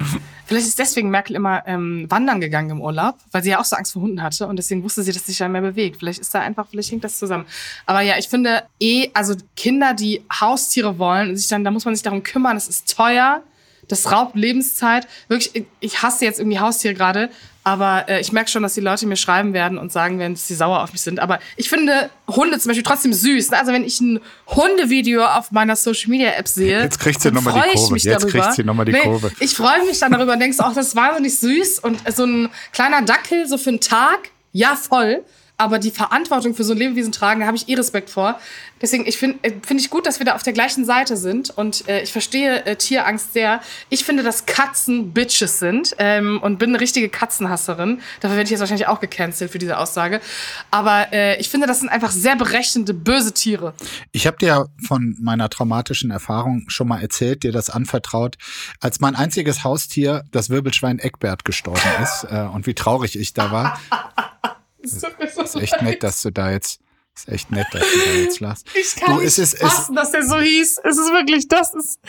Vielleicht 0.46 0.66
ist 0.66 0.78
deswegen 0.78 1.10
Merkel 1.10 1.36
immer 1.36 1.66
ähm, 1.66 2.06
wandern 2.10 2.40
gegangen 2.40 2.70
im 2.70 2.80
Urlaub, 2.80 3.16
weil 3.32 3.42
sie 3.42 3.50
ja 3.50 3.60
auch 3.60 3.64
so 3.64 3.76
Angst 3.76 3.92
vor 3.94 4.02
Hunden 4.02 4.22
hatte 4.22 4.46
und 4.46 4.56
deswegen 4.56 4.82
wusste 4.82 5.02
sie, 5.02 5.12
dass 5.12 5.24
sie 5.24 5.32
sich 5.32 5.38
dann 5.38 5.52
mehr 5.52 5.62
bewegt. 5.62 5.96
Vielleicht 5.98 6.20
ist 6.20 6.34
da 6.34 6.40
einfach, 6.40 6.66
vielleicht 6.68 6.90
hängt 6.90 7.04
das 7.04 7.18
zusammen. 7.18 7.46
Aber 7.86 8.02
ja, 8.02 8.18
ich 8.18 8.28
finde 8.28 8.62
eh, 8.78 9.08
also 9.14 9.34
Kinder, 9.56 9.94
die 9.94 10.22
Haustiere 10.40 10.98
wollen 10.98 11.30
und 11.30 11.36
sich 11.36 11.48
dann, 11.48 11.64
da 11.64 11.70
muss 11.70 11.84
man 11.84 11.94
sich 11.94 12.02
darum 12.02 12.22
kümmern, 12.22 12.56
es 12.56 12.68
ist 12.68 12.94
teuer 12.94 13.42
das 13.88 14.11
raubt 14.11 14.37
Lebenszeit. 14.37 15.07
Wirklich, 15.29 15.66
ich 15.81 16.03
hasse 16.03 16.25
jetzt 16.25 16.38
irgendwie 16.38 16.59
Haustiere 16.59 16.94
gerade, 16.94 17.31
aber 17.64 18.09
äh, 18.09 18.20
ich 18.20 18.31
merke 18.31 18.51
schon, 18.51 18.62
dass 18.62 18.75
die 18.75 18.83
Leute 18.83 19.07
mir 19.07 19.16
schreiben 19.16 19.55
werden 19.55 19.79
und 19.79 19.90
sagen 19.90 20.18
werden, 20.18 20.35
dass 20.35 20.47
sie 20.47 20.55
sauer 20.55 20.83
auf 20.83 20.92
mich 20.92 21.01
sind. 21.01 21.18
Aber 21.18 21.40
ich 21.57 21.70
finde 21.70 22.11
Hunde 22.29 22.59
zum 22.59 22.68
Beispiel 22.68 22.85
trotzdem 22.85 23.14
süß. 23.14 23.53
Also 23.53 23.73
wenn 23.73 23.85
ich 23.85 24.01
ein 24.01 24.20
Hundevideo 24.49 25.25
auf 25.25 25.51
meiner 25.51 25.75
Social 25.75 26.11
Media 26.11 26.33
App 26.33 26.47
sehe, 26.47 26.83
jetzt 26.83 27.01
kriegt 27.01 27.23
sie 27.23 27.31
nochmal 27.31 27.55
die 27.55 27.79
Kurve. 27.79 27.97
Jetzt 27.97 28.23
darüber. 28.23 28.38
kriegt 28.38 28.55
sie 28.55 28.64
nochmal 28.64 28.85
die 28.85 28.92
nee, 28.92 29.01
Kurve. 29.01 29.33
Ich 29.40 29.55
freue 29.55 29.85
mich 29.87 29.99
dann 29.99 30.12
darüber 30.12 30.35
und 30.35 30.40
denkst 30.40 30.61
auch, 30.61 30.75
das 30.75 30.88
ist 30.88 30.97
wahnsinnig 30.97 31.38
süß 31.38 31.79
und 31.79 31.99
so 32.14 32.25
ein 32.25 32.51
kleiner 32.73 33.01
Dackel 33.01 33.49
so 33.49 33.57
für 33.57 33.70
einen 33.70 33.81
Tag, 33.81 34.31
ja 34.53 34.77
voll. 34.77 35.25
Aber 35.56 35.78
die 35.78 35.92
Verantwortung 35.92 36.54
für 36.54 36.64
so 36.64 36.72
ein 36.72 36.78
Lebewesen 36.78 37.12
tragen, 37.12 37.40
da 37.40 37.46
habe 37.46 37.56
ich 37.56 37.68
eh 37.68 37.74
Respekt 37.74 38.10
vor. 38.10 38.40
Deswegen, 38.82 39.06
ich 39.06 39.16
finde 39.16 39.38
äh, 39.42 39.52
finde 39.64 39.82
ich 39.82 39.88
gut, 39.88 40.04
dass 40.04 40.18
wir 40.18 40.26
da 40.26 40.34
auf 40.34 40.42
der 40.42 40.52
gleichen 40.52 40.84
Seite 40.84 41.16
sind. 41.16 41.50
Und 41.56 41.88
äh, 41.88 42.02
ich 42.02 42.12
verstehe 42.12 42.66
äh, 42.66 42.76
Tierangst 42.76 43.32
sehr. 43.32 43.60
Ich 43.88 44.04
finde, 44.04 44.24
dass 44.24 44.46
Katzen 44.46 45.12
Bitches 45.12 45.60
sind 45.60 45.94
ähm, 45.98 46.40
und 46.42 46.58
bin 46.58 46.70
eine 46.70 46.80
richtige 46.80 47.08
Katzenhasserin. 47.08 48.00
Dafür 48.20 48.36
werde 48.36 48.44
ich 48.44 48.50
jetzt 48.50 48.60
wahrscheinlich 48.60 48.88
auch 48.88 49.00
gecancelt 49.00 49.50
für 49.52 49.58
diese 49.58 49.78
Aussage. 49.78 50.20
Aber 50.72 51.12
äh, 51.12 51.40
ich 51.40 51.48
finde, 51.48 51.68
das 51.68 51.80
sind 51.80 51.88
einfach 51.88 52.10
sehr 52.10 52.34
berechnende, 52.34 52.92
böse 52.92 53.32
Tiere. 53.32 53.74
Ich 54.10 54.26
habe 54.26 54.36
dir 54.38 54.66
von 54.84 55.16
meiner 55.20 55.48
traumatischen 55.48 56.10
Erfahrung 56.10 56.64
schon 56.66 56.88
mal 56.88 57.00
erzählt, 57.00 57.44
dir 57.44 57.52
das 57.52 57.70
anvertraut, 57.70 58.36
als 58.80 58.98
mein 58.98 59.14
einziges 59.14 59.62
Haustier, 59.62 60.24
das 60.32 60.50
Wirbelschwein 60.50 60.98
Eckbert, 60.98 61.44
gestorben 61.44 61.80
ist. 62.02 62.26
Äh, 62.28 62.48
und 62.52 62.66
wie 62.66 62.74
traurig 62.74 63.16
ich 63.16 63.34
da 63.34 63.52
war. 63.52 63.80
Das 64.85 65.55
ist 65.55 65.57
echt 65.57 65.83
nett, 65.83 66.03
dass 66.03 66.23
du 66.23 66.31
da 66.31 66.51
jetzt 66.51 66.81
ist 67.16 67.29
echt 67.29 67.51
nett, 67.51 67.66
dass 67.73 67.83
du 67.83 67.99
da 67.99 68.20
jetzt 68.20 68.40
lachst. 68.40 68.66
Ich 68.75 68.97
kann 68.97 69.14
du, 69.14 69.20
nicht 69.20 69.27
es 69.27 69.38
ist, 69.38 69.59
fassen, 69.59 69.94
dass 69.94 70.11
der 70.11 70.25
so 70.25 70.38
hieß. 70.40 70.81
Es 70.83 70.99
ist 70.99 71.12
wirklich, 71.12 71.49
das 71.49 71.73
ist... 71.75 72.01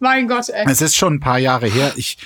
Mein 0.00 0.28
Gott, 0.28 0.48
ey. 0.48 0.64
Es 0.68 0.80
ist 0.80 0.94
schon 0.94 1.14
ein 1.14 1.20
paar 1.20 1.38
Jahre 1.38 1.66
her. 1.66 1.92
Ich 1.96 2.18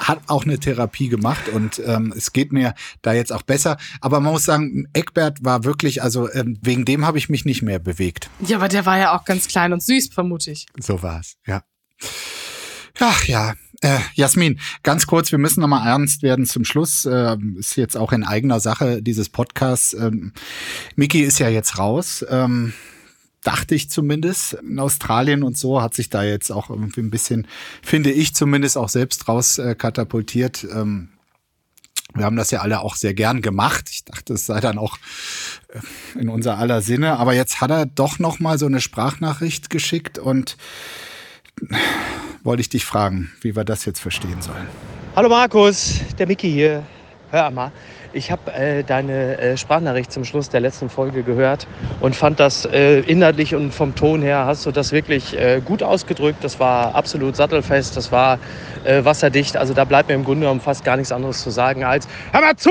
habe 0.00 0.20
auch 0.26 0.44
eine 0.44 0.58
Therapie 0.58 1.08
gemacht 1.08 1.48
und 1.48 1.80
ähm, 1.86 2.12
es 2.16 2.32
geht 2.32 2.50
mir 2.50 2.74
da 3.02 3.12
jetzt 3.12 3.32
auch 3.32 3.42
besser. 3.42 3.76
Aber 4.00 4.18
man 4.18 4.32
muss 4.32 4.44
sagen, 4.44 4.88
Eckbert 4.94 5.44
war 5.44 5.62
wirklich, 5.62 6.02
also 6.02 6.28
ähm, 6.32 6.58
wegen 6.60 6.84
dem 6.84 7.06
habe 7.06 7.18
ich 7.18 7.28
mich 7.28 7.44
nicht 7.44 7.62
mehr 7.62 7.78
bewegt. 7.78 8.28
Ja, 8.40 8.56
aber 8.56 8.66
der 8.66 8.84
war 8.84 8.98
ja 8.98 9.16
auch 9.16 9.24
ganz 9.24 9.46
klein 9.46 9.72
und 9.72 9.80
süß, 9.80 10.08
vermute 10.12 10.50
ich. 10.50 10.66
So 10.76 11.04
war 11.04 11.20
es, 11.20 11.36
ja. 11.46 11.62
Ach 12.98 13.24
ja, 13.26 13.54
äh, 13.80 13.98
Jasmin, 14.14 14.60
ganz 14.82 15.06
kurz, 15.06 15.32
wir 15.32 15.38
müssen 15.38 15.60
nochmal 15.60 15.86
ernst 15.86 16.22
werden 16.22 16.46
zum 16.46 16.64
Schluss. 16.64 17.04
Äh, 17.06 17.36
ist 17.58 17.76
jetzt 17.76 17.96
auch 17.96 18.12
in 18.12 18.24
eigener 18.24 18.60
Sache 18.60 19.02
dieses 19.02 19.28
Podcasts. 19.28 19.94
Ähm, 19.94 20.32
Miki 20.96 21.22
ist 21.22 21.38
ja 21.38 21.48
jetzt 21.48 21.78
raus. 21.78 22.24
Ähm, 22.28 22.74
dachte 23.42 23.74
ich 23.74 23.90
zumindest. 23.90 24.54
In 24.54 24.78
Australien 24.78 25.42
und 25.42 25.56
so 25.56 25.80
hat 25.80 25.94
sich 25.94 26.10
da 26.10 26.22
jetzt 26.22 26.50
auch 26.50 26.68
irgendwie 26.68 27.00
ein 27.00 27.10
bisschen, 27.10 27.46
finde 27.82 28.10
ich 28.10 28.34
zumindest, 28.34 28.76
auch 28.76 28.90
selbst 28.90 29.28
raus 29.28 29.58
äh, 29.58 29.74
katapultiert. 29.74 30.66
Ähm, 30.72 31.08
wir 32.14 32.24
haben 32.24 32.36
das 32.36 32.50
ja 32.50 32.60
alle 32.60 32.80
auch 32.80 32.96
sehr 32.96 33.14
gern 33.14 33.40
gemacht. 33.40 33.88
Ich 33.90 34.04
dachte, 34.04 34.34
es 34.34 34.44
sei 34.44 34.60
dann 34.60 34.78
auch 34.78 34.98
äh, 35.68 36.18
in 36.18 36.28
unser 36.28 36.58
aller 36.58 36.82
Sinne. 36.82 37.18
Aber 37.18 37.34
jetzt 37.34 37.60
hat 37.60 37.70
er 37.70 37.86
doch 37.86 38.18
noch 38.18 38.40
mal 38.40 38.58
so 38.58 38.66
eine 38.66 38.80
Sprachnachricht 38.80 39.70
geschickt 39.70 40.18
und 40.18 40.56
wollte 42.42 42.60
ich 42.62 42.68
dich 42.68 42.84
fragen, 42.84 43.30
wie 43.40 43.54
wir 43.54 43.64
das 43.64 43.84
jetzt 43.84 44.00
verstehen 44.00 44.40
sollen. 44.40 44.66
Hallo 45.16 45.28
Markus, 45.28 46.00
der 46.18 46.26
Mickey 46.26 46.50
hier. 46.50 46.82
Hör 47.30 47.50
mal, 47.50 47.70
ich 48.12 48.32
habe 48.32 48.52
äh, 48.52 48.82
deine 48.82 49.38
äh, 49.38 49.56
Sprachnachricht 49.56 50.10
zum 50.10 50.24
Schluss 50.24 50.48
der 50.48 50.60
letzten 50.60 50.88
Folge 50.88 51.22
gehört 51.22 51.68
und 52.00 52.16
fand 52.16 52.40
das 52.40 52.64
äh, 52.64 53.00
inhaltlich 53.00 53.54
und 53.54 53.72
vom 53.72 53.94
Ton 53.94 54.20
her 54.22 54.46
hast 54.46 54.66
du 54.66 54.72
das 54.72 54.90
wirklich 54.90 55.38
äh, 55.38 55.60
gut 55.64 55.82
ausgedrückt. 55.82 56.42
Das 56.42 56.58
war 56.58 56.94
absolut 56.94 57.36
sattelfest, 57.36 57.96
das 57.96 58.10
war 58.10 58.40
äh, 58.84 59.04
wasserdicht. 59.04 59.56
Also 59.56 59.74
da 59.74 59.84
bleibt 59.84 60.08
mir 60.08 60.16
im 60.16 60.24
Grunde 60.24 60.40
genommen 60.40 60.60
fast 60.60 60.84
gar 60.84 60.96
nichts 60.96 61.12
anderes 61.12 61.40
zu 61.42 61.50
sagen 61.50 61.84
als 61.84 62.08
Hör 62.32 62.40
mal 62.40 62.56
zu, 62.56 62.70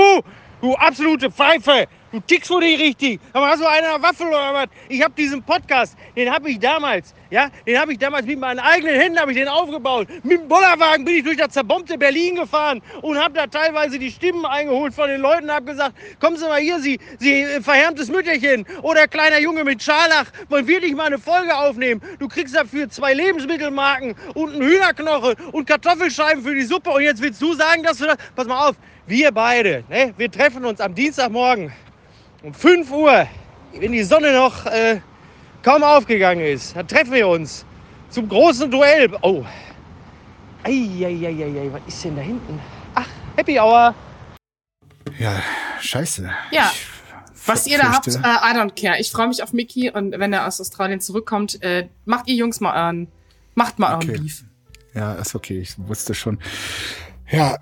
du 0.62 0.76
absolute 0.76 1.32
Pfeife! 1.32 1.88
Du 2.12 2.20
tickst 2.22 2.50
wohl 2.50 2.62
nicht 2.62 2.80
richtig. 2.80 3.20
Aber 3.34 3.48
hast 3.48 3.62
du 3.62 3.68
eine 3.68 4.02
Waffel 4.02 4.28
oder 4.28 4.54
was? 4.54 4.68
Ich 4.88 5.04
habe 5.04 5.14
diesen 5.14 5.44
Podcast, 5.44 5.96
den 6.16 6.32
habe 6.32 6.50
ich 6.50 6.60
damals, 6.60 7.14
ja, 7.30 7.50
den 7.68 7.80
habe 7.80 7.92
ich 7.92 8.00
damals 8.00 8.26
mit 8.26 8.40
meinen 8.40 8.60
eigenen 8.60 8.96
Händen 8.96 9.30
ich 9.30 9.38
den 9.38 9.48
aufgebaut. 9.48 10.08
Mit 10.24 10.40
dem 10.40 10.48
Bollerwagen 10.48 11.06
bin 11.06 11.18
ich 11.18 11.24
durch 11.24 11.38
das 11.38 11.50
zerbombte 11.50 12.00
Berlin 12.00 12.36
gefahren 12.36 12.82
und 13.04 13.20
habe 13.22 13.36
da 13.36 13.46
teilweise 13.46 14.00
die 14.00 14.10
Stimmen 14.10 14.44
eingeholt 14.46 14.96
von 14.96 15.08
den 15.08 15.22
Leuten, 15.22 15.52
habe 15.52 15.66
gesagt, 15.66 15.96
kommen 16.20 16.38
Sie 16.38 16.46
mal 16.48 16.60
hier, 16.60 16.80
Sie, 16.80 17.00
Sie 17.20 17.42
äh, 17.42 17.62
verhärmtes 17.62 18.10
Mütterchen 18.10 18.66
oder 18.82 19.08
kleiner 19.08 19.40
Junge 19.40 19.64
mit 19.64 19.84
Scharlach, 19.84 20.32
wollen 20.48 20.66
wir 20.66 20.82
dich 20.82 20.96
mal 20.96 21.06
eine 21.06 21.20
Folge 21.20 21.56
aufnehmen? 21.56 22.02
Du 22.18 22.28
kriegst 22.28 22.56
dafür 22.56 22.90
zwei 22.90 23.14
Lebensmittelmarken 23.14 24.16
und 24.34 24.54
einen 24.54 24.64
Hühnerknoche 24.64 25.36
und 25.52 25.68
Kartoffelscheiben 25.68 26.44
für 26.44 26.56
die 26.56 26.64
Suppe 26.64 26.90
und 26.90 27.04
jetzt 27.04 27.22
willst 27.22 27.40
du 27.40 27.54
sagen, 27.54 27.84
dass 27.84 28.00
du 28.00 28.06
das, 28.06 28.18
pass 28.36 28.48
mal 28.48 28.70
auf, 28.70 28.76
wir 29.06 29.32
beide, 29.32 29.84
ne, 29.90 30.14
wir 30.18 30.32
treffen 30.32 30.66
uns 30.66 30.82
am 30.82 30.96
Dienstagmorgen 30.96 31.72
um 32.44 32.54
5 32.54 32.92
Uhr, 32.92 33.28
wenn 33.74 33.92
die 33.92 34.04
Sonne 34.04 34.34
noch 34.34 34.66
äh, 34.66 35.02
kaum 35.64 35.84
aufgegangen 35.84 36.44
ist, 36.46 36.76
dann 36.76 36.88
treffen 36.88 37.14
wir 37.14 37.28
uns 37.28 37.66
zum 38.10 38.28
großen 38.28 38.70
Duell. 38.72 39.10
Oh, 39.22 39.46
Eieieiei, 40.64 41.70
was 41.72 41.82
ist 41.88 42.04
denn 42.04 42.16
da 42.16 42.22
hinten? 42.22 42.60
Ach, 42.96 43.08
Happy 43.36 43.60
Hour. 43.60 43.96
Ja, 45.18 45.42
scheiße. 45.82 46.30
Ja. 46.52 46.72
Ich 47.34 47.48
Was 47.48 47.66
ihr 47.68 47.78
da 47.78 47.94
habt, 47.94 48.08
äh, 48.08 48.12
I 48.20 48.54
don't 48.54 48.80
care. 48.80 49.00
Ich 49.00 49.12
freue 49.12 49.28
mich 49.28 49.42
auf 49.42 49.54
Mickey 49.54 49.90
und 49.90 50.12
wenn 50.12 50.34
er 50.34 50.46
aus 50.46 50.60
Australien 50.60 51.00
zurückkommt, 51.00 51.62
äh, 51.64 51.88
macht 52.06 52.28
ihr 52.28 52.36
Jungs 52.36 52.60
mal 52.60 52.76
euren, 52.76 53.08
macht 53.56 53.80
mal 53.80 53.94
euren 53.96 54.10
Okay. 54.10 54.20
Beef. 54.20 54.44
Ja, 54.94 55.14
ist 55.14 55.34
okay, 55.36 55.60
ich 55.60 55.76
wusste 55.78 56.14
schon. 56.14 56.40
Ja, 57.30 57.58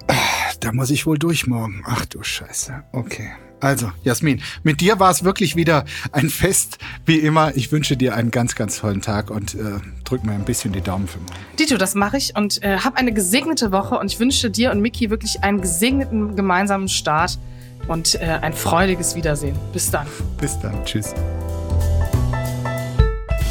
da 0.60 0.72
muss 0.72 0.90
ich 0.90 1.06
wohl 1.06 1.20
durch 1.20 1.46
morgen. 1.46 1.84
Ach 1.86 2.06
du 2.06 2.24
Scheiße. 2.24 2.84
Okay. 2.92 3.32
Also, 3.60 3.92
Jasmin, 4.04 4.42
mit 4.64 4.82
dir 4.82 5.00
war 5.00 5.10
es 5.10 5.24
wirklich 5.24 5.56
wieder 5.56 5.86
ein 6.12 6.30
Fest, 6.30 6.78
wie 7.06 7.18
immer. 7.18 7.56
Ich 7.56 7.72
wünsche 7.72 7.98
dir 7.98 8.16
einen 8.16 8.30
ganz, 8.30 8.56
ganz 8.56 8.80
tollen 8.80 9.02
Tag 9.02 9.32
und 9.32 9.56
äh, 9.56 9.80
drück 10.04 10.24
mir 10.24 10.34
ein 10.34 10.46
bisschen 10.46 10.74
die 10.74 10.82
Daumen 10.82 11.08
für 11.08 11.18
morgen. 11.20 11.34
Dito, 11.60 11.78
das 11.78 11.96
mache 11.96 12.18
ich 12.18 12.36
und 12.36 12.62
äh, 12.62 12.78
hab 12.78 12.98
eine 12.98 13.14
gesegnete 13.14 13.72
Woche 13.72 13.98
und 13.98 14.12
ich 14.12 14.20
wünsche 14.20 14.52
dir 14.52 14.72
und 14.72 14.82
Mickey 14.82 15.10
wirklich 15.10 15.44
einen 15.44 15.62
gesegneten 15.62 16.36
gemeinsamen 16.36 16.88
Start 16.88 17.40
und 17.88 18.16
äh, 18.16 18.26
ein 18.42 18.54
freudiges 18.54 19.16
Wiedersehen. 19.16 19.56
Bis 19.74 19.90
dann. 19.90 20.06
Bis 20.40 20.60
dann. 20.60 20.86
Tschüss. 20.86 21.14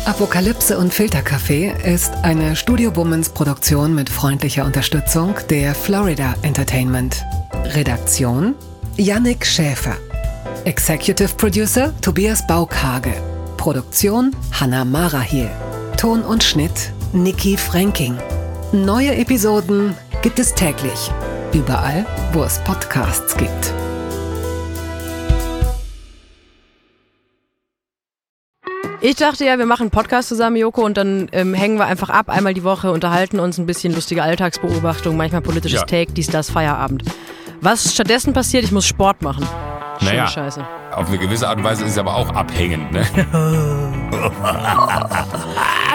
Apokalypse 0.05 0.79
und 0.79 0.95
Filterkaffee 0.95 1.75
ist 1.85 2.13
eine 2.23 2.55
Studio 2.55 2.95
Womans 2.95 3.31
Produktion 3.31 3.93
mit 3.93 4.09
freundlicher 4.09 4.65
Unterstützung 4.65 5.35
der 5.51 5.75
Florida 5.75 6.37
Entertainment. 6.43 7.25
Redaktion 7.75 8.55
Yannick 8.99 9.45
Schäfer. 9.45 9.97
Executive 10.65 11.35
Producer 11.37 11.93
Tobias 12.01 12.47
Baukage. 12.47 13.13
Produktion 13.59 14.35
Hanna 14.59 14.87
Marahiel. 14.87 15.51
Ton 15.99 16.23
und 16.23 16.43
Schnitt 16.43 16.93
Niki 17.13 17.59
Franking. 17.59 18.17
Neue 18.73 19.15
Episoden 19.15 19.95
gibt 20.23 20.39
es 20.39 20.55
täglich. 20.55 21.11
Überall, 21.53 22.07
wo 22.33 22.43
es 22.43 22.59
Podcasts 22.61 23.37
gibt. 23.37 23.75
Ich 29.03 29.17
dachte 29.17 29.45
ja, 29.45 29.59
wir 29.59 29.67
machen 29.67 29.83
einen 29.83 29.91
Podcast 29.91 30.29
zusammen, 30.29 30.57
Joko, 30.57 30.83
und 30.83 30.97
dann 30.97 31.29
ähm, 31.33 31.53
hängen 31.53 31.79
wir 31.79 31.85
einfach 31.85 32.09
ab, 32.09 32.31
einmal 32.31 32.55
die 32.55 32.65
Woche, 32.65 32.91
unterhalten 32.91 33.41
uns 33.41 33.59
ein 33.59 33.67
bisschen 33.67 33.95
lustige 33.95 34.23
Alltagsbeobachtung, 34.23 35.19
manchmal 35.19 35.43
politisches 35.43 35.81
Ja. 35.81 35.87
Take, 35.87 36.13
dies, 36.13 36.29
das, 36.29 36.51
Feierabend. 36.51 37.05
Was 37.61 37.95
stattdessen 37.95 38.33
passiert, 38.33 38.65
ich 38.65 38.73
muss 38.73 38.87
Sport 38.87 39.23
machen. 39.23 39.47
Schöne 39.99 40.11
Naja. 40.11 40.27
Scheiße. 40.27 40.65
Auf 40.93 41.09
eine 41.09 41.19
gewisse 41.19 41.49
Art 41.49 41.59
und 41.59 41.65
Weise 41.65 41.85
ist 41.85 41.93
es 41.93 41.99
aber 41.99 42.15
auch 42.15 42.31
abhängend. 42.31 42.93
Ne? 42.93 43.07